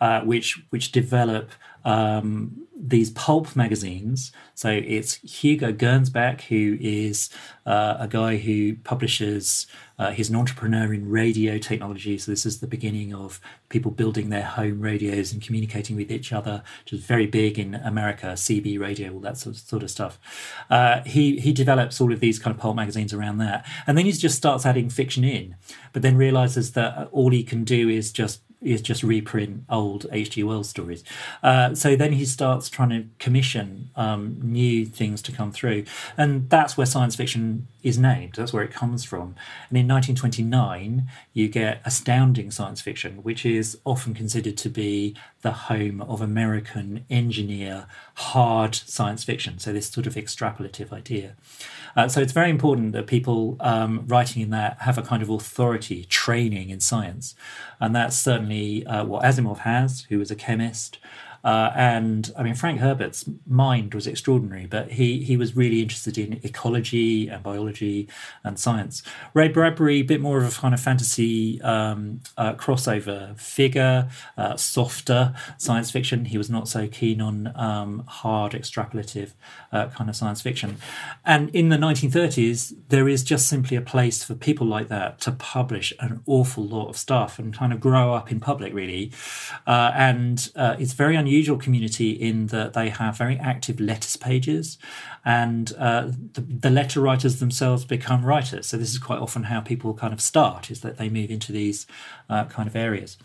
uh, 0.00 0.20
which 0.22 0.62
which 0.70 0.92
develop 0.92 1.50
um, 1.84 2.66
these 2.80 3.10
pulp 3.10 3.56
magazines. 3.56 4.30
So 4.54 4.70
it's 4.70 5.14
Hugo 5.16 5.72
Gernsback, 5.72 6.42
who 6.42 6.76
is 6.80 7.28
uh, 7.66 7.96
a 7.98 8.06
guy 8.06 8.36
who 8.36 8.76
publishes, 8.76 9.66
uh, 9.98 10.12
he's 10.12 10.30
an 10.30 10.36
entrepreneur 10.36 10.94
in 10.94 11.10
radio 11.10 11.58
technology. 11.58 12.16
So 12.18 12.30
this 12.30 12.46
is 12.46 12.60
the 12.60 12.68
beginning 12.68 13.12
of 13.12 13.40
people 13.68 13.90
building 13.90 14.28
their 14.28 14.44
home 14.44 14.80
radios 14.80 15.32
and 15.32 15.42
communicating 15.42 15.96
with 15.96 16.12
each 16.12 16.32
other, 16.32 16.62
which 16.84 16.92
is 16.92 17.04
very 17.04 17.26
big 17.26 17.58
in 17.58 17.74
America, 17.74 18.26
CB 18.28 18.78
radio, 18.78 19.12
all 19.12 19.20
that 19.20 19.38
sort 19.38 19.56
of, 19.56 19.62
sort 19.62 19.82
of 19.82 19.90
stuff. 19.90 20.18
Uh, 20.70 21.02
he, 21.02 21.40
he 21.40 21.52
develops 21.52 22.00
all 22.00 22.12
of 22.12 22.20
these 22.20 22.38
kind 22.38 22.54
of 22.54 22.60
pulp 22.60 22.76
magazines 22.76 23.12
around 23.12 23.38
that. 23.38 23.66
And 23.88 23.98
then 23.98 24.06
he 24.06 24.12
just 24.12 24.36
starts 24.36 24.64
adding 24.64 24.88
fiction 24.88 25.24
in, 25.24 25.56
but 25.92 26.02
then 26.02 26.16
realizes 26.16 26.72
that 26.72 27.08
all 27.10 27.30
he 27.30 27.42
can 27.42 27.64
do 27.64 27.88
is 27.88 28.12
just 28.12 28.40
is 28.60 28.82
just 28.82 29.02
reprint 29.02 29.64
old 29.68 30.06
H.G. 30.10 30.42
Wells 30.42 30.68
stories. 30.68 31.04
Uh, 31.42 31.74
so 31.74 31.94
then 31.94 32.12
he 32.12 32.24
starts 32.24 32.68
trying 32.68 32.90
to 32.90 33.04
commission 33.18 33.90
um, 33.96 34.38
new 34.42 34.84
things 34.84 35.22
to 35.22 35.32
come 35.32 35.52
through, 35.52 35.84
and 36.16 36.50
that's 36.50 36.76
where 36.76 36.86
science 36.86 37.14
fiction 37.16 37.68
is 37.82 37.98
named. 37.98 38.34
That's 38.36 38.52
where 38.52 38.64
it 38.64 38.72
comes 38.72 39.04
from. 39.04 39.36
And 39.68 39.78
in 39.78 39.88
1929, 39.88 41.08
you 41.32 41.48
get 41.48 41.80
astounding 41.84 42.50
science 42.50 42.80
fiction, 42.80 43.22
which 43.22 43.46
is 43.46 43.78
often 43.84 44.14
considered 44.14 44.56
to 44.58 44.68
be 44.68 45.14
the 45.42 45.52
home 45.52 46.02
of 46.02 46.20
American 46.20 47.04
engineer 47.08 47.86
hard 48.14 48.74
science 48.74 49.22
fiction. 49.22 49.58
So 49.58 49.72
this 49.72 49.88
sort 49.88 50.06
of 50.06 50.14
extrapolative 50.14 50.92
idea. 50.92 51.36
Uh, 51.96 52.08
so 52.08 52.20
it's 52.20 52.32
very 52.32 52.50
important 52.50 52.92
that 52.92 53.06
people 53.06 53.56
um, 53.60 54.04
writing 54.06 54.42
in 54.42 54.50
that 54.50 54.78
have 54.80 54.98
a 54.98 55.02
kind 55.02 55.22
of 55.22 55.28
authority 55.28 56.04
training 56.04 56.70
in 56.70 56.80
science. 56.80 57.34
And 57.80 57.94
that's 57.94 58.16
certainly 58.16 58.84
uh, 58.86 59.04
what 59.04 59.22
Asimov 59.22 59.58
has, 59.58 60.06
who 60.08 60.18
was 60.18 60.30
a 60.30 60.36
chemist. 60.36 60.98
Uh, 61.44 61.70
and 61.74 62.32
I 62.36 62.42
mean, 62.42 62.54
Frank 62.54 62.80
Herbert's 62.80 63.24
mind 63.46 63.94
was 63.94 64.06
extraordinary, 64.06 64.66
but 64.66 64.92
he 64.92 65.22
he 65.22 65.36
was 65.36 65.56
really 65.56 65.80
interested 65.80 66.18
in 66.18 66.40
ecology 66.42 67.28
and 67.28 67.42
biology 67.42 68.08
and 68.42 68.58
science. 68.58 69.02
Ray 69.34 69.48
Bradbury, 69.48 69.98
a 70.00 70.02
bit 70.02 70.20
more 70.20 70.38
of 70.38 70.46
a 70.46 70.60
kind 70.60 70.74
of 70.74 70.80
fantasy 70.80 71.60
um, 71.62 72.20
uh, 72.36 72.54
crossover 72.54 73.38
figure, 73.38 74.08
uh, 74.36 74.56
softer 74.56 75.34
science 75.56 75.90
fiction. 75.90 76.26
He 76.26 76.38
was 76.38 76.50
not 76.50 76.68
so 76.68 76.88
keen 76.88 77.20
on 77.20 77.52
um, 77.56 78.04
hard 78.06 78.52
extrapolative 78.52 79.32
uh, 79.72 79.86
kind 79.88 80.10
of 80.10 80.16
science 80.16 80.42
fiction. 80.42 80.78
And 81.24 81.50
in 81.54 81.68
the 81.68 81.76
1930s, 81.76 82.74
there 82.88 83.08
is 83.08 83.22
just 83.22 83.48
simply 83.48 83.76
a 83.76 83.80
place 83.80 84.24
for 84.24 84.34
people 84.34 84.66
like 84.66 84.88
that 84.88 85.20
to 85.20 85.32
publish 85.32 85.92
an 86.00 86.20
awful 86.26 86.64
lot 86.64 86.88
of 86.88 86.96
stuff 86.96 87.38
and 87.38 87.54
kind 87.54 87.72
of 87.72 87.80
grow 87.80 88.12
up 88.12 88.32
in 88.32 88.40
public, 88.40 88.74
really. 88.74 89.12
Uh, 89.66 89.92
and 89.94 90.50
uh, 90.56 90.76
it's 90.78 90.92
very 90.92 91.14
unusual 91.14 91.27
unusual 91.28 91.58
community 91.58 92.10
in 92.10 92.46
that 92.46 92.72
they 92.72 92.88
have 92.88 93.16
very 93.16 93.36
active 93.38 93.78
letters 93.78 94.16
pages, 94.16 94.78
and 95.24 95.72
uh, 95.78 96.08
the, 96.32 96.40
the, 96.40 96.70
letter 96.70 97.00
writers 97.00 97.38
themselves 97.38 97.84
become 97.84 98.24
writers. 98.24 98.66
So 98.66 98.76
this 98.76 98.90
is 98.90 98.98
quite 98.98 99.18
often 99.18 99.44
how 99.44 99.60
people 99.60 99.94
kind 99.94 100.12
of 100.12 100.20
start: 100.20 100.70
is 100.70 100.80
that 100.80 100.96
they 100.96 101.08
move 101.08 101.30
into 101.30 101.52
these 101.52 101.86
uh, 102.30 102.44
kind 102.46 102.66
of 102.66 102.74
areas. 102.74 103.18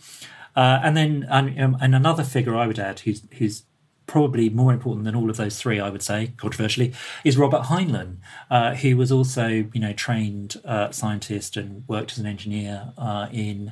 Uh, 0.55 0.79
and 0.83 0.95
then, 0.95 1.25
and, 1.29 1.59
um, 1.59 1.77
and 1.81 1.95
another 1.95 2.23
figure 2.23 2.55
I 2.55 2.67
would 2.67 2.79
add, 2.79 2.99
who's 3.01 3.23
who's 3.37 3.63
probably 4.05 4.49
more 4.49 4.73
important 4.73 5.05
than 5.05 5.15
all 5.15 5.29
of 5.29 5.37
those 5.37 5.57
three, 5.57 5.79
I 5.79 5.89
would 5.89 6.03
say, 6.03 6.33
controversially, 6.37 6.93
is 7.23 7.37
Robert 7.37 7.63
Heinlein, 7.63 8.17
uh, 8.51 8.75
who 8.75 8.97
was 8.97 9.11
also, 9.11 9.47
you 9.47 9.79
know, 9.79 9.93
trained 9.93 10.57
uh, 10.65 10.91
scientist 10.91 11.55
and 11.55 11.87
worked 11.87 12.11
as 12.11 12.17
an 12.19 12.25
engineer 12.25 12.91
uh, 12.97 13.27
in 13.31 13.71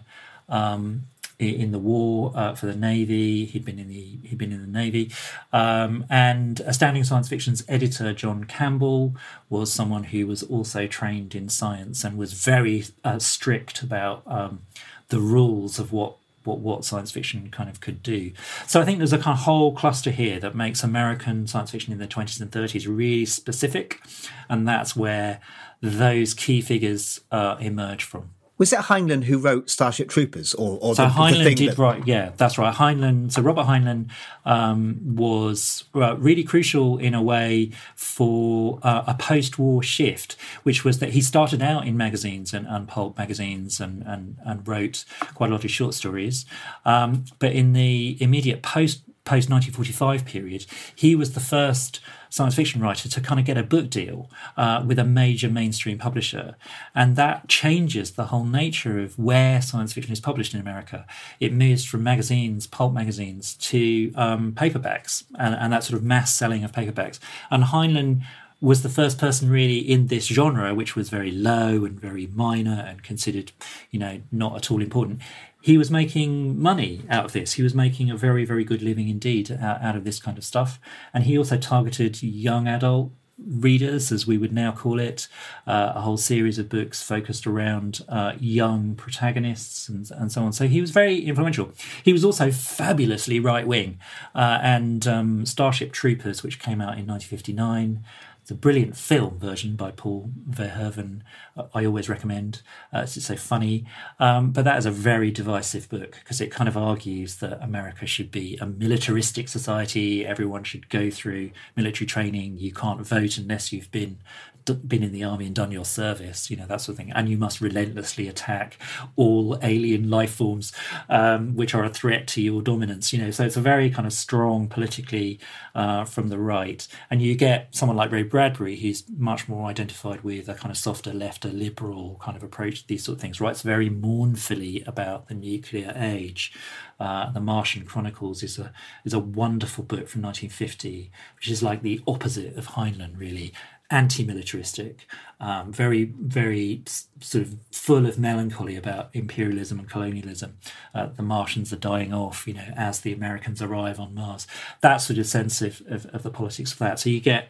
um, 0.49 1.03
in 1.49 1.71
the 1.71 1.79
war 1.79 2.31
uh, 2.35 2.55
for 2.55 2.65
the 2.65 2.75
navy. 2.75 3.45
He'd 3.45 3.65
been 3.65 3.79
in 3.79 3.87
the 3.87 4.19
he'd 4.23 4.37
been 4.37 4.51
in 4.51 4.61
the 4.61 4.79
navy, 4.79 5.11
um, 5.51 6.05
and 6.09 6.59
Astounding 6.61 7.03
Science 7.03 7.29
Fiction's 7.29 7.63
editor 7.67 8.13
John 8.13 8.45
Campbell 8.45 9.15
was 9.49 9.71
someone 9.71 10.05
who 10.05 10.27
was 10.27 10.43
also 10.43 10.87
trained 10.87 11.35
in 11.35 11.49
science 11.49 12.03
and 12.03 12.17
was 12.17 12.33
very 12.33 12.85
uh, 13.03 13.19
strict 13.19 13.81
about 13.81 14.23
um, 14.25 14.61
the 15.09 15.19
rules 15.19 15.79
of 15.79 15.91
what 15.91 16.15
what 16.43 16.59
what 16.59 16.85
science 16.85 17.11
fiction 17.11 17.49
kind 17.51 17.69
of 17.69 17.81
could 17.81 18.01
do. 18.01 18.31
So 18.67 18.81
I 18.81 18.85
think 18.85 18.97
there's 18.97 19.13
a 19.13 19.17
kind 19.17 19.37
of 19.37 19.43
whole 19.43 19.73
cluster 19.73 20.11
here 20.11 20.39
that 20.39 20.55
makes 20.55 20.83
American 20.83 21.47
science 21.47 21.71
fiction 21.71 21.93
in 21.93 21.99
the 21.99 22.07
20s 22.07 22.41
and 22.41 22.51
30s 22.51 22.87
really 22.87 23.25
specific, 23.25 24.01
and 24.49 24.67
that's 24.67 24.95
where 24.95 25.39
those 25.81 26.33
key 26.33 26.61
figures 26.61 27.21
uh, 27.31 27.57
emerge 27.59 28.03
from. 28.03 28.31
Was 28.61 28.71
it 28.71 28.77
Heinlein 28.77 29.23
who 29.23 29.39
wrote 29.39 29.71
Starship 29.71 30.07
Troopers? 30.07 30.53
Or, 30.53 30.77
or 30.81 30.93
so 30.93 31.05
the, 31.05 31.09
Heinlein 31.09 31.45
the 31.45 31.55
did 31.55 31.69
that... 31.71 31.77
write, 31.79 32.05
yeah, 32.05 32.29
that's 32.37 32.59
right. 32.59 32.71
Heinlein, 32.71 33.31
so 33.31 33.41
Robert 33.41 33.65
Heinlein 33.65 34.11
um, 34.45 34.99
was 35.15 35.85
uh, 35.95 36.15
really 36.17 36.43
crucial 36.43 36.99
in 36.99 37.15
a 37.15 37.23
way 37.23 37.71
for 37.95 38.79
uh, 38.83 39.01
a 39.07 39.15
post-war 39.15 39.81
shift, 39.81 40.35
which 40.61 40.85
was 40.85 40.99
that 40.99 41.09
he 41.09 41.21
started 41.21 41.63
out 41.63 41.87
in 41.87 41.97
magazines 41.97 42.53
and, 42.53 42.67
and 42.67 42.87
pulp 42.87 43.17
magazines 43.17 43.79
and, 43.79 44.03
and, 44.03 44.37
and 44.45 44.67
wrote 44.67 45.05
quite 45.33 45.49
a 45.49 45.53
lot 45.53 45.65
of 45.65 45.71
short 45.71 45.95
stories. 45.95 46.45
Um, 46.85 47.25
but 47.39 47.53
in 47.53 47.73
the 47.73 48.15
immediate 48.21 48.61
post 48.61 49.01
post 49.23 49.49
1945 49.49 50.23
period, 50.25 50.67
he 50.95 51.15
was 51.15 51.33
the 51.33 51.39
first 51.39 51.99
science 52.31 52.55
fiction 52.55 52.81
writer 52.81 53.09
to 53.09 53.21
kind 53.21 53.39
of 53.39 53.45
get 53.45 53.57
a 53.57 53.63
book 53.63 53.89
deal 53.89 54.29
uh, 54.55 54.83
with 54.87 54.97
a 54.97 55.03
major 55.03 55.49
mainstream 55.49 55.97
publisher. 55.97 56.55
And 56.95 57.17
that 57.17 57.49
changes 57.49 58.11
the 58.11 58.27
whole 58.27 58.45
nature 58.45 58.99
of 58.99 59.19
where 59.19 59.61
science 59.61 59.93
fiction 59.93 60.13
is 60.13 60.21
published 60.21 60.53
in 60.53 60.59
America. 60.61 61.05
It 61.41 61.51
moves 61.51 61.83
from 61.83 62.03
magazines, 62.03 62.65
pulp 62.65 62.93
magazines, 62.93 63.55
to 63.55 64.13
um, 64.15 64.53
paperbacks 64.53 65.25
and, 65.37 65.53
and 65.53 65.73
that 65.73 65.83
sort 65.83 65.99
of 65.99 66.05
mass 66.05 66.33
selling 66.33 66.63
of 66.63 66.71
paperbacks. 66.71 67.19
And 67.51 67.65
Heinlein 67.65 68.23
was 68.61 68.83
the 68.83 68.89
first 68.89 69.17
person 69.17 69.49
really 69.49 69.79
in 69.79 70.07
this 70.07 70.27
genre, 70.27 70.73
which 70.73 70.95
was 70.95 71.09
very 71.09 71.31
low 71.31 71.83
and 71.83 71.99
very 71.99 72.27
minor 72.27 72.85
and 72.87 73.03
considered, 73.03 73.51
you 73.89 73.99
know, 73.99 74.21
not 74.31 74.55
at 74.55 74.71
all 74.71 74.81
important 74.81 75.19
he 75.61 75.77
was 75.77 75.91
making 75.91 76.59
money 76.59 77.03
out 77.09 77.25
of 77.25 77.33
this. 77.33 77.53
He 77.53 77.63
was 77.63 77.75
making 77.75 78.09
a 78.09 78.17
very, 78.17 78.45
very 78.45 78.63
good 78.63 78.81
living 78.81 79.07
indeed 79.07 79.51
out, 79.51 79.81
out 79.81 79.95
of 79.95 80.03
this 80.03 80.19
kind 80.19 80.37
of 80.37 80.43
stuff. 80.43 80.79
And 81.13 81.23
he 81.23 81.37
also 81.37 81.57
targeted 81.57 82.21
young 82.23 82.67
adult 82.67 83.11
readers, 83.47 84.11
as 84.11 84.27
we 84.27 84.37
would 84.37 84.53
now 84.53 84.71
call 84.71 84.99
it, 84.99 85.27
uh, 85.65 85.93
a 85.95 86.01
whole 86.01 86.17
series 86.17 86.59
of 86.59 86.69
books 86.69 87.01
focused 87.01 87.47
around 87.47 88.01
uh, 88.07 88.33
young 88.39 88.95
protagonists 88.95 89.89
and, 89.89 90.09
and 90.11 90.31
so 90.31 90.43
on. 90.43 90.53
So 90.53 90.67
he 90.67 90.81
was 90.81 90.91
very 90.91 91.19
influential. 91.19 91.71
He 92.03 92.13
was 92.13 92.23
also 92.23 92.51
fabulously 92.51 93.39
right 93.39 93.65
wing. 93.65 93.99
Uh, 94.35 94.59
and 94.61 95.07
um, 95.07 95.45
Starship 95.45 95.91
Troopers, 95.91 96.43
which 96.43 96.59
came 96.59 96.81
out 96.81 96.97
in 96.97 97.07
1959, 97.07 98.03
the 98.51 98.57
brilliant 98.57 98.97
film 98.97 99.39
version 99.39 99.77
by 99.77 99.91
Paul 99.91 100.29
Verhoeven. 100.49 101.21
Uh, 101.55 101.67
I 101.73 101.85
always 101.85 102.09
recommend. 102.09 102.61
Uh, 102.93 103.03
it's 103.03 103.23
so 103.23 103.37
funny, 103.37 103.85
um, 104.19 104.51
but 104.51 104.65
that 104.65 104.77
is 104.77 104.85
a 104.85 104.91
very 104.91 105.31
divisive 105.31 105.87
book 105.87 106.17
because 106.19 106.41
it 106.41 106.51
kind 106.51 106.67
of 106.67 106.75
argues 106.75 107.37
that 107.37 107.63
America 107.63 108.05
should 108.05 108.29
be 108.29 108.57
a 108.57 108.65
militaristic 108.65 109.47
society. 109.47 110.25
Everyone 110.25 110.65
should 110.65 110.89
go 110.89 111.09
through 111.09 111.51
military 111.77 112.05
training. 112.05 112.57
You 112.57 112.73
can't 112.73 113.07
vote 113.07 113.37
unless 113.37 113.71
you've 113.71 113.89
been 113.89 114.17
been 114.65 115.03
in 115.03 115.11
the 115.11 115.23
army 115.23 115.45
and 115.45 115.55
done 115.55 115.71
your 115.71 115.85
service, 115.85 116.49
you 116.49 116.57
know, 116.57 116.65
that 116.67 116.81
sort 116.81 116.93
of 116.93 116.97
thing. 116.97 117.11
And 117.13 117.29
you 117.29 117.37
must 117.37 117.61
relentlessly 117.61 118.27
attack 118.27 118.77
all 119.15 119.57
alien 119.61 120.09
life 120.09 120.33
forms 120.33 120.71
um, 121.09 121.55
which 121.55 121.73
are 121.73 121.83
a 121.83 121.89
threat 121.89 122.27
to 122.27 122.41
your 122.41 122.61
dominance, 122.61 123.13
you 123.13 123.21
know. 123.21 123.31
So 123.31 123.45
it's 123.45 123.57
a 123.57 123.61
very 123.61 123.89
kind 123.89 124.05
of 124.05 124.13
strong 124.13 124.67
politically 124.67 125.39
uh, 125.75 126.05
from 126.05 126.29
the 126.29 126.37
right. 126.37 126.87
And 127.09 127.21
you 127.21 127.35
get 127.35 127.75
someone 127.75 127.97
like 127.97 128.11
Ray 128.11 128.23
Bradbury, 128.23 128.77
who's 128.77 129.03
much 129.09 129.47
more 129.47 129.69
identified 129.69 130.23
with 130.23 130.49
a 130.49 130.53
kind 130.53 130.71
of 130.71 130.77
softer 130.77 131.13
left, 131.13 131.45
a 131.45 131.49
liberal 131.49 132.19
kind 132.21 132.37
of 132.37 132.43
approach 132.43 132.81
to 132.81 132.87
these 132.87 133.03
sort 133.03 133.17
of 133.17 133.21
things, 133.21 133.41
writes 133.41 133.61
very 133.61 133.89
mournfully 133.89 134.83
about 134.85 135.27
the 135.27 135.33
nuclear 135.33 135.93
age. 135.95 136.53
Uh, 136.99 137.31
the 137.31 137.39
Martian 137.39 137.83
Chronicles 137.83 138.43
is 138.43 138.59
a 138.59 138.71
is 139.03 139.13
a 139.13 139.19
wonderful 139.19 139.83
book 139.83 140.07
from 140.07 140.21
1950, 140.21 141.11
which 141.35 141.49
is 141.49 141.63
like 141.63 141.81
the 141.81 141.99
opposite 142.07 142.55
of 142.55 142.67
Heinlein, 142.67 143.17
really, 143.17 143.53
anti-militaristic, 143.91 145.05
um, 145.39 145.71
very, 145.71 146.05
very 146.05 146.81
sort 147.19 147.43
of 147.43 147.57
full 147.71 148.05
of 148.05 148.17
melancholy 148.17 148.75
about 148.75 149.09
imperialism 149.13 149.79
and 149.79 149.89
colonialism. 149.89 150.57
Uh, 150.95 151.07
the 151.07 151.23
Martians 151.23 151.73
are 151.73 151.77
dying 151.77 152.13
off, 152.13 152.47
you 152.47 152.53
know, 152.53 152.73
as 152.75 153.01
the 153.01 153.13
Americans 153.13 153.61
arrive 153.61 153.99
on 153.99 154.15
Mars. 154.15 154.47
That 154.79 154.97
sort 154.97 155.19
of 155.19 155.27
sense 155.27 155.61
of, 155.61 155.81
of, 155.87 156.05
of 156.07 156.23
the 156.23 156.29
politics 156.29 156.71
of 156.71 156.79
that. 156.79 156.99
So 156.99 157.09
you 157.09 157.19
get 157.19 157.49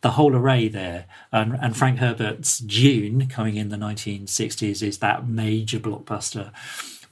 the 0.00 0.12
whole 0.12 0.34
array 0.34 0.68
there. 0.68 1.06
And, 1.30 1.56
and 1.60 1.76
Frank 1.76 1.98
Herbert's 1.98 2.58
Dune, 2.58 3.28
coming 3.28 3.56
in 3.56 3.68
the 3.68 3.76
1960s, 3.76 4.82
is 4.82 4.98
that 4.98 5.28
major 5.28 5.78
blockbuster 5.78 6.52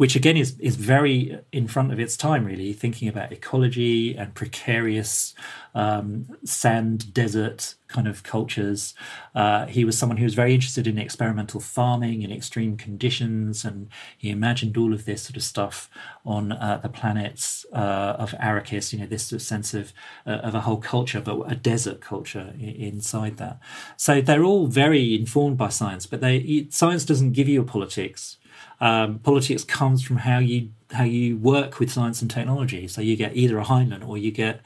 which 0.01 0.17
again 0.17 0.35
is 0.35 0.59
is 0.61 0.77
very 0.77 1.39
in 1.53 1.69
front 1.69 1.93
of 1.93 2.01
its 2.01 2.17
time, 2.17 2.47
really, 2.47 2.73
thinking 2.73 3.07
about 3.07 3.31
ecology 3.31 4.17
and 4.17 4.35
precarious 4.35 5.35
um, 5.75 6.27
sand 6.43 7.13
desert 7.13 7.75
kind 7.87 8.09
of 8.09 8.23
cultures. 8.23 8.95
Uh, 9.35 9.67
he 9.67 9.85
was 9.85 9.99
someone 9.99 10.17
who 10.17 10.25
was 10.25 10.33
very 10.33 10.55
interested 10.55 10.87
in 10.87 10.97
experimental 10.97 11.61
farming 11.61 12.23
in 12.23 12.33
extreme 12.33 12.79
conditions, 12.79 13.63
and 13.63 13.91
he 14.17 14.31
imagined 14.31 14.79
all 14.79 14.95
of 14.95 15.05
this 15.05 15.21
sort 15.25 15.37
of 15.37 15.43
stuff 15.43 15.91
on 16.25 16.53
uh, 16.53 16.81
the 16.83 16.89
planets 16.89 17.67
uh, 17.75 18.17
of 18.19 18.31
Arrakis. 18.41 18.95
You 18.95 19.01
know, 19.01 19.07
this 19.07 19.25
sort 19.27 19.43
of 19.43 19.47
sense 19.47 19.75
of 19.75 19.93
uh, 20.27 20.49
of 20.49 20.55
a 20.55 20.63
whole 20.63 20.79
culture, 20.79 21.21
but 21.21 21.53
a 21.53 21.55
desert 21.55 22.01
culture 22.01 22.55
I- 22.59 22.63
inside 22.63 23.37
that. 23.37 23.61
So 23.99 24.23
they're 24.23 24.45
all 24.45 24.67
very 24.67 25.15
informed 25.15 25.59
by 25.59 25.69
science, 25.69 26.07
but 26.07 26.23
they 26.23 26.69
science 26.71 27.05
doesn't 27.05 27.33
give 27.33 27.51
you 27.51 27.61
a 27.61 27.65
politics. 27.65 28.39
Um, 28.81 29.19
politics 29.19 29.65
comes 29.65 30.03
from 30.03 30.17
how 30.17 30.39
you 30.39 30.71
how 30.93 31.05
you 31.05 31.37
work 31.37 31.79
with 31.79 31.91
science 31.91 32.21
and 32.21 32.31
technology. 32.31 32.89
So 32.89 33.01
you 33.01 33.17
get 33.17 33.37
either 33.37 33.59
a 33.59 33.65
Heinlein 33.65 34.07
or 34.07 34.19
you 34.19 34.31
get 34.31 34.61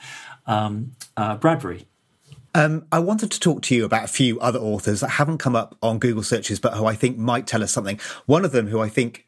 um, 0.46 0.92
uh, 1.16 1.36
Bradbury. 1.36 1.86
Um, 2.54 2.86
I 2.92 3.00
wanted 3.00 3.32
to 3.32 3.40
talk 3.40 3.62
to 3.62 3.74
you 3.74 3.84
about 3.84 4.04
a 4.04 4.08
few 4.08 4.38
other 4.38 4.60
authors 4.60 5.00
that 5.00 5.10
haven't 5.10 5.38
come 5.38 5.56
up 5.56 5.76
on 5.82 5.98
Google 5.98 6.22
searches, 6.22 6.60
but 6.60 6.74
who 6.74 6.86
I 6.86 6.94
think 6.94 7.18
might 7.18 7.46
tell 7.46 7.62
us 7.64 7.72
something. 7.72 7.98
One 8.26 8.44
of 8.44 8.52
them, 8.52 8.68
who 8.68 8.80
I 8.80 8.88
think 8.88 9.26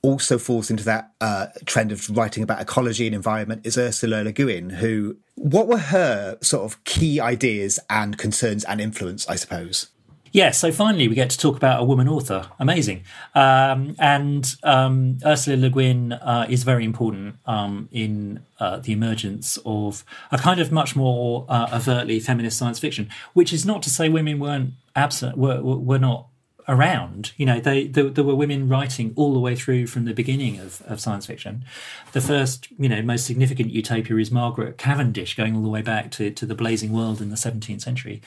also 0.00 0.38
falls 0.38 0.70
into 0.70 0.84
that 0.84 1.10
uh, 1.20 1.48
trend 1.64 1.90
of 1.90 2.08
writing 2.16 2.44
about 2.44 2.60
ecology 2.60 3.06
and 3.06 3.16
environment, 3.16 3.66
is 3.66 3.76
Ursula 3.76 4.22
Le 4.22 4.30
Guin. 4.30 4.70
Who, 4.70 5.16
what 5.34 5.66
were 5.66 5.78
her 5.78 6.38
sort 6.40 6.64
of 6.64 6.82
key 6.84 7.18
ideas 7.18 7.80
and 7.90 8.16
concerns 8.16 8.62
and 8.64 8.80
influence? 8.80 9.28
I 9.28 9.34
suppose. 9.34 9.88
Yeah, 10.36 10.50
so 10.50 10.70
finally 10.70 11.08
we 11.08 11.14
get 11.14 11.30
to 11.30 11.38
talk 11.38 11.56
about 11.56 11.80
a 11.80 11.84
woman 11.84 12.10
author. 12.10 12.50
Amazing. 12.58 13.04
Um, 13.34 13.96
and 13.98 14.54
um, 14.64 15.16
Ursula 15.24 15.56
Le 15.56 15.70
Guin 15.70 16.12
uh, 16.12 16.46
is 16.46 16.62
very 16.62 16.84
important 16.84 17.36
um, 17.46 17.88
in 17.90 18.44
uh, 18.60 18.76
the 18.76 18.92
emergence 18.92 19.58
of 19.64 20.04
a 20.30 20.36
kind 20.36 20.60
of 20.60 20.70
much 20.70 20.94
more 20.94 21.46
uh, 21.48 21.70
overtly 21.72 22.20
feminist 22.20 22.58
science 22.58 22.78
fiction, 22.78 23.08
which 23.32 23.50
is 23.50 23.64
not 23.64 23.82
to 23.84 23.88
say 23.88 24.10
women 24.10 24.38
weren't 24.38 24.74
absent, 24.94 25.38
were, 25.38 25.62
were 25.62 25.98
not 25.98 26.26
around. 26.68 27.32
You 27.38 27.46
know, 27.46 27.58
they, 27.58 27.86
there, 27.86 28.10
there, 28.10 28.24
were 28.24 28.34
women 28.34 28.68
writing 28.68 29.14
all 29.16 29.32
the 29.32 29.40
way 29.40 29.56
through 29.56 29.86
from 29.86 30.04
the 30.04 30.12
beginning 30.12 30.60
of, 30.60 30.82
of 30.82 31.00
science 31.00 31.24
fiction. 31.24 31.64
The 32.12 32.20
first, 32.20 32.68
you 32.78 32.90
know, 32.90 33.00
most 33.00 33.24
significant 33.24 33.70
utopia 33.70 34.16
is 34.18 34.30
Margaret 34.30 34.76
Cavendish, 34.76 35.34
going 35.34 35.56
all 35.56 35.62
the 35.62 35.70
way 35.70 35.80
back 35.80 36.10
to, 36.12 36.30
to 36.30 36.44
the 36.44 36.54
Blazing 36.54 36.92
World 36.92 37.22
in 37.22 37.30
the 37.30 37.36
17th 37.36 37.80
century. 37.80 38.20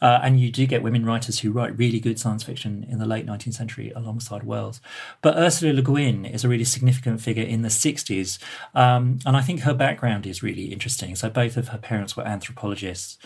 Uh, 0.00 0.20
and 0.22 0.40
you 0.40 0.50
do 0.50 0.66
get 0.66 0.82
women 0.82 1.04
writers 1.04 1.40
who 1.40 1.50
write 1.50 1.76
really 1.78 2.00
good 2.00 2.18
science 2.18 2.42
fiction 2.42 2.86
in 2.88 2.98
the 2.98 3.06
late 3.06 3.26
19th 3.26 3.54
century 3.54 3.92
alongside 3.96 4.42
Wells. 4.42 4.80
But 5.22 5.36
Ursula 5.36 5.72
Le 5.72 5.82
Guin 5.82 6.24
is 6.24 6.44
a 6.44 6.48
really 6.48 6.64
significant 6.64 7.20
figure 7.20 7.44
in 7.44 7.62
the 7.62 7.68
60s. 7.68 8.38
Um, 8.74 9.18
and 9.24 9.36
I 9.36 9.40
think 9.40 9.60
her 9.60 9.74
background 9.74 10.26
is 10.26 10.42
really 10.42 10.66
interesting. 10.66 11.16
So 11.16 11.30
both 11.30 11.56
of 11.56 11.68
her 11.68 11.78
parents 11.78 12.16
were 12.16 12.26
anthropologists. 12.26 13.18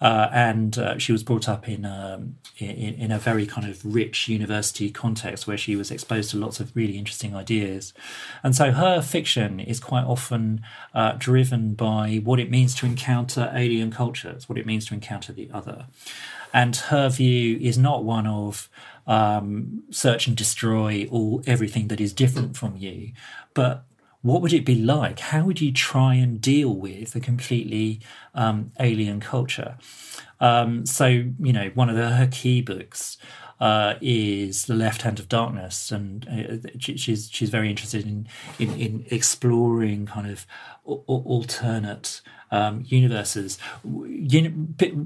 Uh, 0.00 0.28
and 0.32 0.78
uh, 0.78 0.96
she 0.98 1.10
was 1.10 1.24
brought 1.24 1.48
up 1.48 1.68
in, 1.68 1.84
um, 1.84 2.36
in, 2.58 2.94
in 2.94 3.10
a 3.10 3.18
very 3.18 3.46
kind 3.46 3.68
of 3.68 3.84
rich 3.84 4.28
university 4.28 4.90
context 4.90 5.46
where 5.48 5.56
she 5.56 5.74
was 5.74 5.90
exposed 5.90 6.30
to 6.30 6.36
lots 6.36 6.60
of 6.60 6.74
really 6.76 6.96
interesting 6.96 7.34
ideas, 7.34 7.92
and 8.44 8.54
so 8.54 8.70
her 8.70 9.02
fiction 9.02 9.58
is 9.58 9.80
quite 9.80 10.04
often 10.04 10.62
uh, 10.94 11.12
driven 11.18 11.74
by 11.74 12.20
what 12.22 12.38
it 12.38 12.48
means 12.48 12.76
to 12.76 12.86
encounter 12.86 13.50
alien 13.54 13.90
cultures, 13.90 14.48
what 14.48 14.56
it 14.56 14.66
means 14.66 14.86
to 14.86 14.94
encounter 14.94 15.32
the 15.32 15.50
other, 15.52 15.86
and 16.52 16.76
her 16.76 17.08
view 17.08 17.58
is 17.60 17.78
not 17.78 18.04
one 18.04 18.26
of 18.26 18.68
um, 19.06 19.82
search 19.90 20.26
and 20.26 20.36
destroy 20.36 21.06
all 21.10 21.42
everything 21.46 21.88
that 21.88 22.00
is 22.00 22.12
different 22.12 22.56
from 22.56 22.76
you, 22.76 23.12
but 23.54 23.84
what 24.22 24.42
would 24.42 24.52
it 24.52 24.64
be 24.64 24.74
like? 24.74 25.20
How 25.20 25.44
would 25.44 25.60
you 25.60 25.72
try 25.72 26.14
and 26.14 26.40
deal 26.40 26.74
with 26.74 27.14
a 27.14 27.20
completely 27.20 28.00
um, 28.34 28.72
alien 28.80 29.20
culture? 29.20 29.78
Um, 30.40 30.86
so, 30.86 31.06
you 31.06 31.52
know, 31.52 31.70
one 31.74 31.88
of 31.88 31.96
the, 31.96 32.10
her 32.10 32.28
key 32.30 32.60
books 32.60 33.16
uh, 33.60 33.94
is 34.00 34.66
The 34.66 34.74
Left 34.74 35.02
Hand 35.02 35.18
of 35.18 35.28
Darkness, 35.28 35.90
and 35.90 36.26
uh, 36.28 36.68
she's 36.78 37.28
she's 37.30 37.50
very 37.50 37.70
interested 37.70 38.06
in 38.06 38.28
in, 38.58 38.74
in 38.78 39.06
exploring 39.10 40.06
kind 40.06 40.30
of 40.30 40.46
alternate 40.84 42.20
um, 42.50 42.84
universes. 42.86 43.58
You 43.84 44.50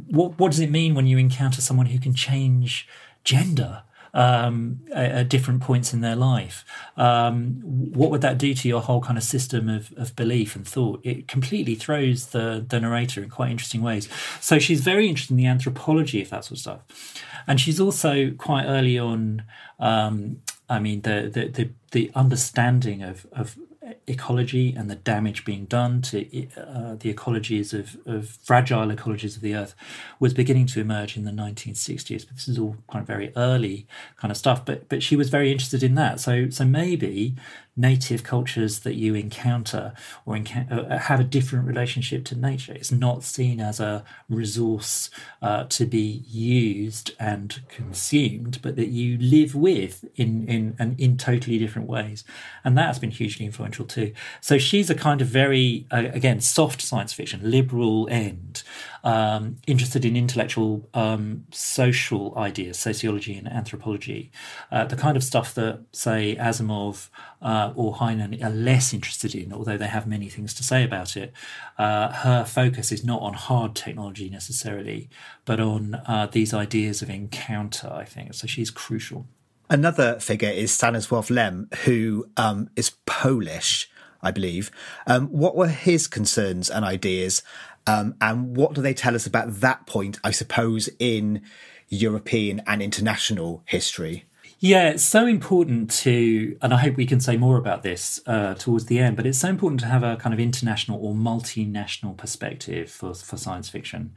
what 0.08 0.38
what 0.38 0.50
does 0.50 0.60
it 0.60 0.70
mean 0.70 0.94
when 0.94 1.06
you 1.06 1.18
encounter 1.18 1.60
someone 1.60 1.86
who 1.86 1.98
can 1.98 2.14
change 2.14 2.88
gender? 3.24 3.82
um, 4.14 4.80
at, 4.92 5.12
at, 5.12 5.28
different 5.28 5.62
points 5.62 5.94
in 5.94 6.00
their 6.00 6.16
life. 6.16 6.64
Um, 6.96 7.60
what 7.64 8.10
would 8.10 8.20
that 8.20 8.38
do 8.38 8.52
to 8.54 8.68
your 8.68 8.82
whole 8.82 9.00
kind 9.00 9.16
of 9.16 9.24
system 9.24 9.68
of, 9.68 9.92
of 9.96 10.14
belief 10.14 10.54
and 10.54 10.66
thought? 10.66 11.00
It 11.02 11.28
completely 11.28 11.74
throws 11.74 12.26
the, 12.26 12.64
the 12.66 12.80
narrator 12.80 13.22
in 13.22 13.30
quite 13.30 13.50
interesting 13.50 13.82
ways. 13.82 14.08
So 14.40 14.58
she's 14.58 14.80
very 14.80 15.08
interested 15.08 15.32
in 15.32 15.38
the 15.38 15.46
anthropology 15.46 16.20
of 16.20 16.30
that 16.30 16.44
sort 16.44 16.52
of 16.52 16.58
stuff. 16.58 17.22
And 17.46 17.60
she's 17.60 17.80
also 17.80 18.32
quite 18.32 18.66
early 18.66 18.98
on, 18.98 19.44
um, 19.80 20.42
I 20.68 20.78
mean, 20.78 21.02
the, 21.02 21.30
the, 21.32 21.48
the, 21.48 21.70
the 21.92 22.10
understanding 22.14 23.02
of, 23.02 23.26
of 23.32 23.58
ecology 24.06 24.74
and 24.74 24.90
the 24.90 24.96
damage 24.96 25.44
being 25.44 25.64
done 25.66 26.02
to 26.02 26.20
uh, 26.56 26.94
the 26.94 27.12
ecologies 27.12 27.72
of, 27.72 27.96
of, 28.06 28.28
fragile 28.28 28.88
ecologies 28.88 29.36
of 29.36 29.42
the 29.42 29.54
earth 29.54 29.74
was 30.18 30.34
beginning 30.34 30.66
to 30.66 30.80
emerge 30.80 31.16
in 31.16 31.24
the 31.24 31.30
1960s. 31.30 32.26
But 32.26 32.36
this 32.36 32.48
is 32.48 32.58
all 32.58 32.76
kind 32.90 33.02
of 33.02 33.06
very 33.06 33.32
early 33.36 33.86
kind 34.16 34.30
of 34.30 34.36
stuff. 34.36 34.64
But 34.64 34.88
but 34.88 35.02
she 35.02 35.16
was 35.16 35.30
very 35.30 35.50
interested 35.50 35.82
in 35.82 35.94
that. 35.96 36.20
So 36.20 36.50
so 36.50 36.64
maybe 36.64 37.34
native 37.76 38.22
cultures 38.22 38.80
that 38.80 38.94
you 38.94 39.14
encounter 39.14 39.94
or 40.26 40.36
enca- 40.36 40.70
uh, 40.70 40.98
have 40.98 41.20
a 41.20 41.24
different 41.24 41.66
relationship 41.66 42.24
to 42.26 42.36
nature. 42.36 42.72
It's 42.72 42.92
not 42.92 43.22
seen 43.22 43.60
as 43.60 43.80
a 43.80 44.04
resource 44.28 45.08
uh, 45.40 45.64
to 45.64 45.86
be 45.86 46.24
used 46.28 47.12
and 47.18 47.62
consumed, 47.68 48.60
but 48.62 48.76
that 48.76 48.88
you 48.88 49.16
live 49.18 49.54
with 49.54 50.04
in 50.16 50.46
in 50.46 50.76
and 50.78 50.98
in 51.00 51.16
totally 51.16 51.58
different 51.58 51.88
ways, 51.88 52.24
and 52.62 52.76
that 52.76 52.88
has 52.88 52.98
been 52.98 53.10
hugely 53.10 53.46
influential 53.46 53.86
too. 53.86 54.12
So 54.40 54.58
she's 54.58 54.90
a 54.90 54.94
kind 54.94 55.22
of 55.22 55.28
very 55.28 55.86
uh, 55.90 56.04
again 56.12 56.40
soft 56.40 56.82
science 56.82 57.12
fiction, 57.12 57.40
liberal 57.50 58.08
end 58.10 58.62
um, 59.04 59.56
interested 59.66 60.04
in 60.04 60.16
intellectual, 60.16 60.88
um, 60.94 61.44
social 61.50 62.36
ideas, 62.36 62.78
sociology 62.78 63.36
and 63.36 63.48
anthropology, 63.48 64.30
uh, 64.70 64.84
the 64.84 64.96
kind 64.96 65.16
of 65.16 65.24
stuff 65.24 65.54
that, 65.54 65.80
say, 65.92 66.36
Asimov 66.36 67.08
uh, 67.40 67.72
or 67.74 67.94
Heinlein 67.94 68.42
are 68.42 68.50
less 68.50 68.94
interested 68.94 69.34
in, 69.34 69.52
although 69.52 69.76
they 69.76 69.88
have 69.88 70.06
many 70.06 70.28
things 70.28 70.54
to 70.54 70.62
say 70.62 70.84
about 70.84 71.16
it. 71.16 71.32
Uh, 71.78 72.12
her 72.12 72.44
focus 72.44 72.92
is 72.92 73.04
not 73.04 73.20
on 73.22 73.34
hard 73.34 73.74
technology 73.74 74.30
necessarily, 74.30 75.08
but 75.44 75.58
on 75.58 75.96
uh, 76.06 76.28
these 76.30 76.54
ideas 76.54 77.02
of 77.02 77.10
encounter, 77.10 77.90
I 77.92 78.04
think. 78.04 78.34
So 78.34 78.46
she's 78.46 78.70
crucial. 78.70 79.26
Another 79.68 80.20
figure 80.20 80.50
is 80.50 80.70
Stanisław 80.70 81.30
Lem, 81.30 81.68
who 81.84 82.26
um, 82.36 82.68
is 82.76 82.90
Polish. 83.06 83.88
I 84.24 84.30
believe. 84.30 84.70
Um, 85.04 85.26
what 85.26 85.56
were 85.56 85.66
his 85.66 86.06
concerns 86.06 86.70
and 86.70 86.84
ideas? 86.84 87.42
Um, 87.86 88.14
and 88.20 88.56
what 88.56 88.74
do 88.74 88.82
they 88.82 88.94
tell 88.94 89.14
us 89.14 89.26
about 89.26 89.60
that 89.60 89.86
point, 89.86 90.18
I 90.22 90.30
suppose, 90.30 90.88
in 90.98 91.42
European 91.88 92.62
and 92.66 92.82
international 92.82 93.62
history? 93.66 94.24
Yeah, 94.64 94.90
it's 94.90 95.02
so 95.02 95.26
important 95.26 95.90
to, 96.02 96.56
and 96.62 96.72
I 96.72 96.76
hope 96.76 96.96
we 96.96 97.04
can 97.04 97.18
say 97.18 97.36
more 97.36 97.56
about 97.56 97.82
this 97.82 98.20
uh, 98.28 98.54
towards 98.54 98.86
the 98.86 99.00
end, 99.00 99.16
but 99.16 99.26
it's 99.26 99.38
so 99.38 99.48
important 99.48 99.80
to 99.80 99.88
have 99.88 100.04
a 100.04 100.14
kind 100.14 100.32
of 100.32 100.38
international 100.38 101.04
or 101.04 101.14
multinational 101.14 102.16
perspective 102.16 102.88
for, 102.88 103.12
for 103.12 103.36
science 103.36 103.68
fiction. 103.68 104.14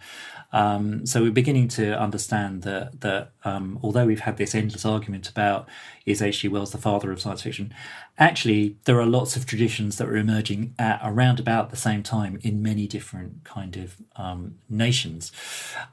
Um, 0.53 1.03
so 1.07 1.23
we're 1.23 1.31
beginning 1.31 1.67
to 1.69 1.99
understand 1.99 2.61
that 2.61 3.01
that 3.01 3.31
um, 3.43 3.79
although 3.81 4.05
we've 4.05 4.19
had 4.19 4.37
this 4.37 4.53
endless 4.53 4.85
argument 4.85 5.27
about 5.27 5.67
is 6.05 6.21
H.G. 6.21 6.47
Wells 6.49 6.71
the 6.71 6.77
father 6.77 7.11
of 7.11 7.19
science 7.19 7.41
fiction, 7.41 7.73
actually 8.19 8.77
there 8.85 9.01
are 9.01 9.07
lots 9.07 9.35
of 9.35 9.47
traditions 9.47 9.97
that 9.97 10.07
were 10.07 10.15
emerging 10.15 10.75
at 10.77 11.01
around 11.03 11.39
about 11.39 11.71
the 11.71 11.75
same 11.75 12.03
time 12.03 12.37
in 12.43 12.61
many 12.61 12.85
different 12.85 13.43
kind 13.45 13.75
of 13.77 13.95
um, 14.15 14.59
nations, 14.69 15.31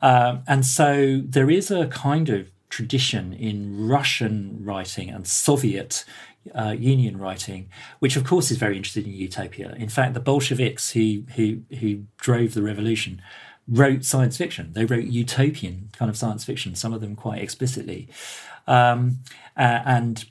um, 0.03 0.42
and 0.46 0.66
so 0.66 1.22
there 1.24 1.50
is 1.50 1.70
a 1.70 1.86
kind 1.86 2.28
of 2.28 2.50
tradition 2.73 3.35
in 3.35 3.87
Russian 3.87 4.59
writing 4.64 5.11
and 5.11 5.27
Soviet 5.27 6.05
uh, 6.55 6.75
Union 6.77 7.18
writing, 7.18 7.68
which 8.01 8.16
of 8.16 8.25
course 8.25 8.51
is 8.51 8.57
very 8.57 8.77
interested 8.77 9.05
in 9.07 9.12
utopia. 9.12 9.75
In 9.77 9.89
fact, 9.89 10.14
the 10.14 10.20
Bolsheviks 10.20 10.93
who 10.93 11.25
who 11.37 11.61
who 11.79 12.05
drove 12.16 12.55
the 12.55 12.62
revolution 12.62 13.23
wrote 13.68 14.05
science 14.05 14.37
fiction. 14.37 14.73
They 14.73 14.87
wrote 14.87 15.05
utopian 15.05 15.91
kind 15.93 16.11
of 16.11 16.16
science 16.16 16.45
fiction, 16.45 16.75
some 16.75 16.93
of 16.93 17.01
them 17.01 17.14
quite 17.14 17.41
explicitly. 17.43 18.09
Um, 18.66 19.18
uh, 19.57 19.81
and 19.85 20.25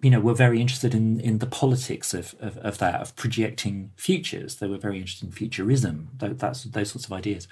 you 0.00 0.10
know, 0.10 0.20
were 0.20 0.34
very 0.34 0.60
interested 0.60 0.94
in, 0.94 1.20
in 1.20 1.38
the 1.38 1.46
politics 1.46 2.14
of, 2.14 2.34
of, 2.40 2.56
of, 2.58 2.78
that, 2.78 3.00
of 3.00 3.14
projecting 3.16 3.90
futures. 3.96 4.56
They 4.56 4.66
were 4.66 4.78
very 4.78 4.98
interested 4.98 5.26
in 5.26 5.32
futurism, 5.32 6.08
that's, 6.18 6.64
those 6.64 6.90
sorts 6.92 7.04
of 7.04 7.12
ideas. 7.12 7.46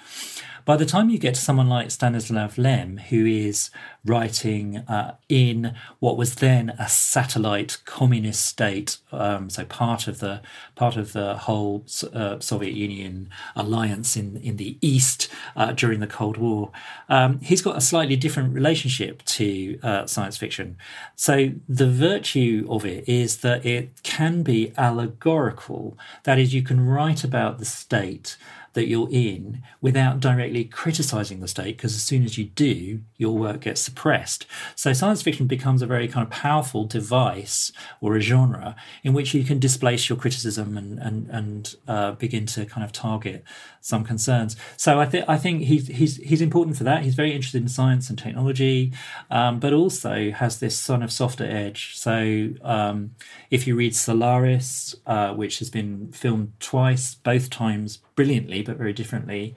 By 0.64 0.76
the 0.76 0.86
time 0.86 1.11
you 1.11 1.18
get 1.18 1.34
to 1.34 1.40
someone 1.40 1.68
like 1.68 1.90
Stanislav 1.90 2.58
Lem, 2.58 2.98
who 2.98 3.26
is 3.26 3.70
writing 4.04 4.78
uh, 4.78 5.16
in 5.28 5.74
what 5.98 6.16
was 6.16 6.36
then 6.36 6.70
a 6.78 6.88
satellite 6.88 7.78
communist 7.84 8.44
state, 8.44 8.98
um, 9.12 9.50
so 9.50 9.64
part 9.64 10.06
of 10.06 10.20
the 10.20 10.42
part 10.74 10.96
of 10.96 11.12
the 11.12 11.36
whole 11.36 11.84
uh, 12.12 12.38
Soviet 12.40 12.74
Union 12.74 13.30
alliance 13.56 14.16
in 14.16 14.36
in 14.38 14.56
the 14.56 14.78
east 14.80 15.28
uh, 15.56 15.72
during 15.72 16.00
the 16.00 16.06
Cold 16.06 16.36
War, 16.36 16.70
um, 17.08 17.40
he's 17.40 17.62
got 17.62 17.76
a 17.76 17.80
slightly 17.80 18.16
different 18.16 18.54
relationship 18.54 19.22
to 19.24 19.78
uh, 19.82 20.06
science 20.06 20.36
fiction. 20.36 20.76
So 21.16 21.52
the 21.68 21.90
virtue 21.90 22.66
of 22.68 22.84
it 22.84 23.08
is 23.08 23.38
that 23.38 23.64
it 23.64 24.02
can 24.02 24.42
be 24.42 24.72
allegorical. 24.76 25.98
That 26.24 26.38
is, 26.38 26.54
you 26.54 26.62
can 26.62 26.86
write 26.86 27.24
about 27.24 27.58
the 27.58 27.64
state 27.64 28.36
that 28.72 28.86
you're 28.86 29.08
in 29.10 29.62
without 29.80 30.20
directly 30.20 30.64
criticizing 30.64 31.40
the 31.40 31.48
state, 31.48 31.76
because 31.76 31.94
as 31.94 32.02
soon 32.02 32.24
as 32.24 32.38
you 32.38 32.44
do, 32.44 33.00
your 33.16 33.36
work 33.36 33.62
gets 33.62 33.80
suppressed. 33.80 34.46
So 34.76 34.92
science 34.92 35.22
fiction 35.22 35.46
becomes 35.46 35.82
a 35.82 35.86
very 35.86 36.08
kind 36.08 36.26
of 36.26 36.30
powerful 36.30 36.84
device 36.84 37.72
or 38.00 38.16
a 38.16 38.20
genre 38.20 38.76
in 39.02 39.12
which 39.12 39.34
you 39.34 39.44
can 39.44 39.58
displace 39.58 40.08
your 40.08 40.18
criticism 40.18 40.76
and 40.76 40.98
and 40.98 41.28
and 41.30 41.74
uh, 41.88 42.12
begin 42.12 42.46
to 42.46 42.64
kind 42.66 42.84
of 42.84 42.92
target 42.92 43.44
some 43.80 44.04
concerns. 44.04 44.56
So 44.76 45.00
I 45.00 45.06
think 45.06 45.24
I 45.28 45.36
think 45.38 45.62
he's 45.62 45.88
he's 45.88 46.16
he's 46.16 46.40
important 46.40 46.76
for 46.76 46.84
that. 46.84 47.02
He's 47.02 47.14
very 47.14 47.32
interested 47.32 47.62
in 47.62 47.68
science 47.68 48.08
and 48.08 48.18
technology, 48.18 48.92
um, 49.30 49.58
but 49.58 49.72
also 49.72 50.30
has 50.30 50.60
this 50.60 50.76
sort 50.76 51.02
of 51.02 51.10
softer 51.10 51.44
edge. 51.44 51.96
So 51.96 52.50
um, 52.62 53.12
if 53.50 53.66
you 53.66 53.74
read 53.74 53.94
Solaris, 53.94 54.94
uh, 55.06 55.32
which 55.34 55.58
has 55.58 55.70
been 55.70 56.12
filmed 56.12 56.52
twice, 56.60 57.14
both 57.14 57.50
times 57.50 57.98
brilliantly 58.14 58.62
but 58.62 58.76
very 58.76 58.92
differently. 58.92 59.54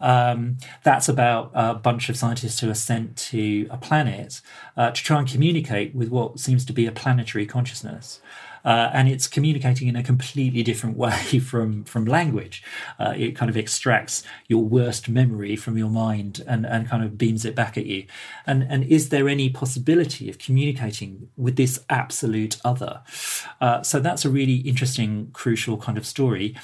Um, 0.00 0.56
that's 0.82 1.08
about 1.08 1.50
a 1.54 1.74
bunch 1.74 2.08
of 2.08 2.16
scientists 2.16 2.60
who 2.60 2.70
are 2.70 2.74
sent 2.74 3.16
to 3.16 3.68
a 3.70 3.76
planet 3.76 4.40
uh, 4.76 4.90
to 4.90 5.02
try 5.02 5.18
and 5.18 5.28
communicate 5.28 5.94
with 5.94 6.08
what 6.08 6.38
seems 6.38 6.64
to 6.66 6.72
be 6.72 6.86
a 6.86 6.92
planetary 6.92 7.46
consciousness. 7.46 8.20
Uh, 8.64 8.90
and 8.92 9.08
it's 9.08 9.26
communicating 9.26 9.88
in 9.88 9.96
a 9.96 10.02
completely 10.02 10.62
different 10.62 10.96
way 11.04 11.38
from 11.38 11.84
from 11.84 12.04
language. 12.04 12.62
Uh, 12.98 13.14
it 13.16 13.36
kind 13.36 13.48
of 13.48 13.56
extracts 13.56 14.22
your 14.48 14.62
worst 14.62 15.08
memory 15.08 15.56
from 15.56 15.78
your 15.78 15.88
mind 15.88 16.42
and, 16.46 16.66
and 16.66 16.88
kind 16.88 17.02
of 17.02 17.16
beams 17.16 17.44
it 17.44 17.54
back 17.54 17.78
at 17.78 17.86
you. 17.86 18.04
And 18.46 18.62
and 18.64 18.84
is 18.84 19.08
there 19.08 19.28
any 19.28 19.48
possibility 19.48 20.28
of 20.28 20.38
communicating 20.38 21.28
with 21.36 21.56
this 21.56 21.80
absolute 21.88 22.60
other? 22.64 23.02
Uh, 23.60 23.82
so 23.82 24.00
that's 24.00 24.24
a 24.24 24.30
really 24.30 24.56
interesting, 24.56 25.30
crucial 25.32 25.76
kind 25.78 25.96
of 25.96 26.06
story. 26.06 26.54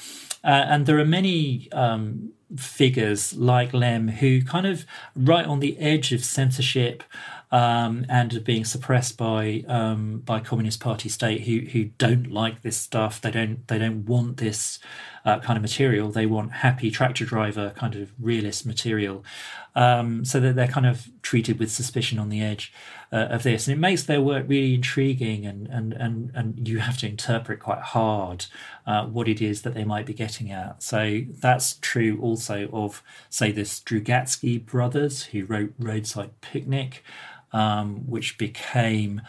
Uh, 0.43 0.65
and 0.67 0.85
there 0.85 0.99
are 0.99 1.05
many 1.05 1.71
um, 1.71 2.31
figures 2.55 3.35
like 3.35 3.73
Lem 3.73 4.07
who 4.07 4.41
kind 4.41 4.65
of 4.65 4.85
right 5.15 5.45
on 5.45 5.59
the 5.59 5.77
edge 5.79 6.13
of 6.13 6.23
censorship 6.23 7.03
um, 7.51 8.05
and 8.09 8.43
being 8.43 8.65
suppressed 8.65 9.17
by 9.17 9.63
um, 9.67 10.19
by 10.19 10.39
Communist 10.39 10.79
Party 10.79 11.09
state 11.09 11.41
who 11.41 11.59
who 11.71 11.85
don't 11.97 12.29
like 12.31 12.61
this 12.61 12.77
stuff. 12.77 13.21
They 13.21 13.31
don't 13.31 13.65
they 13.67 13.79
don't 13.79 14.05
want 14.05 14.37
this 14.37 14.79
uh, 15.23 15.39
kind 15.39 15.57
of 15.57 15.61
material. 15.61 16.09
They 16.09 16.25
want 16.25 16.51
happy 16.51 16.91
tractor 16.91 17.25
driver 17.25 17.73
kind 17.75 17.95
of 17.95 18.11
realist 18.19 18.65
material. 18.65 19.23
Um, 19.75 20.25
so 20.25 20.39
that 20.39 20.55
they're 20.55 20.67
kind 20.67 20.87
of 20.87 21.07
treated 21.21 21.59
with 21.59 21.71
suspicion 21.71 22.17
on 22.17 22.29
the 22.29 22.41
edge 22.41 22.73
uh, 23.11 23.27
of 23.29 23.43
this, 23.43 23.67
and 23.67 23.75
it 23.75 23.79
makes 23.79 24.03
their 24.03 24.21
work 24.21 24.45
really 24.47 24.75
intriguing, 24.75 25.45
and 25.45 25.67
and 25.67 25.93
and 25.93 26.31
and 26.33 26.67
you 26.67 26.79
have 26.79 26.97
to 26.99 27.07
interpret 27.07 27.59
quite 27.59 27.81
hard 27.81 28.45
uh, 28.85 29.05
what 29.05 29.27
it 29.27 29.41
is 29.41 29.61
that 29.61 29.73
they 29.73 29.83
might 29.83 30.05
be 30.05 30.13
getting 30.13 30.51
at. 30.51 30.81
So 30.83 31.21
that's 31.29 31.77
true 31.81 32.19
also 32.21 32.69
of 32.73 33.03
say 33.29 33.51
the 33.51 33.61
Strugatsky 33.61 34.65
brothers 34.65 35.23
who 35.25 35.45
wrote 35.45 35.73
Roadside 35.79 36.41
Picnic 36.41 37.03
um, 37.51 38.07
which 38.07 38.37
became 38.37 39.21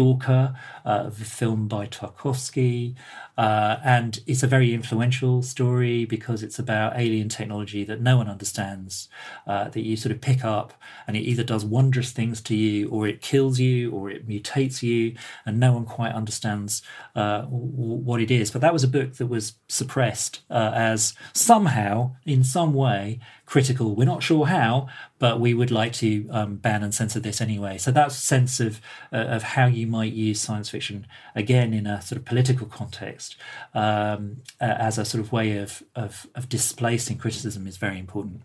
Stalker, 0.00 0.54
uh, 0.86 1.10
the 1.10 1.26
film 1.26 1.68
by 1.68 1.86
Tarkovsky. 1.86 2.94
Uh, 3.36 3.78
and 3.84 4.20
it's 4.26 4.42
a 4.42 4.46
very 4.46 4.74
influential 4.74 5.42
story 5.42 6.04
because 6.04 6.42
it's 6.42 6.58
about 6.58 6.98
alien 6.98 7.28
technology 7.28 7.84
that 7.84 8.00
no 8.00 8.16
one 8.16 8.28
understands, 8.28 9.08
uh, 9.46 9.68
that 9.68 9.80
you 9.80 9.96
sort 9.96 10.12
of 10.12 10.20
pick 10.20 10.44
up 10.44 10.74
and 11.06 11.16
it 11.16 11.20
either 11.20 11.42
does 11.42 11.64
wondrous 11.64 12.12
things 12.12 12.40
to 12.42 12.54
you 12.54 12.88
or 12.90 13.06
it 13.06 13.20
kills 13.22 13.58
you 13.58 13.90
or 13.92 14.10
it 14.10 14.28
mutates 14.28 14.82
you, 14.82 15.14
and 15.46 15.60
no 15.60 15.72
one 15.72 15.84
quite 15.84 16.12
understands 16.12 16.82
uh, 17.14 17.42
what 17.42 18.20
it 18.20 18.30
is. 18.30 18.50
But 18.50 18.60
that 18.62 18.72
was 18.72 18.84
a 18.84 18.88
book 18.88 19.14
that 19.14 19.26
was 19.26 19.54
suppressed 19.68 20.40
uh, 20.50 20.72
as 20.74 21.14
somehow, 21.32 22.16
in 22.24 22.44
some 22.44 22.74
way, 22.74 23.20
critical. 23.46 23.96
We're 23.96 24.04
not 24.04 24.22
sure 24.22 24.46
how, 24.46 24.88
but 25.18 25.40
we 25.40 25.54
would 25.54 25.70
like 25.70 25.92
to 25.94 26.28
um, 26.30 26.56
ban 26.56 26.82
and 26.82 26.94
censor 26.94 27.20
this 27.20 27.40
anyway. 27.40 27.78
So 27.78 27.90
that 27.90 28.12
sense 28.12 28.60
of 28.60 28.80
uh, 29.12 29.16
of 29.16 29.42
how 29.42 29.66
you 29.66 29.86
might 29.90 30.12
use 30.12 30.40
science 30.40 30.70
fiction 30.70 31.06
again 31.34 31.74
in 31.74 31.86
a 31.86 32.00
sort 32.00 32.18
of 32.18 32.24
political 32.24 32.66
context 32.66 33.36
um, 33.74 34.38
as 34.60 34.98
a 34.98 35.04
sort 35.04 35.22
of 35.22 35.32
way 35.32 35.58
of, 35.58 35.82
of, 35.94 36.26
of 36.34 36.48
displacing 36.48 37.18
criticism 37.18 37.66
is 37.66 37.76
very 37.76 37.98
important. 37.98 38.42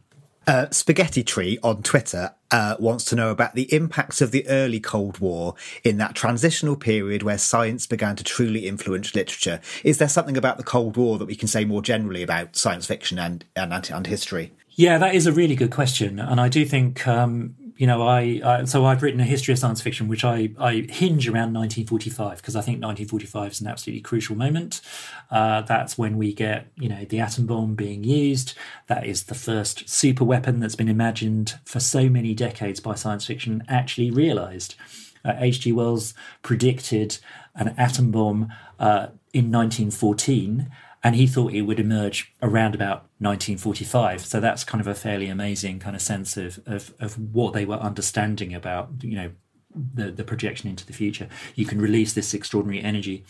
Uh, 0.48 0.70
Spaghetti 0.70 1.24
Tree 1.24 1.58
on 1.64 1.82
Twitter 1.82 2.36
uh, 2.52 2.76
wants 2.80 3.04
to 3.06 3.16
know 3.16 3.32
about 3.32 3.56
the 3.56 3.74
impacts 3.74 4.22
of 4.22 4.30
the 4.32 4.48
early 4.48 4.80
Cold 4.80 5.18
War 5.18 5.56
in 5.84 5.98
that 5.98 6.14
transitional 6.14 6.76
period 6.76 7.24
where 7.24 7.40
science 7.40 7.88
began 7.88 8.16
to 8.16 8.24
truly 8.24 8.68
influence 8.68 9.16
literature. 9.16 9.60
Is 9.84 9.98
there 9.98 10.08
something 10.08 10.38
about 10.38 10.58
the 10.58 10.64
Cold 10.64 10.98
War 10.98 11.18
that 11.18 11.26
we 11.26 11.36
can 11.36 11.48
say 11.48 11.66
more 11.66 11.82
generally 11.82 12.22
about 12.22 12.56
science 12.56 12.86
fiction 12.86 13.18
and 13.18 13.44
and, 13.56 13.74
and 13.90 14.08
history? 14.08 14.54
Yeah, 14.72 14.98
that 15.00 15.16
is 15.16 15.26
a 15.26 15.32
really 15.32 15.56
good 15.56 15.72
question, 15.72 16.20
and 16.20 16.40
I 16.40 16.50
do 16.50 16.64
think 16.66 17.08
um, 17.08 17.56
you 17.78 17.88
know 17.88 18.04
I, 18.04 18.42
I, 18.44 18.66
so 18.66 18.86
I've 18.86 19.04
written 19.04 19.20
a 19.20 19.26
history 19.26 19.52
of 19.52 19.60
science 19.60 19.82
fiction 19.82 20.08
which 20.08 20.24
I 20.24 20.52
I 20.58 20.86
hinge 20.90 21.28
around 21.28 21.54
1945 21.54 22.38
because 22.38 22.56
I 22.56 22.62
think 22.62 22.82
1945 22.82 23.52
is 23.52 23.62
an 23.62 23.68
absolutely 23.68 24.02
crucial 24.02 24.36
moment. 24.36 24.82
Uh, 25.30 25.62
that's 25.62 25.98
when 25.98 26.18
we 26.18 26.34
get 26.34 26.68
you 26.78 26.90
know 26.90 27.06
the 27.06 27.20
atom 27.20 27.46
bomb 27.46 27.76
being 27.76 28.04
used. 28.04 28.54
That 28.88 29.06
is 29.06 29.24
the 29.24 29.36
first 29.36 29.90
super 29.90 30.24
weapon 30.24 30.60
that's 30.60 30.76
been 30.76 30.90
imagined 30.90 31.60
for 31.66 31.80
so 31.80 32.10
many 32.10 32.34
decades 32.34 32.80
by 32.80 32.96
science 32.96 33.26
fiction 33.26 33.64
actually 33.68 34.12
realized. 34.12 34.76
H.G. 35.26 35.72
Uh, 35.72 35.76
Wells 35.76 36.14
predicted 36.44 37.18
an 37.56 37.74
atom 37.78 38.12
bomb 38.12 38.54
uh, 38.80 39.08
in 39.34 39.52
1914 39.52 40.70
and 41.06 41.16
he 41.16 41.28
thought 41.28 41.54
it 41.54 41.62
would 41.62 41.80
emerge 41.80 42.34
around 42.42 42.74
about 42.74 43.06
1945. 43.20 44.26
So 44.26 44.40
that's 44.40 44.64
kind 44.64 44.82
of 44.82 44.88
a 44.88 44.96
fairly 44.96 45.28
amazing 45.28 45.78
kind 45.78 45.96
of 45.96 46.02
sense 46.02 46.36
of 46.36 46.60
of, 46.66 46.96
of 47.00 47.20
what 47.32 47.54
they 47.54 47.64
were 47.64 47.76
understanding 47.76 48.56
about 48.56 48.90
you 49.02 49.16
know 49.16 49.32
the, 49.94 50.10
the 50.10 50.24
projection 50.24 50.68
into 50.68 50.84
the 50.84 50.94
future. 50.94 51.30
You 51.54 51.68
can 51.68 51.80
release 51.80 52.14
this 52.14 52.34
extraordinary 52.34 52.84
energy. 52.84 53.24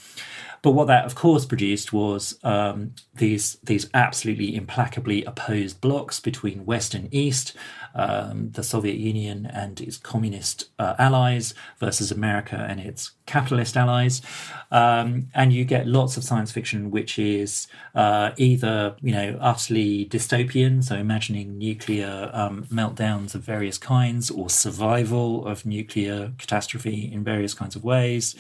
But 0.65 0.71
what 0.71 0.87
that, 0.87 1.05
of 1.05 1.13
course, 1.13 1.45
produced 1.45 1.93
was 1.93 2.39
um, 2.43 2.95
these 3.13 3.59
these 3.63 3.87
absolutely 3.93 4.55
implacably 4.55 5.23
opposed 5.23 5.79
blocks 5.79 6.19
between 6.19 6.65
West 6.65 6.95
and 6.95 7.07
East, 7.13 7.55
um, 7.93 8.49
the 8.49 8.63
Soviet 8.63 8.95
Union 8.95 9.45
and 9.45 9.79
its 9.79 9.97
communist 9.97 10.69
uh, 10.79 10.95
allies 10.97 11.53
versus 11.77 12.11
America 12.11 12.65
and 12.67 12.79
its 12.79 13.11
capitalist 13.27 13.77
allies, 13.77 14.23
um, 14.71 15.27
and 15.35 15.53
you 15.53 15.65
get 15.65 15.85
lots 15.85 16.17
of 16.17 16.23
science 16.23 16.51
fiction 16.51 16.89
which 16.89 17.19
is 17.19 17.67
uh, 17.93 18.31
either 18.37 18.95
you 19.03 19.11
know 19.11 19.37
utterly 19.39 20.07
dystopian, 20.07 20.83
so 20.83 20.95
imagining 20.95 21.59
nuclear 21.59 22.31
um, 22.33 22.65
meltdowns 22.73 23.35
of 23.35 23.43
various 23.43 23.77
kinds, 23.77 24.31
or 24.31 24.49
survival 24.49 25.45
of 25.45 25.63
nuclear 25.63 26.31
catastrophe 26.39 27.07
in 27.13 27.23
various 27.23 27.53
kinds 27.53 27.75
of 27.75 27.83
ways. 27.83 28.35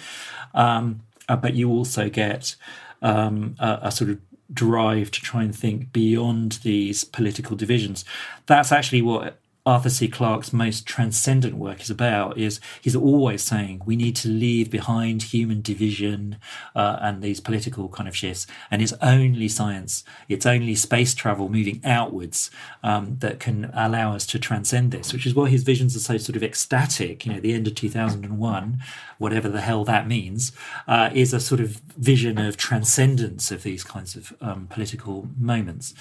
Um, 0.55 1.01
uh, 1.29 1.35
but 1.35 1.53
you 1.53 1.69
also 1.69 2.09
get 2.09 2.55
um, 3.01 3.55
a, 3.59 3.79
a, 3.83 3.91
sort 3.91 4.09
of 4.09 4.19
drive 4.53 5.11
to 5.11 5.21
try 5.21 5.43
and 5.43 5.55
think 5.55 5.91
beyond 5.91 6.53
these 6.63 7.03
political 7.03 7.55
divisions. 7.55 8.05
That's 8.45 8.71
actually 8.71 9.01
what 9.01 9.39
Arthur 9.67 9.89
C. 9.89 10.07
Clarke's 10.07 10.53
most 10.53 10.85
transcendent 10.85 11.55
work 11.55 11.81
is 11.81 11.89
about 11.89 12.37
is 12.37 12.59
he's 12.81 12.95
always 12.95 13.41
saying 13.41 13.81
we 13.83 13.95
need 13.95 14.15
to 14.17 14.27
leave 14.27 14.69
behind 14.69 15.23
human 15.23 15.63
division 15.63 16.37
uh, 16.75 16.99
and 17.01 17.23
these 17.23 17.39
political 17.39 17.89
kind 17.89 18.07
of 18.07 18.15
shifts, 18.15 18.45
and 18.69 18.83
it's 18.83 18.93
only 19.01 19.47
science, 19.47 20.03
it's 20.29 20.45
only 20.45 20.75
space 20.75 21.15
travel 21.15 21.49
moving 21.49 21.81
outwards 21.83 22.51
um, 22.83 23.17
that 23.19 23.39
can 23.39 23.71
allow 23.73 24.13
us 24.13 24.27
to 24.27 24.37
transcend 24.37 24.91
this, 24.91 25.11
which 25.11 25.25
is 25.25 25.33
why 25.33 25.49
his 25.49 25.63
visions 25.63 25.95
are 25.95 25.99
so 25.99 26.17
sort 26.17 26.35
of 26.35 26.43
ecstatic. 26.43 27.25
You 27.25 27.33
know, 27.33 27.39
the 27.39 27.53
end 27.53 27.65
of 27.65 27.73
2001, 27.73 28.83
whatever 29.17 29.49
the 29.49 29.61
hell 29.61 29.83
that 29.85 30.07
means, 30.07 30.51
uh, 30.87 31.09
is 31.11 31.33
a 31.33 31.39
sort 31.39 31.59
of 31.59 31.81
vision 31.97 32.37
of 32.37 32.55
transcendence 32.55 33.49
of 33.49 33.63
these 33.63 33.83
kinds 33.83 34.15
of 34.15 34.31
um, 34.41 34.67
political 34.67 35.27
moments. 35.39 35.95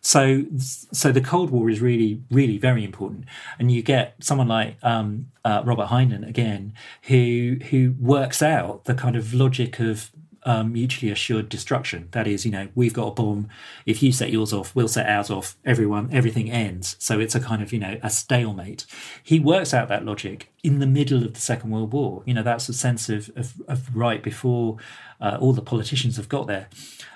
So, 0.00 0.44
so 0.56 1.10
the 1.10 1.20
Cold 1.20 1.50
War 1.50 1.68
is 1.68 1.80
really, 1.80 2.22
really 2.30 2.58
very 2.58 2.84
important 2.84 3.07
important. 3.08 3.28
And 3.58 3.70
you 3.72 3.82
get 3.82 4.14
someone 4.20 4.48
like 4.48 4.76
um, 4.82 5.30
uh, 5.44 5.62
Robert 5.64 5.88
Heinlein 5.88 6.28
again, 6.28 6.72
who 7.04 7.58
who 7.70 7.94
works 7.98 8.42
out 8.42 8.84
the 8.84 8.94
kind 8.94 9.16
of 9.16 9.34
logic 9.34 9.80
of 9.80 10.10
um, 10.44 10.72
mutually 10.72 11.10
assured 11.10 11.48
destruction. 11.48 12.08
That 12.12 12.26
is, 12.26 12.46
you 12.46 12.52
know, 12.52 12.68
we've 12.74 12.94
got 12.94 13.08
a 13.08 13.10
bomb. 13.10 13.48
If 13.84 14.02
you 14.02 14.12
set 14.12 14.30
yours 14.30 14.52
off, 14.52 14.74
we'll 14.74 14.88
set 14.88 15.08
ours 15.08 15.30
off. 15.30 15.56
Everyone, 15.64 16.08
everything 16.12 16.50
ends. 16.50 16.96
So 16.98 17.20
it's 17.20 17.34
a 17.34 17.40
kind 17.40 17.60
of, 17.60 17.72
you 17.72 17.80
know, 17.80 17.98
a 18.02 18.08
stalemate. 18.08 18.86
He 19.22 19.40
works 19.40 19.74
out 19.74 19.88
that 19.88 20.04
logic 20.04 20.50
in 20.62 20.78
the 20.78 20.86
middle 20.86 21.24
of 21.24 21.34
the 21.34 21.40
Second 21.40 21.70
World 21.70 21.92
War. 21.92 22.22
You 22.24 22.34
know, 22.34 22.42
that's 22.42 22.68
a 22.68 22.72
sense 22.72 23.08
of, 23.08 23.30
of, 23.36 23.60
of 23.66 23.94
right 23.94 24.22
before 24.22 24.78
uh, 25.20 25.38
all 25.40 25.52
the 25.52 25.62
politicians 25.62 26.16
have 26.16 26.28
got 26.28 26.46
there. 26.46 26.68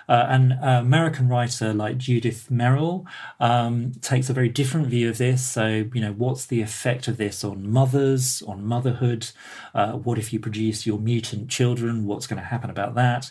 Uh, 0.09 0.27
an 0.29 0.53
American 0.61 1.29
writer 1.29 1.73
like 1.73 1.97
Judith 1.97 2.49
Merril 2.51 3.07
um, 3.41 3.93
takes 4.03 4.29
a 4.29 4.33
very 4.33 4.49
different 4.49 4.89
view 4.89 5.09
of 5.09 5.19
this. 5.19 5.47
So, 5.47 5.89
you 5.95 6.01
know, 6.01 6.13
what's 6.13 6.45
the 6.45 6.61
effect 6.61 7.09
of 7.09 7.17
this 7.17 7.45
on 7.45 7.71
mothers, 7.71 8.43
on 8.43 8.65
motherhood? 8.65 9.31
Uh, 9.75 9.93
what 9.93 10.19
if 10.19 10.33
you 10.33 10.41
produce 10.41 10.87
your 10.87 10.99
mutant 10.99 11.49
children? 11.49 12.05
What's 12.05 12.27
going 12.27 12.41
to 12.43 12.47
happen 12.47 12.69
about 12.69 12.95
that? 12.97 13.31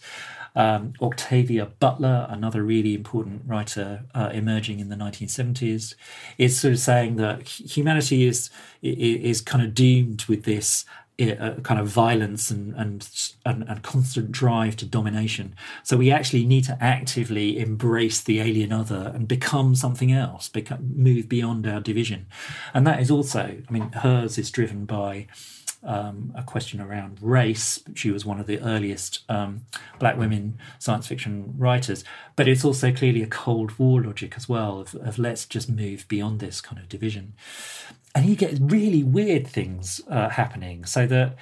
Um, 0.53 0.93
Octavia 1.01 1.67
Butler, 1.79 2.27
another 2.29 2.61
really 2.63 2.93
important 2.93 3.43
writer 3.45 4.03
uh, 4.13 4.31
emerging 4.33 4.79
in 4.79 4.89
the 4.89 4.97
1970s, 4.97 5.95
is 6.37 6.59
sort 6.59 6.73
of 6.73 6.79
saying 6.79 7.15
that 7.17 7.47
humanity 7.47 8.25
is 8.25 8.49
is 8.81 9.41
kind 9.41 9.63
of 9.63 9.75
doomed 9.75 10.25
with 10.25 10.43
this 10.43 10.85
Uh, 11.19 11.59
kind 11.61 11.79
of 11.79 11.87
violence 11.87 12.49
and, 12.49 12.73
and, 12.75 13.07
and 13.45 13.63
and 13.69 13.83
constant 13.83 14.31
drive 14.31 14.75
to 14.75 14.85
domination. 14.87 15.53
So 15.83 15.95
we 15.97 16.09
actually 16.09 16.45
need 16.45 16.63
to 16.63 16.77
actively 16.81 17.59
embrace 17.59 18.21
the 18.21 18.39
alien 18.39 18.71
other 18.71 19.11
and 19.13 19.27
become 19.27 19.75
something 19.75 20.11
else, 20.11 20.49
become 20.49 20.93
move 20.95 21.29
beyond 21.29 21.67
our 21.67 21.79
division, 21.79 22.25
and 22.73 22.87
that 22.87 22.99
is 22.99 23.11
also, 23.11 23.39
I 23.39 23.71
mean, 23.71 23.91
hers 23.91 24.39
is 24.39 24.49
driven 24.49 24.85
by. 24.85 25.27
Um, 25.83 26.31
a 26.35 26.43
question 26.43 26.79
around 26.79 27.17
race. 27.21 27.83
She 27.95 28.11
was 28.11 28.23
one 28.23 28.39
of 28.39 28.45
the 28.45 28.59
earliest 28.59 29.23
um, 29.29 29.65
black 29.97 30.15
women 30.15 30.59
science 30.77 31.07
fiction 31.07 31.55
writers, 31.57 32.03
but 32.35 32.47
it's 32.47 32.63
also 32.63 32.91
clearly 32.91 33.23
a 33.23 33.27
Cold 33.27 33.79
War 33.79 33.99
logic 33.99 34.35
as 34.37 34.47
well 34.47 34.79
of, 34.79 34.93
of 34.93 35.17
let's 35.17 35.45
just 35.47 35.69
move 35.69 36.07
beyond 36.07 36.39
this 36.39 36.61
kind 36.61 36.79
of 36.79 36.87
division 36.87 37.33
and 38.13 38.25
you 38.25 38.35
get 38.35 38.57
really 38.59 39.03
weird 39.03 39.47
things 39.47 40.01
uh, 40.09 40.29
happening. 40.29 40.85
So 40.85 41.07
that 41.07 41.35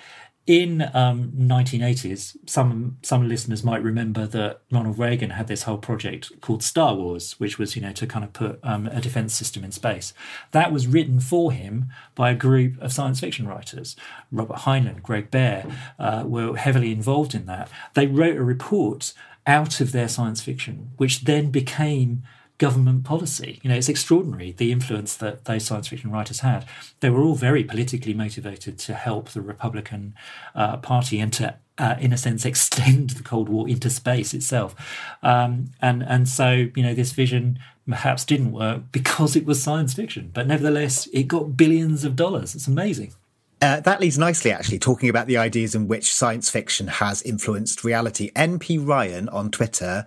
in 0.50 0.82
um, 0.96 1.32
1980s, 1.38 2.36
some 2.48 2.98
some 3.04 3.30
listeners 3.30 3.64
might 3.64 3.84
remember 3.84 4.26
that 4.26 4.62
Ronald 4.72 4.98
Reagan 4.98 5.30
had 5.30 5.46
this 5.46 5.64
whole 5.64 5.78
project 5.78 6.42
called 6.42 6.64
Star 6.64 6.96
Wars, 6.96 7.40
which 7.40 7.60
was 7.60 7.76
you 7.76 7.84
know 7.84 7.92
to 7.92 8.08
kind 8.08 8.26
of 8.26 8.34
put 8.34 8.60
um, 8.64 8.88
a 8.88 9.00
defense 9.00 9.36
system 9.36 9.64
in 9.64 9.72
space. 9.72 10.12
That 10.50 10.72
was 10.74 10.88
written 10.88 11.20
for 11.20 11.52
him 11.52 11.90
by 12.16 12.32
a 12.32 12.36
group 12.36 12.82
of 12.82 12.92
science 12.92 13.20
fiction 13.20 13.48
writers. 13.48 13.96
Robert 14.32 14.58
Heinlein, 14.62 15.04
Greg 15.04 15.30
Bear 15.30 15.68
uh, 16.00 16.24
were 16.26 16.56
heavily 16.56 16.92
involved 16.92 17.36
in 17.36 17.46
that. 17.46 17.70
They 17.94 18.08
wrote 18.08 18.38
a 18.38 18.44
report 18.44 19.14
out 19.46 19.80
of 19.80 19.92
their 19.92 20.08
science 20.08 20.42
fiction, 20.42 20.90
which 20.98 21.26
then 21.26 21.52
became 21.52 22.24
government 22.60 23.04
policy. 23.04 23.60
You 23.64 23.70
know, 23.70 23.76
it's 23.76 23.90
extraordinary 23.90 24.52
the 24.52 24.72
influence 24.72 25.16
that 25.18 25.46
those 25.46 25.66
science 25.66 25.88
fiction 25.88 26.12
writers 26.12 26.42
had. 26.42 26.66
They 27.00 27.10
were 27.10 27.24
all 27.24 27.34
very 27.34 27.64
politically 27.64 28.14
motivated 28.14 28.78
to 28.80 28.94
help 28.94 29.30
the 29.30 29.42
Republican 29.42 30.14
uh, 30.54 30.78
Party 30.78 31.20
and 31.20 31.34
to, 31.34 31.56
uh, 31.80 31.96
in 32.00 32.14
a 32.14 32.18
sense, 32.18 32.46
extend 32.46 33.12
the 33.12 33.24
Cold 33.24 33.50
War 33.50 33.68
into 33.68 33.90
space 33.90 34.36
itself. 34.36 34.76
Um, 35.24 35.72
and 35.82 36.04
and 36.04 36.30
so 36.30 36.68
you 36.76 36.84
know, 36.84 36.94
this 36.94 37.14
vision 37.14 37.58
perhaps 37.88 38.24
didn't 38.26 38.52
work 38.52 38.84
because 38.92 39.36
it 39.36 39.46
was 39.46 39.64
science 39.64 39.94
fiction, 39.96 40.30
but 40.34 40.46
nevertheless, 40.46 41.08
it 41.08 41.24
got 41.24 41.58
billions 41.58 42.04
of 42.04 42.16
dollars. 42.16 42.54
It's 42.54 42.68
amazing. 42.68 43.14
Uh, 43.62 43.82
that 43.82 44.00
leads 44.00 44.18
nicely, 44.18 44.52
actually, 44.52 44.80
talking 44.80 45.10
about 45.10 45.28
the 45.28 45.38
ideas 45.38 45.76
in 45.76 45.88
which 45.88 46.14
science 46.14 46.50
fiction 46.50 46.88
has 46.88 47.22
influenced 47.24 47.84
reality. 47.84 48.32
NP 48.32 48.88
Ryan 48.88 49.28
on 49.30 49.52
Twitter 49.52 50.06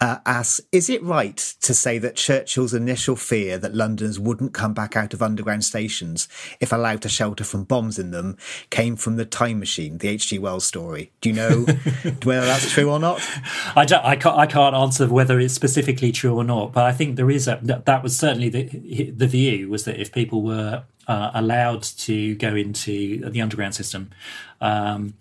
uh, 0.00 0.18
asks 0.24 0.62
Is 0.72 0.88
it 0.88 1.02
right 1.02 1.36
to 1.36 1.74
say 1.74 1.98
that 1.98 2.16
Churchill's 2.16 2.72
initial 2.72 3.14
fear 3.14 3.58
that 3.58 3.74
Londoners 3.74 4.18
wouldn't 4.18 4.54
come 4.54 4.72
back 4.72 4.96
out 4.96 5.12
of 5.12 5.22
underground 5.22 5.64
stations 5.64 6.28
if 6.60 6.72
allowed 6.72 7.02
to 7.02 7.10
shelter 7.10 7.44
from 7.44 7.64
bombs 7.64 7.98
in 7.98 8.10
them 8.10 8.38
came 8.70 8.96
from 8.96 9.16
the 9.16 9.26
time 9.26 9.58
machine, 9.58 9.98
the 9.98 10.08
H.G. 10.08 10.38
Wells 10.38 10.64
story? 10.64 11.12
Do 11.20 11.28
you 11.28 11.34
know 11.34 11.50
whether 12.22 12.46
that's 12.46 12.70
true 12.70 12.90
or 12.90 12.98
not? 12.98 13.20
I, 13.76 13.84
don't, 13.84 14.04
I, 14.04 14.16
can't, 14.16 14.38
I 14.38 14.46
can't 14.46 14.74
answer 14.74 15.06
whether 15.08 15.38
it's 15.38 15.52
specifically 15.52 16.10
true 16.10 16.34
or 16.34 16.44
not, 16.44 16.72
but 16.72 16.84
I 16.84 16.92
think 16.92 17.16
there 17.16 17.30
is 17.30 17.48
a, 17.48 17.58
that 17.62 18.02
was 18.02 18.16
certainly 18.16 18.48
the, 18.48 19.10
the 19.10 19.26
view 19.26 19.68
was 19.68 19.84
that 19.84 20.00
if 20.00 20.10
people 20.10 20.42
were 20.42 20.84
uh, 21.06 21.30
allowed 21.34 21.82
to 21.82 22.34
go 22.36 22.54
into 22.54 23.28
the 23.30 23.40
underground 23.40 23.74
system, 23.74 24.10
um, 24.60 25.14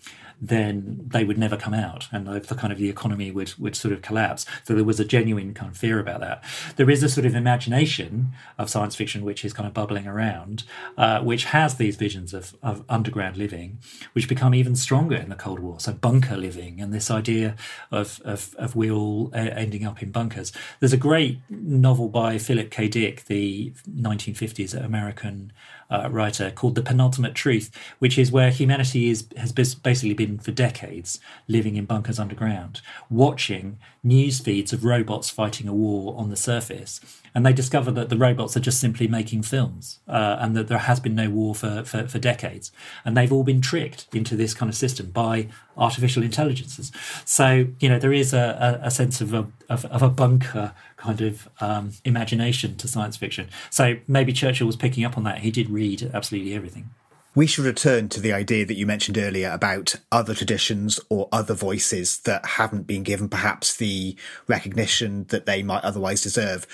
then 0.48 1.00
they 1.08 1.24
would 1.24 1.38
never 1.38 1.56
come 1.56 1.74
out, 1.74 2.08
and 2.12 2.28
the, 2.28 2.40
the, 2.42 2.56
kind 2.56 2.74
of 2.74 2.78
the 2.78 2.90
economy 2.90 3.32
would 3.32 3.54
would 3.58 3.76
sort 3.76 3.94
of 3.94 4.02
collapse. 4.02 4.46
So 4.66 4.76
there 4.76 4.84
was 4.84 5.00
a 5.00 5.06
genuine 5.06 5.54
kind 5.54 5.72
of 5.72 5.78
fear 5.78 6.00
about 6.00 6.20
that. 6.20 6.44
There 6.76 6.90
is 6.90 7.02
a 7.02 7.08
sort 7.08 7.26
of 7.26 7.34
imagination 7.34 8.34
of 8.58 8.70
science 8.70 8.96
fiction 8.96 9.24
which 9.24 9.46
is 9.46 9.54
kind 9.54 9.68
of 9.68 9.74
bubbling 9.74 10.06
around, 10.06 10.66
uh, 10.98 11.22
which 11.22 11.46
has 11.46 11.76
these 11.76 11.96
visions 11.96 12.34
of, 12.34 12.56
of 12.62 12.84
underground 12.90 13.38
living, 13.38 13.80
which 14.12 14.28
become 14.28 14.54
even 14.54 14.76
stronger 14.76 15.16
in 15.16 15.30
the 15.30 15.36
Cold 15.36 15.60
War. 15.60 15.80
So 15.80 15.94
bunker 15.94 16.36
living 16.36 16.82
and 16.82 16.94
this 16.94 17.10
idea 17.10 17.56
of 17.90 18.22
of, 18.26 18.54
of 18.58 18.76
we 18.76 18.92
all 18.92 19.32
uh, 19.34 19.38
ending 19.38 19.86
up 19.86 20.04
in 20.04 20.12
bunkers. 20.12 20.52
There's 20.82 20.94
a 20.94 20.98
great 20.98 21.40
novel 21.50 22.10
by 22.10 22.38
Philip 22.38 22.70
K. 22.70 22.90
Dick, 22.90 23.26
the 23.26 23.72
1950s 23.90 24.74
American 24.74 25.54
uh, 25.90 26.10
writer 26.12 26.52
called 26.52 26.76
The 26.76 26.82
Penultimate 26.82 27.36
Truth, 27.36 27.72
which 28.00 28.18
is 28.18 28.32
where 28.32 28.50
humanity 28.50 29.10
is 29.10 29.28
has 29.38 29.52
basically 29.52 30.14
been 30.14 30.40
for 30.40 30.52
decades 30.52 31.20
living 31.48 31.76
in 31.76 31.86
bunkers 31.86 32.20
underground, 32.20 32.82
watching 33.10 33.78
news 34.04 34.40
feeds 34.40 34.74
of 34.74 34.84
robots 34.84 35.30
fighting 35.30 35.68
a 35.68 35.74
war 35.74 36.16
on 36.18 36.30
the 36.30 36.36
surface. 36.36 37.00
And 37.36 37.46
they 37.46 37.54
discover 37.54 37.92
that 37.92 38.10
the 38.10 38.18
robots 38.18 38.56
are 38.56 38.60
just 38.60 38.80
simply 38.80 39.08
making 39.08 39.44
films 39.44 40.00
uh, 40.08 40.38
and 40.40 40.56
that 40.56 40.68
there 40.68 40.78
has 40.78 41.00
been 41.00 41.16
no 41.16 41.30
war 41.30 41.56
for, 41.56 41.84
for, 41.84 42.08
for 42.08 42.20
decades. 42.20 42.72
And 43.04 43.18
they've 43.18 43.32
all 43.32 43.44
been 43.44 43.62
tricked 43.62 44.08
into 44.14 44.36
this 44.36 44.54
kind 44.54 44.70
of 44.70 44.76
system 44.76 45.12
by 45.12 45.48
artificial 45.78 46.22
intelligences. 46.24 46.92
So, 47.26 47.68
you 47.80 47.90
know, 47.90 48.00
there 48.00 48.14
is 48.14 48.34
a, 48.34 48.80
a, 48.84 48.88
a 48.88 48.92
sense 48.92 49.22
of 49.22 49.34
a, 49.34 49.48
of, 49.70 49.86
of, 49.86 50.04
a 50.04 50.10
bunker 50.10 50.74
kind 50.98 51.22
of 51.22 51.50
um, 51.60 51.92
imagination 52.06 52.76
to 52.78 52.88
science 52.88 53.18
fiction. 53.18 53.50
So 53.70 53.98
maybe 54.08 54.34
Churchill 54.34 54.68
was 54.68 54.76
picking 54.76 55.04
up 55.04 55.18
on 55.18 55.24
that. 55.24 55.40
He 55.40 55.52
did 55.52 55.70
read 55.70 56.12
absolutely 56.14 56.54
everything. 56.54 56.92
We 57.36 57.48
should 57.48 57.66
return 57.66 58.10
to 58.10 58.22
the 58.22 58.32
idea 58.32 58.64
that 58.68 58.76
you 58.76 58.86
mentioned 58.86 59.18
earlier 59.18 59.50
about 59.50 59.96
other 60.12 60.36
traditions 60.36 61.00
or 61.10 61.30
other 61.32 61.56
voices 61.56 62.20
that 62.20 62.46
haven't 62.46 62.86
been 62.86 63.02
given 63.02 63.28
perhaps 63.28 63.76
the 63.76 64.16
recognition 64.48 65.26
that 65.30 65.48
they 65.48 65.64
might 65.64 65.84
otherwise 65.84 66.22
deserve. 66.22 66.68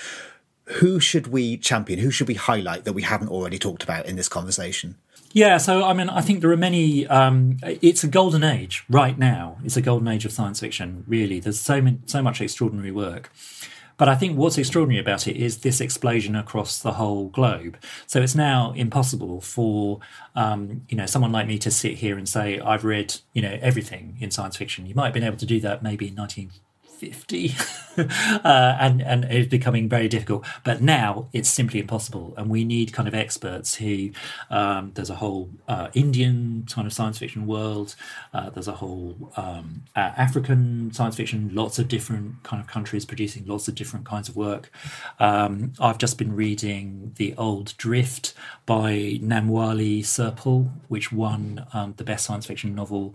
Who 0.78 1.00
should 1.00 1.28
we 1.28 1.56
champion? 1.56 1.98
Who 1.98 2.10
should 2.10 2.28
we 2.28 2.34
highlight 2.34 2.84
that 2.84 2.92
we 2.92 3.02
haven't 3.02 3.28
already 3.28 3.58
talked 3.58 3.82
about 3.82 4.06
in 4.06 4.16
this 4.16 4.28
conversation? 4.28 4.96
Yeah, 5.32 5.58
so 5.58 5.84
I 5.84 5.92
mean, 5.92 6.08
I 6.08 6.20
think 6.22 6.40
there 6.40 6.50
are 6.50 6.56
many. 6.56 7.06
Um, 7.06 7.58
it's 7.62 8.02
a 8.02 8.08
golden 8.08 8.42
age 8.42 8.84
right 8.88 9.16
now. 9.16 9.58
It's 9.64 9.76
a 9.76 9.82
golden 9.82 10.08
age 10.08 10.24
of 10.24 10.32
science 10.32 10.60
fiction. 10.60 11.04
Really, 11.06 11.38
there's 11.38 11.60
so 11.60 11.80
many, 11.80 11.98
so 12.06 12.22
much 12.22 12.40
extraordinary 12.40 12.90
work. 12.90 13.30
But 13.96 14.08
I 14.08 14.14
think 14.14 14.38
what's 14.38 14.56
extraordinary 14.56 14.98
about 14.98 15.28
it 15.28 15.36
is 15.36 15.58
this 15.58 15.78
explosion 15.78 16.34
across 16.34 16.80
the 16.80 16.92
whole 16.92 17.28
globe. 17.28 17.76
So 18.06 18.22
it's 18.22 18.34
now 18.34 18.72
impossible 18.72 19.42
for 19.42 20.00
um, 20.34 20.86
you 20.88 20.96
know 20.96 21.06
someone 21.06 21.32
like 21.32 21.46
me 21.46 21.58
to 21.58 21.70
sit 21.70 21.98
here 21.98 22.16
and 22.16 22.28
say 22.28 22.58
I've 22.58 22.84
read 22.84 23.16
you 23.34 23.42
know 23.42 23.58
everything 23.60 24.16
in 24.18 24.30
science 24.30 24.56
fiction. 24.56 24.86
You 24.86 24.94
might 24.94 25.04
have 25.04 25.14
been 25.14 25.24
able 25.24 25.36
to 25.36 25.46
do 25.46 25.60
that 25.60 25.82
maybe 25.82 26.08
in 26.08 26.14
19 26.14 26.50
50 27.00 27.54
uh, 28.44 28.76
and 28.78 29.00
and 29.00 29.24
it's 29.24 29.48
becoming 29.48 29.88
very 29.88 30.06
difficult. 30.06 30.44
But 30.64 30.82
now 30.82 31.28
it's 31.32 31.48
simply 31.48 31.80
impossible. 31.80 32.34
And 32.36 32.50
we 32.50 32.62
need 32.62 32.92
kind 32.92 33.08
of 33.08 33.14
experts 33.14 33.76
who 33.76 34.10
um, 34.50 34.92
there's 34.94 35.08
a 35.08 35.14
whole 35.14 35.48
uh, 35.66 35.88
indian 35.94 36.66
kind 36.70 36.86
of 36.86 36.92
science 36.92 37.18
fiction 37.18 37.46
world. 37.46 37.96
Uh, 38.34 38.50
there's 38.50 38.68
a 38.68 38.74
whole 38.74 39.32
um, 39.36 39.84
african 39.96 40.92
science 40.92 41.16
fiction. 41.16 41.50
Lots 41.54 41.78
of 41.78 41.88
different 41.88 42.42
kind 42.42 42.60
of 42.60 42.68
countries 42.68 43.06
producing 43.06 43.46
lots 43.46 43.66
of 43.66 43.74
different 43.74 44.04
kinds 44.04 44.28
of 44.28 44.36
work. 44.36 44.70
Um, 45.18 45.72
i've 45.80 45.98
just 45.98 46.18
been 46.18 46.34
reading 46.36 47.12
the 47.16 47.34
old 47.38 47.74
drift 47.78 48.34
by 48.66 49.18
Namwali 49.22 50.00
Serpell 50.00 50.70
which 50.88 51.10
won 51.10 51.66
um, 51.72 51.94
the 51.96 52.04
best 52.04 52.26
science 52.26 52.44
fiction 52.44 52.74
novel 52.74 53.14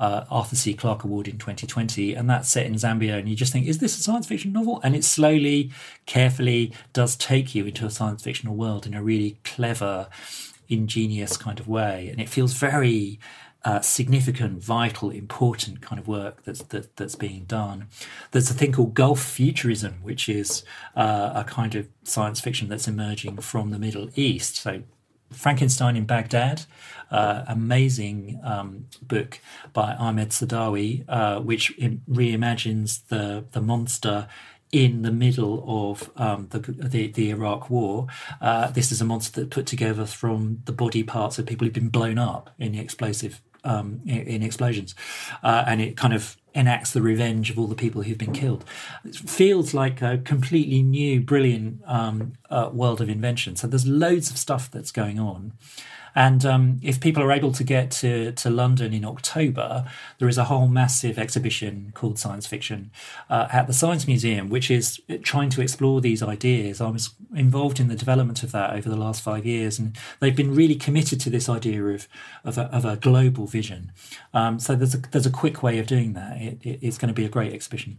uh, 0.00 0.24
arthur 0.30 0.56
c 0.56 0.74
clarke 0.74 1.04
award 1.04 1.28
in 1.28 1.38
2020 1.38 2.14
and 2.14 2.28
that's 2.28 2.48
set 2.48 2.66
in 2.66 2.74
zambia 2.74 3.18
and 3.18 3.28
you 3.28 3.36
just 3.36 3.52
think, 3.52 3.66
is 3.66 3.78
this 3.78 3.98
a 3.98 4.02
science 4.02 4.26
fiction 4.26 4.52
novel? 4.52 4.80
And 4.82 4.94
it 4.94 5.04
slowly, 5.04 5.70
carefully 6.06 6.72
does 6.92 7.16
take 7.16 7.54
you 7.54 7.66
into 7.66 7.86
a 7.86 7.90
science 7.90 8.22
fictional 8.22 8.56
world 8.56 8.86
in 8.86 8.94
a 8.94 9.02
really 9.02 9.38
clever, 9.44 10.08
ingenious 10.68 11.36
kind 11.36 11.60
of 11.60 11.68
way. 11.68 12.08
And 12.10 12.20
it 12.20 12.28
feels 12.28 12.54
very 12.54 13.18
uh, 13.64 13.80
significant, 13.80 14.62
vital, 14.62 15.10
important 15.10 15.80
kind 15.80 15.98
of 15.98 16.06
work 16.06 16.44
that's 16.44 16.62
that, 16.64 16.94
that's 16.96 17.14
being 17.14 17.44
done. 17.44 17.86
There's 18.32 18.50
a 18.50 18.54
thing 18.54 18.72
called 18.72 18.94
Gulf 18.94 19.22
Futurism, 19.22 20.00
which 20.02 20.28
is 20.28 20.64
uh, 20.94 21.32
a 21.34 21.44
kind 21.44 21.74
of 21.74 21.88
science 22.02 22.40
fiction 22.40 22.68
that's 22.68 22.86
emerging 22.86 23.38
from 23.38 23.70
the 23.70 23.78
Middle 23.78 24.10
East. 24.16 24.56
So 24.56 24.82
Frankenstein 25.34 25.96
in 25.96 26.04
Baghdad, 26.04 26.64
uh, 27.10 27.44
amazing 27.46 28.40
um, 28.42 28.86
book 29.02 29.40
by 29.72 29.94
Ahmed 29.94 30.30
Saadawi, 30.30 31.04
uh, 31.08 31.40
which 31.40 31.76
reimagines 31.78 33.06
the 33.08 33.44
the 33.52 33.60
monster 33.60 34.28
in 34.72 35.02
the 35.02 35.12
middle 35.12 35.62
of 35.68 36.10
um, 36.16 36.48
the, 36.50 36.58
the, 36.58 37.06
the 37.06 37.30
Iraq 37.30 37.70
War. 37.70 38.08
Uh, 38.40 38.68
this 38.72 38.90
is 38.90 39.00
a 39.00 39.04
monster 39.04 39.42
that 39.42 39.50
put 39.50 39.66
together 39.66 40.04
from 40.04 40.62
the 40.64 40.72
body 40.72 41.04
parts 41.04 41.38
of 41.38 41.46
people 41.46 41.64
who've 41.64 41.72
been 41.72 41.90
blown 41.90 42.18
up 42.18 42.50
in 42.58 42.72
the 42.72 42.80
explosive 42.80 43.40
um, 43.64 44.00
in, 44.06 44.42
explosions, 44.42 44.94
uh, 45.42 45.64
and 45.66 45.80
it 45.80 45.96
kind 45.96 46.14
of 46.14 46.36
enacts 46.54 46.92
the 46.92 47.02
revenge 47.02 47.50
of 47.50 47.58
all 47.58 47.66
the 47.66 47.74
people 47.74 48.02
who've 48.02 48.18
been 48.18 48.32
killed. 48.32 48.64
It 49.04 49.16
feels 49.16 49.74
like 49.74 50.00
a 50.02 50.18
completely 50.18 50.82
new, 50.82 51.20
brilliant 51.20 51.82
um, 51.86 52.34
uh, 52.48 52.70
world 52.72 53.00
of 53.00 53.08
invention. 53.08 53.56
So 53.56 53.66
there's 53.66 53.86
loads 53.86 54.30
of 54.30 54.38
stuff 54.38 54.70
that's 54.70 54.92
going 54.92 55.18
on. 55.18 55.52
And 56.14 56.44
um, 56.44 56.80
if 56.82 57.00
people 57.00 57.22
are 57.22 57.32
able 57.32 57.52
to 57.52 57.64
get 57.64 57.90
to, 57.92 58.32
to 58.32 58.50
London 58.50 58.92
in 58.92 59.04
October, 59.04 59.84
there 60.18 60.28
is 60.28 60.38
a 60.38 60.44
whole 60.44 60.68
massive 60.68 61.18
exhibition 61.18 61.92
called 61.94 62.18
Science 62.18 62.46
Fiction 62.46 62.90
uh, 63.28 63.48
at 63.52 63.66
the 63.66 63.72
Science 63.72 64.06
Museum, 64.06 64.48
which 64.48 64.70
is 64.70 65.00
trying 65.22 65.50
to 65.50 65.60
explore 65.60 66.00
these 66.00 66.22
ideas. 66.22 66.80
I 66.80 66.88
was 66.88 67.10
involved 67.34 67.80
in 67.80 67.88
the 67.88 67.96
development 67.96 68.42
of 68.42 68.52
that 68.52 68.74
over 68.74 68.88
the 68.88 68.96
last 68.96 69.22
five 69.22 69.44
years, 69.44 69.78
and 69.78 69.96
they've 70.20 70.36
been 70.36 70.54
really 70.54 70.76
committed 70.76 71.20
to 71.20 71.30
this 71.30 71.48
idea 71.48 71.82
of 71.84 72.08
of 72.44 72.58
a, 72.58 72.64
of 72.64 72.84
a 72.84 72.96
global 72.96 73.46
vision. 73.46 73.92
Um, 74.32 74.58
so 74.58 74.74
there's 74.74 74.94
a 74.94 74.98
there's 74.98 75.26
a 75.26 75.30
quick 75.30 75.62
way 75.62 75.78
of 75.78 75.86
doing 75.86 76.12
that. 76.12 76.40
It, 76.40 76.58
it, 76.62 76.78
it's 76.82 76.98
going 76.98 77.08
to 77.08 77.14
be 77.14 77.24
a 77.24 77.28
great 77.28 77.52
exhibition. 77.52 77.98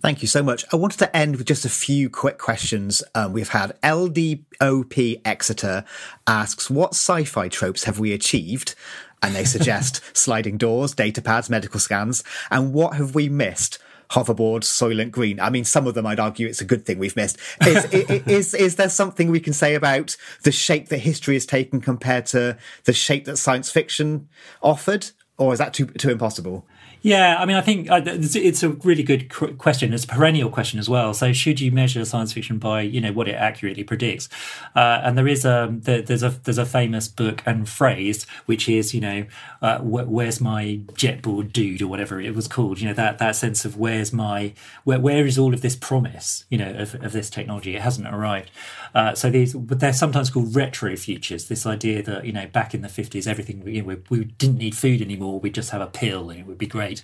Thank 0.00 0.20
you 0.22 0.28
so 0.28 0.42
much. 0.42 0.64
I 0.72 0.76
wanted 0.76 0.98
to 0.98 1.16
end 1.16 1.36
with 1.36 1.46
just 1.46 1.64
a 1.64 1.70
few 1.70 2.10
quick 2.10 2.38
questions. 2.38 3.02
Um, 3.14 3.32
we've 3.32 3.48
had 3.48 3.80
LDOP 3.82 5.22
Exeter 5.24 5.84
asks, 6.26 6.68
What 6.70 6.90
sci 6.90 7.24
fi 7.24 7.48
tropes 7.48 7.84
have 7.84 7.98
we 7.98 8.12
achieved? 8.12 8.74
And 9.22 9.34
they 9.34 9.44
suggest 9.56 10.02
sliding 10.16 10.58
doors, 10.58 10.94
data 10.94 11.22
pads, 11.22 11.48
medical 11.48 11.80
scans. 11.80 12.22
And 12.50 12.72
what 12.72 12.94
have 12.94 13.14
we 13.14 13.28
missed? 13.28 13.78
hoverboard, 14.10 14.62
Soylent 14.62 15.10
Green. 15.10 15.40
I 15.40 15.50
mean, 15.50 15.64
some 15.64 15.88
of 15.88 15.94
them 15.94 16.06
I'd 16.06 16.20
argue 16.20 16.46
it's 16.46 16.60
a 16.60 16.64
good 16.64 16.86
thing 16.86 16.98
we've 16.98 17.16
missed. 17.16 17.38
Is, 17.66 17.84
is, 17.92 18.54
is, 18.54 18.76
there 18.76 18.88
something 18.88 19.32
we 19.32 19.40
can 19.40 19.52
say 19.52 19.74
about 19.74 20.16
the 20.42 20.52
shape 20.52 20.90
that 20.90 20.98
history 20.98 21.34
has 21.34 21.44
taken 21.44 21.80
compared 21.80 22.26
to 22.26 22.56
the 22.84 22.92
shape 22.92 23.24
that 23.24 23.36
science 23.36 23.70
fiction 23.70 24.28
offered? 24.62 25.10
Or 25.38 25.52
is 25.52 25.58
that 25.58 25.74
too, 25.74 25.86
too 25.86 26.10
impossible? 26.10 26.66
Yeah, 27.02 27.36
I 27.38 27.44
mean, 27.44 27.56
I 27.56 27.60
think 27.60 27.88
uh, 27.88 28.00
it's 28.04 28.62
a 28.62 28.70
really 28.70 29.04
good 29.04 29.28
question. 29.58 29.92
It's 29.92 30.04
a 30.04 30.08
perennial 30.08 30.50
question 30.50 30.80
as 30.80 30.88
well. 30.88 31.14
So, 31.14 31.32
should 31.32 31.60
you 31.60 31.70
measure 31.70 32.04
science 32.04 32.32
fiction 32.32 32.58
by 32.58 32.80
you 32.80 33.00
know 33.00 33.12
what 33.12 33.28
it 33.28 33.34
accurately 33.34 33.84
predicts? 33.84 34.28
Uh, 34.74 35.00
and 35.04 35.16
there 35.16 35.28
is 35.28 35.44
a 35.44 35.68
there's 35.72 36.24
a 36.24 36.30
there's 36.30 36.58
a 36.58 36.66
famous 36.66 37.06
book 37.06 37.42
and 37.46 37.68
phrase 37.68 38.26
which 38.46 38.68
is 38.68 38.92
you 38.92 39.00
know 39.00 39.26
uh, 39.62 39.78
where's 39.78 40.40
my 40.40 40.80
jetboard 40.94 41.52
dude 41.52 41.80
or 41.80 41.86
whatever 41.86 42.20
it 42.20 42.34
was 42.34 42.48
called. 42.48 42.80
You 42.80 42.88
know 42.88 42.94
that 42.94 43.18
that 43.18 43.36
sense 43.36 43.64
of 43.64 43.76
where's 43.76 44.12
my 44.12 44.52
where 44.82 44.98
where 44.98 45.26
is 45.26 45.38
all 45.38 45.54
of 45.54 45.60
this 45.60 45.76
promise 45.76 46.44
you 46.50 46.58
know 46.58 46.72
of, 46.72 46.94
of 46.96 47.12
this 47.12 47.30
technology? 47.30 47.76
It 47.76 47.82
hasn't 47.82 48.08
arrived. 48.08 48.50
Uh, 48.96 49.14
so 49.14 49.28
these, 49.28 49.52
but 49.52 49.78
they're 49.78 49.92
sometimes 49.92 50.30
called 50.30 50.56
retro 50.56 50.96
futures. 50.96 51.48
This 51.48 51.66
idea 51.66 52.02
that 52.02 52.24
you 52.24 52.32
know 52.32 52.46
back 52.46 52.72
in 52.72 52.80
the 52.80 52.88
fifties, 52.88 53.26
everything 53.26 53.62
you 53.68 53.82
know, 53.82 53.88
we, 53.88 54.18
we, 54.18 54.24
didn't 54.24 54.56
need 54.56 54.74
food 54.74 55.02
anymore. 55.02 55.38
We'd 55.38 55.54
just 55.54 55.68
have 55.68 55.82
a 55.82 55.86
pill 55.86 56.30
and 56.30 56.40
it 56.40 56.46
would 56.46 56.56
be 56.56 56.66
great, 56.66 57.02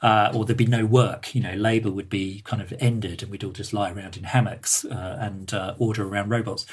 uh, 0.00 0.32
or 0.34 0.46
there'd 0.46 0.56
be 0.56 0.64
no 0.64 0.86
work. 0.86 1.34
You 1.34 1.42
know, 1.42 1.52
labour 1.52 1.90
would 1.90 2.08
be 2.08 2.40
kind 2.46 2.62
of 2.62 2.72
ended, 2.80 3.22
and 3.22 3.30
we'd 3.30 3.44
all 3.44 3.52
just 3.52 3.74
lie 3.74 3.90
around 3.90 4.16
in 4.16 4.24
hammocks 4.24 4.86
uh, 4.86 5.18
and 5.20 5.52
uh, 5.52 5.74
order 5.76 6.08
around 6.08 6.30
robots. 6.30 6.64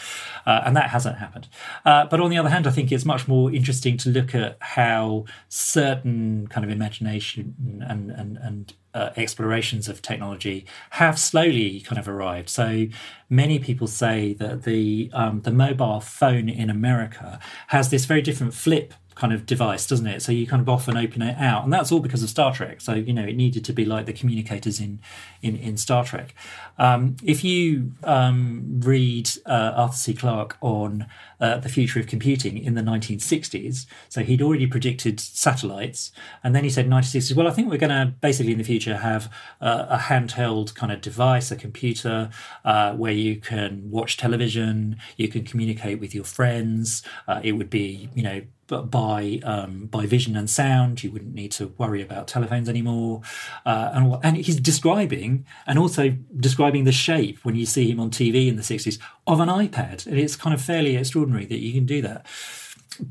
Uh, 0.45 0.61
and 0.65 0.77
that 0.77 0.91
hasn't 0.91 1.17
happened. 1.17 1.49
but 1.83 2.21
on 2.21 2.29
the 2.29 2.37
other 2.37 2.47
hand, 2.47 2.65
I 2.65 2.71
think 2.71 2.89
it's 2.89 3.03
much 3.03 3.27
more 3.27 3.51
interesting 3.51 3.97
to 3.97 4.09
look 4.09 4.33
at 4.33 4.55
how 4.61 5.25
certain 5.49 6.47
kind 6.47 6.63
of 6.63 6.71
imagination 6.71 7.83
and 7.85 8.09
and 8.11 8.37
and 8.37 8.73
uh, 8.93 9.09
explorations 9.15 9.87
of 9.87 10.01
technology 10.01 10.65
have 10.91 11.17
slowly 11.19 11.81
kind 11.81 11.99
of 11.99 12.07
arrived. 12.07 12.49
So 12.49 12.87
many 13.29 13.59
people 13.59 13.87
say 13.87 14.33
that 14.35 14.63
the 14.63 15.09
um, 15.13 15.41
the 15.41 15.51
mobile 15.51 15.99
phone 15.99 16.49
in 16.49 16.69
America 16.69 17.39
has 17.67 17.89
this 17.89 18.05
very 18.05 18.21
different 18.21 18.53
flip 18.53 18.93
kind 19.15 19.33
of 19.33 19.45
device, 19.45 19.87
doesn't 19.87 20.07
it? 20.07 20.21
So 20.21 20.31
you 20.31 20.47
kind 20.47 20.61
of 20.61 20.69
often 20.69 20.97
open 20.97 21.21
it 21.21 21.37
out, 21.37 21.63
and 21.63 21.71
that's 21.71 21.91
all 21.91 21.99
because 21.99 22.23
of 22.23 22.29
Star 22.29 22.53
Trek. 22.53 22.81
So 22.81 22.93
you 22.93 23.13
know 23.13 23.23
it 23.23 23.35
needed 23.35 23.65
to 23.65 23.73
be 23.73 23.85
like 23.85 24.05
the 24.05 24.13
communicators 24.13 24.79
in 24.79 24.99
in, 25.41 25.55
in 25.55 25.77
Star 25.77 26.03
Trek. 26.03 26.33
Um, 26.77 27.17
if 27.23 27.43
you 27.43 27.91
um, 28.03 28.81
read 28.83 29.29
uh, 29.45 29.73
Arthur 29.75 29.95
C. 29.95 30.13
Clarke 30.13 30.57
on 30.61 31.05
uh, 31.39 31.57
the 31.57 31.69
future 31.69 31.99
of 31.99 32.07
computing 32.07 32.57
in 32.57 32.73
the 32.73 32.81
1960s, 32.81 33.85
so 34.09 34.23
he'd 34.23 34.41
already 34.41 34.65
predicted 34.65 35.19
satellites, 35.19 36.11
and 36.43 36.55
then 36.55 36.63
he 36.63 36.69
said 36.69 36.87
1960s. 36.87 37.35
Well, 37.35 37.47
I 37.47 37.51
think 37.51 37.69
we're 37.69 37.77
going 37.77 37.89
to 37.89 38.13
basically 38.21 38.53
in 38.53 38.57
the 38.57 38.63
future 38.63 38.97
have 38.97 39.31
uh, 39.61 39.85
a 39.89 39.97
handheld 39.97 40.73
kind 40.73 40.91
of 40.91 41.01
device, 41.01 41.51
a 41.51 41.55
computer, 41.55 42.29
uh, 42.65 42.93
where 42.93 43.11
you 43.11 43.35
can 43.37 43.91
watch 43.91 44.17
television, 44.17 44.97
you 45.17 45.27
can 45.27 45.43
communicate 45.43 45.99
with 45.99 46.15
your 46.15 46.23
friends. 46.23 47.03
Uh, 47.27 47.41
it 47.43 47.53
would 47.53 47.69
be 47.69 48.09
you 48.15 48.23
know 48.23 48.41
but 48.73 48.89
by 48.89 49.39
um, 49.43 49.85
by 49.85 50.07
vision 50.07 50.35
and 50.35 50.49
sound. 50.49 51.03
You 51.03 51.11
wouldn't 51.11 51.35
need 51.35 51.51
to 51.51 51.67
worry 51.77 52.01
about 52.01 52.27
telephones 52.27 52.67
anymore. 52.67 53.21
Uh, 53.67 53.91
and 53.93 54.17
and 54.23 54.37
he's 54.37 54.59
describing 54.59 55.45
and 55.67 55.77
also 55.77 56.17
describing 56.39 56.85
the 56.85 56.91
shape 56.91 57.45
when 57.45 57.55
you 57.55 57.67
see 57.67 57.91
him 57.91 57.99
on 57.99 58.09
TV 58.09 58.47
in 58.47 58.55
the 58.55 58.63
sixties 58.63 58.97
of 59.27 59.39
an 59.39 59.47
iPad, 59.47 60.07
and 60.07 60.17
it's 60.17 60.35
kind 60.35 60.55
of 60.55 60.61
fairly 60.61 60.95
extraordinary 60.95 61.45
that 61.45 61.59
you 61.59 61.71
can 61.71 61.85
do 61.85 62.01
that. 62.01 62.25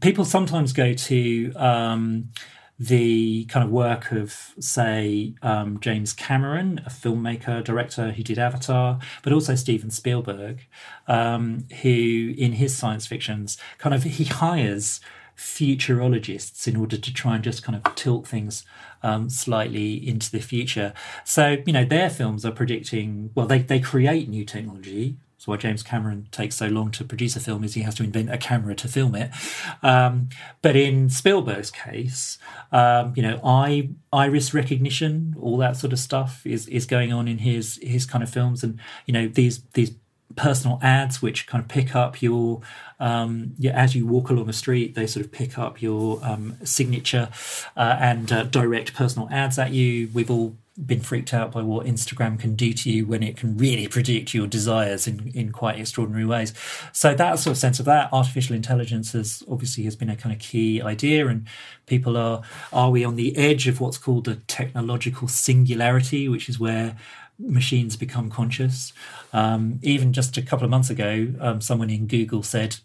People 0.00 0.24
sometimes 0.24 0.72
go 0.72 0.94
to 0.94 1.52
um, 1.54 2.30
the 2.76 3.44
kind 3.44 3.64
of 3.64 3.70
work 3.70 4.10
of, 4.10 4.54
say, 4.58 5.34
um, 5.42 5.78
James 5.78 6.12
Cameron, 6.12 6.80
a 6.84 6.90
filmmaker, 6.90 7.62
director 7.62 8.10
who 8.10 8.24
did 8.24 8.38
Avatar, 8.40 8.98
but 9.22 9.32
also 9.32 9.54
Steven 9.54 9.90
Spielberg, 9.90 10.66
um, 11.06 11.66
who 11.82 12.34
in 12.36 12.52
his 12.54 12.76
science 12.76 13.06
fictions 13.06 13.58
kind 13.78 13.94
of 13.94 14.02
he 14.02 14.24
hires 14.24 15.00
futurologists 15.42 16.68
in 16.68 16.76
order 16.76 16.96
to 16.96 17.12
try 17.12 17.34
and 17.34 17.42
just 17.42 17.64
kind 17.64 17.74
of 17.74 17.94
tilt 17.96 18.26
things 18.26 18.64
um, 19.02 19.28
slightly 19.28 19.94
into 20.08 20.30
the 20.30 20.40
future. 20.40 20.94
So, 21.24 21.56
you 21.66 21.72
know, 21.72 21.84
their 21.84 22.08
films 22.08 22.46
are 22.46 22.52
predicting, 22.52 23.30
well, 23.34 23.46
they, 23.46 23.58
they 23.58 23.80
create 23.80 24.28
new 24.28 24.44
technology. 24.44 25.16
So 25.38 25.50
why 25.50 25.58
James 25.58 25.82
Cameron 25.82 26.28
takes 26.30 26.54
so 26.54 26.68
long 26.68 26.92
to 26.92 27.04
produce 27.04 27.34
a 27.34 27.40
film 27.40 27.64
is 27.64 27.74
he 27.74 27.82
has 27.82 27.96
to 27.96 28.04
invent 28.04 28.32
a 28.32 28.38
camera 28.38 28.76
to 28.76 28.86
film 28.86 29.16
it. 29.16 29.32
Um, 29.82 30.28
but 30.62 30.76
in 30.76 31.10
Spielberg's 31.10 31.72
case, 31.72 32.38
um, 32.70 33.12
you 33.16 33.22
know, 33.24 33.40
eye, 33.42 33.88
iris 34.12 34.54
recognition, 34.54 35.34
all 35.40 35.56
that 35.56 35.76
sort 35.76 35.92
of 35.92 35.98
stuff 35.98 36.46
is, 36.46 36.68
is 36.68 36.86
going 36.86 37.12
on 37.12 37.26
in 37.26 37.38
his 37.38 37.80
his 37.82 38.06
kind 38.06 38.22
of 38.22 38.30
films, 38.30 38.62
and 38.62 38.78
you 39.04 39.12
know 39.12 39.26
these 39.26 39.64
these 39.74 39.96
personal 40.36 40.78
ads 40.82 41.20
which 41.20 41.46
kind 41.46 41.62
of 41.62 41.68
pick 41.68 41.94
up 41.94 42.22
your 42.22 42.60
um, 43.02 43.54
yeah, 43.58 43.72
as 43.72 43.94
you 43.94 44.06
walk 44.06 44.30
along 44.30 44.48
a 44.48 44.52
street 44.52 44.94
they 44.94 45.06
sort 45.06 45.24
of 45.24 45.32
pick 45.32 45.58
up 45.58 45.82
your 45.82 46.20
um, 46.22 46.56
signature 46.64 47.28
uh, 47.76 47.96
and 48.00 48.32
uh, 48.32 48.44
direct 48.44 48.94
personal 48.94 49.28
ads 49.30 49.58
at 49.58 49.72
you 49.72 50.08
we've 50.14 50.30
all 50.30 50.56
been 50.86 51.00
freaked 51.00 51.34
out 51.34 51.52
by 51.52 51.60
what 51.60 51.86
Instagram 51.86 52.38
can 52.38 52.54
do 52.54 52.72
to 52.72 52.90
you 52.90 53.04
when 53.04 53.22
it 53.22 53.36
can 53.36 53.56
really 53.58 53.86
predict 53.88 54.32
your 54.32 54.46
desires 54.46 55.06
in, 55.06 55.30
in 55.34 55.52
quite 55.52 55.78
extraordinary 55.78 56.24
ways. 56.24 56.54
So 56.92 57.14
that 57.14 57.38
sort 57.38 57.52
of 57.52 57.58
sense 57.58 57.78
of 57.78 57.84
that 57.86 58.08
artificial 58.12 58.56
intelligence 58.56 59.12
has 59.12 59.42
obviously 59.50 59.84
has 59.84 59.96
been 59.96 60.08
a 60.08 60.16
kind 60.16 60.34
of 60.34 60.40
key 60.40 60.80
idea 60.80 61.28
and 61.28 61.46
people 61.86 62.16
are 62.16 62.42
are 62.72 62.90
we 62.90 63.04
on 63.04 63.16
the 63.16 63.36
edge 63.36 63.68
of 63.68 63.80
what's 63.80 63.98
called 63.98 64.28
a 64.28 64.36
technological 64.36 65.28
singularity, 65.28 66.28
which 66.28 66.48
is 66.48 66.58
where 66.58 66.96
machines 67.42 67.96
become 67.96 68.30
conscious. 68.30 68.92
Um, 69.32 69.78
even 69.82 70.12
just 70.12 70.36
a 70.36 70.42
couple 70.42 70.64
of 70.64 70.70
months 70.70 70.90
ago, 70.90 71.34
um, 71.40 71.60
someone 71.60 71.90
in 71.90 72.06
Google 72.06 72.42
said, 72.42 72.76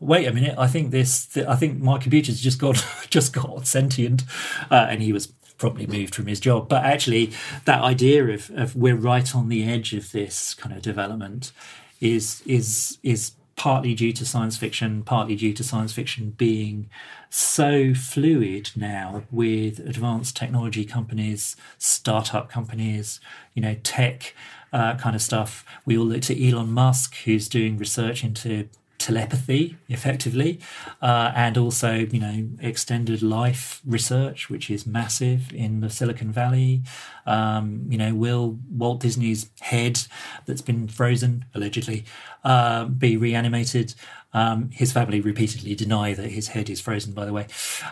"Wait 0.00 0.26
a 0.26 0.32
minute, 0.32 0.54
I 0.58 0.66
think 0.66 0.90
this, 0.90 1.26
th- 1.26 1.46
I 1.46 1.56
think 1.56 1.80
my 1.80 1.98
computer's 1.98 2.40
just 2.40 2.58
got 2.58 2.84
just 3.10 3.32
got 3.32 3.66
sentient," 3.66 4.24
uh, 4.70 4.86
and 4.88 5.02
he 5.02 5.12
was 5.12 5.28
promptly 5.58 5.86
moved 5.86 6.14
from 6.14 6.26
his 6.26 6.40
job. 6.40 6.68
But 6.68 6.84
actually, 6.84 7.32
that 7.64 7.82
idea 7.82 8.26
of, 8.28 8.50
of 8.50 8.76
we're 8.76 8.96
right 8.96 9.34
on 9.34 9.48
the 9.48 9.64
edge 9.64 9.94
of 9.94 10.12
this 10.12 10.54
kind 10.54 10.74
of 10.74 10.82
development 10.82 11.52
is 12.00 12.42
is 12.46 12.98
is 13.02 13.32
partly 13.56 13.94
due 13.94 14.12
to 14.12 14.24
science 14.24 14.56
fiction, 14.56 15.02
partly 15.02 15.36
due 15.36 15.52
to 15.52 15.64
science 15.64 15.92
fiction 15.92 16.30
being 16.30 16.88
so 17.30 17.94
fluid 17.94 18.70
now 18.76 19.24
with 19.30 19.78
advanced 19.80 20.36
technology 20.36 20.84
companies, 20.84 21.56
startup 21.78 22.48
companies, 22.48 23.20
you 23.54 23.62
know, 23.62 23.76
tech 23.82 24.34
uh, 24.72 24.96
kind 24.96 25.14
of 25.14 25.22
stuff. 25.22 25.64
We 25.84 25.96
all 25.96 26.06
look 26.06 26.22
to 26.22 26.48
Elon 26.48 26.70
Musk, 26.72 27.16
who's 27.24 27.48
doing 27.48 27.78
research 27.78 28.24
into 28.24 28.68
telepathy 29.04 29.76
effectively, 29.88 30.58
uh, 31.02 31.30
and 31.36 31.58
also 31.58 31.92
you 31.92 32.18
know 32.18 32.48
extended 32.60 33.22
life 33.22 33.82
research, 33.84 34.48
which 34.48 34.70
is 34.70 34.86
massive 34.86 35.52
in 35.52 35.80
the 35.80 35.90
Silicon 35.90 36.32
Valley. 36.32 36.82
Um, 37.26 37.84
you 37.88 37.98
know, 37.98 38.14
will 38.14 38.58
Walt 38.70 39.00
Disney's 39.00 39.50
head 39.60 40.00
that's 40.46 40.62
been 40.62 40.88
frozen 40.88 41.44
allegedly 41.54 42.06
uh, 42.44 42.86
be 42.86 43.16
reanimated? 43.18 43.94
Um, 44.32 44.70
his 44.72 44.92
family 44.92 45.20
repeatedly 45.20 45.74
deny 45.74 46.14
that 46.14 46.30
his 46.30 46.48
head 46.48 46.68
is 46.68 46.80
frozen, 46.80 47.12
by 47.12 47.24
the 47.26 47.32
way, 47.32 47.46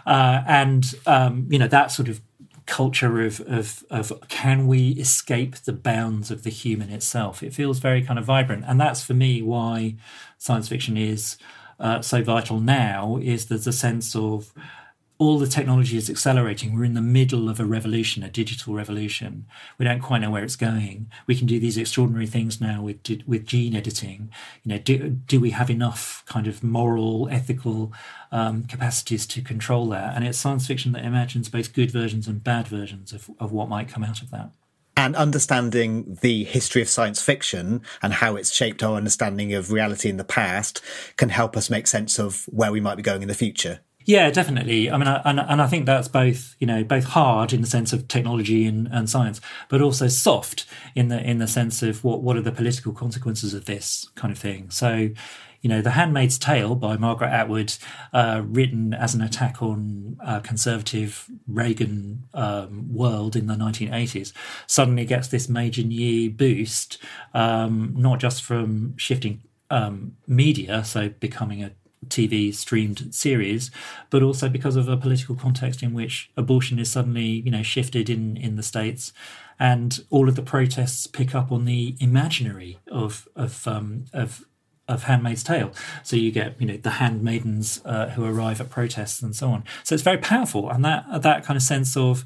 uh, 0.07 0.43
and 0.47 0.95
um, 1.07 1.47
you 1.51 1.59
know 1.59 1.69
that 1.69 1.93
sort 1.93 2.09
of 2.09 2.21
culture 2.67 3.21
of, 3.23 3.41
of 3.41 3.85
of 3.91 4.13
can 4.29 4.67
we 4.67 4.91
escape 4.91 5.57
the 5.57 5.73
bounds 5.73 6.31
of 6.31 6.43
the 6.43 6.51
human 6.51 6.91
itself? 6.91 7.43
It 7.43 7.55
feels 7.55 7.79
very 7.79 8.03
kind 8.03 8.19
of 8.19 8.25
vibrant, 8.25 8.65
and 8.67 8.81
that's 8.81 9.05
for 9.05 9.15
me 9.15 9.43
why 9.43 9.97
science 10.39 10.69
fiction 10.69 10.97
is 10.97 11.37
uh, 11.81 12.03
so 12.03 12.23
vital 12.23 12.61
now. 12.61 13.19
Is 13.23 13.47
there's 13.47 13.67
a 13.67 13.73
sense 13.73 14.15
of 14.15 14.53
all 15.23 15.39
the 15.39 15.47
technology 15.47 15.97
is 15.97 16.11
accelerating. 16.11 16.75
We're 16.75 16.85
in 16.85 16.95
the 16.95 17.01
middle 17.01 17.49
of 17.49 17.61
a 17.61 17.65
revolution, 17.65 18.25
a 18.25 18.29
digital 18.29 18.75
revolution. 18.75 19.47
We 19.79 19.85
don't 19.85 20.01
quite 20.01 20.21
know 20.21 20.33
where 20.33 20.43
it's 20.43 20.57
going. 20.57 21.13
We 21.29 21.37
can 21.37 21.47
do 21.47 21.61
these 21.61 21.79
extraordinary 21.79 22.27
things 22.27 22.61
now 22.61 22.83
with 22.83 22.99
with 23.25 23.47
gene 23.47 23.77
editing. 23.77 24.31
You 24.65 24.73
know, 24.73 24.79
do, 24.79 25.11
do 25.11 25.39
we 25.39 25.51
have 25.51 25.71
enough 25.71 26.25
kind 26.27 26.49
of 26.49 26.65
moral, 26.65 27.29
ethical 27.31 27.93
um, 28.33 28.65
capacities 28.65 29.25
to 29.29 29.43
control 29.43 29.89
that? 29.91 30.17
And 30.17 30.27
it's 30.27 30.39
science 30.39 30.67
fiction 30.67 30.91
that 30.93 31.05
imagines 31.05 31.49
both 31.49 31.73
good 31.73 31.93
versions 31.93 32.27
and 32.27 32.43
bad 32.43 32.67
versions 32.67 33.13
of, 33.13 33.31
of 33.39 33.53
what 33.53 33.69
might 33.69 33.89
come 33.89 34.03
out 34.03 34.23
of 34.23 34.31
that 34.31 34.51
and 34.97 35.17
understanding 35.17 36.19
the 36.21 36.45
history 36.45 36.83
of 36.83 36.89
science 36.89 37.23
fiction 37.23 37.81
and 38.03 38.13
how 38.13 38.37
it's 38.37 38.53
shaped 38.53 38.83
our 38.83 38.97
understanding 38.97 39.55
of 39.55 39.73
reality 39.73 40.09
in 40.11 40.17
the 40.17 40.25
past 40.25 40.83
can 41.17 41.31
help 41.31 41.57
us 41.57 41.71
make 41.71 41.87
sense 41.87 42.19
of 42.19 42.45
where 42.47 42.71
we 42.71 42.81
might 42.81 42.97
be 42.97 43.03
going 43.03 43.23
in 43.23 43.29
the 43.29 43.35
future. 43.35 43.81
Yeah, 44.05 44.31
definitely. 44.31 44.91
I 44.91 44.97
mean, 44.97 45.07
I, 45.09 45.23
and 45.25 45.41
and 45.41 45.63
I 45.63 45.67
think 45.67 45.87
that's 45.87 46.09
both 46.09 46.57
you 46.59 46.67
know 46.67 46.83
both 46.85 47.05
hard 47.05 47.53
in 47.53 47.61
the 47.61 47.67
sense 47.67 47.93
of 47.93 48.09
technology 48.09 48.67
and, 48.67 48.89
and 48.91 49.09
science, 49.09 49.41
but 49.69 49.81
also 49.81 50.09
soft 50.09 50.67
in 50.95 51.09
the 51.09 51.21
in 51.23 51.39
the 51.39 51.47
sense 51.47 51.83
of 51.83 52.03
what 52.05 52.23
what 52.23 52.37
are 52.37 52.43
the 52.43 52.53
political 52.53 52.93
consequences 52.93 53.55
of 53.55 53.65
this 53.67 54.09
kind 54.15 54.33
of 54.33 54.39
thing. 54.39 54.71
So, 54.71 55.11
you 55.61 55.69
know, 55.69 55.81
The 55.81 55.91
Handmaid's 55.93 56.39
Tale 56.39 56.75
by 56.75 56.97
Margaret 56.97 57.29
Atwood, 57.31 57.75
uh, 58.13 58.43
written 58.45 58.93
as 58.93 59.15
an 59.15 59.21
attack 59.23 59.63
on 59.63 60.19
uh, 60.25 60.41
conservative 60.41 61.29
Reagan 61.47 62.25
um, 62.35 62.93
world 62.93 63.37
in 63.37 63.47
the 63.47 63.55
1980s, 63.55 64.33
suddenly 64.67 65.05
gets 65.05 65.29
this 65.29 65.49
major 65.49 65.83
new 65.83 66.31
boost, 66.31 66.99
um, 67.35 67.95
not 67.97 68.19
just 68.19 68.43
from 68.43 68.97
shifting 68.97 69.43
um, 69.71 70.17
media, 70.27 70.83
so 70.85 71.09
becoming 71.09 71.63
a 71.63 71.73
TV 72.09 72.55
streamed 72.55 73.15
series, 73.15 73.71
but 74.11 74.23
also 74.23 74.49
because 74.49 74.77
of 74.77 74.89
a 74.89 74.97
political 74.97 75.35
context 75.35 75.83
in 75.83 75.93
which 75.93 76.31
abortion 76.37 76.79
is 76.79 76.91
suddenly, 76.91 77.23
you 77.25 77.51
know, 77.51 77.63
shifted 77.63 78.11
in 78.11 78.37
in 78.37 78.57
the 78.57 78.63
states, 78.63 79.13
and 79.59 80.05
all 80.11 80.29
of 80.29 80.37
the 80.37 80.43
protests 80.43 81.07
pick 81.07 81.35
up 81.35 81.53
on 81.53 81.65
the 81.65 81.97
imaginary 82.01 82.79
of 82.91 83.29
of 83.37 83.67
um, 83.67 84.05
of 84.13 84.45
of 84.89 85.05
Handmaid's 85.05 85.43
Tale. 85.43 85.73
So 86.03 86.17
you 86.17 86.31
get, 86.31 86.61
you 86.61 86.67
know, 86.67 86.77
the 86.77 86.91
handmaidens 86.91 87.81
uh, 87.85 88.11
who 88.11 88.25
arrive 88.25 88.61
at 88.61 88.71
protests 88.71 89.23
and 89.23 89.35
so 89.35 89.51
on. 89.51 89.65
So 89.85 89.95
it's 89.95 90.03
very 90.03 90.19
powerful, 90.19 90.71
and 90.71 90.85
that 90.85 91.23
that 91.23 91.45
kind 91.45 91.57
of 91.57 91.63
sense 91.63 91.97
of 91.97 92.25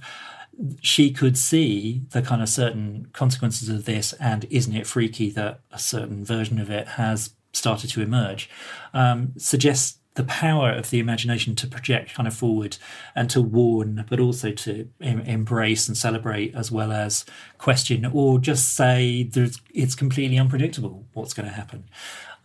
she 0.80 1.10
could 1.10 1.36
see 1.36 2.02
the 2.12 2.22
kind 2.22 2.40
of 2.40 2.48
certain 2.48 3.08
consequences 3.12 3.68
of 3.68 3.84
this, 3.84 4.12
and 4.14 4.46
isn't 4.50 4.74
it 4.74 4.86
freaky 4.86 5.30
that 5.30 5.60
a 5.70 5.78
certain 5.78 6.24
version 6.24 6.58
of 6.58 6.70
it 6.70 6.88
has 6.88 7.30
started 7.56 7.90
to 7.90 8.02
emerge, 8.02 8.48
um, 8.94 9.32
suggests 9.36 9.98
the 10.16 10.24
power 10.24 10.72
of 10.72 10.90
the 10.90 10.98
imagination 10.98 11.54
to 11.54 11.66
project 11.66 12.14
kind 12.14 12.26
of 12.26 12.34
forward 12.34 12.78
and 13.14 13.28
to 13.30 13.40
warn, 13.40 14.04
but 14.08 14.18
also 14.18 14.50
to 14.50 14.88
em- 15.00 15.20
embrace 15.20 15.88
and 15.88 15.96
celebrate 15.96 16.54
as 16.54 16.72
well 16.72 16.90
as 16.90 17.24
question 17.58 18.04
or 18.06 18.38
just 18.38 18.74
say 18.74 19.30
it's 19.74 19.94
completely 19.94 20.38
unpredictable 20.38 21.06
what's 21.12 21.34
going 21.34 21.48
to 21.48 21.54
happen. 21.54 21.84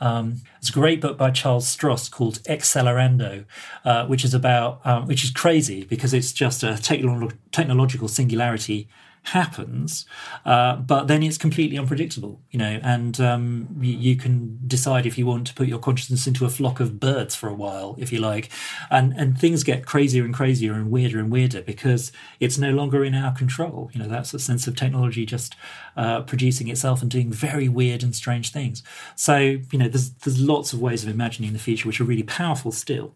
Um, 0.01 0.41
it's 0.57 0.69
a 0.69 0.73
great 0.73 0.99
book 0.99 1.17
by 1.17 1.31
Charles 1.31 1.65
Stross 1.65 2.09
called 2.09 2.39
Accelerando, 2.43 3.45
uh, 3.85 4.05
which 4.07 4.25
is 4.25 4.33
about 4.33 4.85
um, 4.85 5.05
which 5.05 5.23
is 5.23 5.31
crazy 5.31 5.83
because 5.85 6.13
it's 6.13 6.33
just 6.33 6.63
a 6.63 6.73
technolo- 6.73 7.37
technological 7.51 8.07
singularity 8.07 8.89
happens, 9.23 10.05
uh, 10.45 10.75
but 10.77 11.07
then 11.07 11.21
it's 11.21 11.37
completely 11.37 11.77
unpredictable, 11.77 12.41
you 12.49 12.57
know, 12.57 12.79
and 12.81 13.19
um, 13.21 13.67
you, 13.79 13.93
you, 13.93 14.15
can 14.15 14.59
decide 14.65 15.05
if 15.05 15.17
you 15.17 15.25
want 15.25 15.45
to 15.47 15.53
put 15.53 15.67
your 15.67 15.77
consciousness 15.77 16.25
into 16.25 16.43
a 16.43 16.49
flock 16.49 16.79
of 16.79 16.99
birds 16.99 17.35
for 17.35 17.47
a 17.47 17.53
while, 17.53 17.95
if 17.99 18.11
you 18.11 18.19
like, 18.19 18.49
and 18.89 19.13
and 19.13 19.37
things 19.37 19.63
get 19.63 19.85
crazier 19.85 20.25
and 20.25 20.33
crazier 20.33 20.73
and 20.73 20.89
weirder 20.89 21.19
and 21.19 21.31
weirder 21.31 21.61
because 21.61 22.11
it's 22.39 22.57
no 22.57 22.71
longer 22.71 23.03
in 23.03 23.13
our 23.13 23.31
control. 23.31 23.91
You 23.93 24.01
know, 24.01 24.07
that's 24.07 24.33
a 24.33 24.39
sense 24.39 24.67
of 24.67 24.75
technology 24.75 25.25
just 25.25 25.55
uh, 25.95 26.21
producing 26.21 26.67
itself 26.67 27.01
and 27.01 27.11
doing 27.11 27.31
very 27.31 27.69
weird 27.69 28.03
and 28.03 28.15
strange 28.15 28.51
things. 28.51 28.81
So 29.15 29.37
you 29.37 29.77
know, 29.77 29.87
there's 29.87 30.11
there's 30.11 30.39
lots 30.39 30.73
of 30.73 30.81
ways 30.81 31.03
of 31.03 31.09
imagining 31.09 31.53
the 31.53 31.59
future 31.59 31.87
which 31.87 32.01
are 32.01 32.05
really 32.05 32.23
powerful 32.23 32.71
still. 32.71 33.13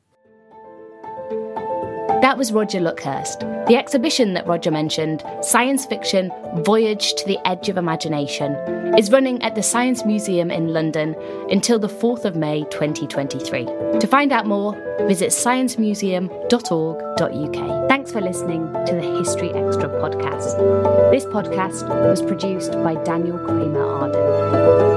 That 2.26 2.38
was 2.39 2.51
Roger 2.51 2.80
Luckhurst. 2.80 3.41
The 3.67 3.76
exhibition 3.76 4.34
that 4.34 4.47
Roger 4.47 4.71
mentioned, 4.71 5.23
Science 5.43 5.86
Fiction 5.86 6.32
Voyage 6.63 7.13
to 7.13 7.28
the 7.28 7.38
Edge 7.47 7.69
of 7.69 7.78
Imagination, 7.78 8.55
is 8.97 9.11
running 9.11 9.39
at 9.43 9.53
the 9.53 9.61
Science 9.61 10.03
Museum 10.05 10.49
in 10.49 10.69
London 10.69 11.15
until 11.51 11.78
the 11.78 11.88
4th 11.88 12.26
of 12.26 12.36
May 12.36 12.63
2023. 12.71 13.65
To 13.99 14.07
find 14.07 14.32
out 14.32 14.47
more, 14.47 14.73
visit 15.01 15.30
sciencemuseum.org.uk. 15.30 17.89
Thanks 17.89 18.11
for 18.11 18.21
listening 18.21 18.73
to 18.88 18.95
the 18.95 19.17
History 19.19 19.53
Extra 19.53 19.89
podcast. 19.89 21.11
This 21.11 21.26
podcast 21.26 21.88
was 22.09 22.23
produced 22.23 22.71
by 22.71 22.95
Daniel 23.03 23.38
Kramer 23.38 23.86
Arden. 23.86 24.95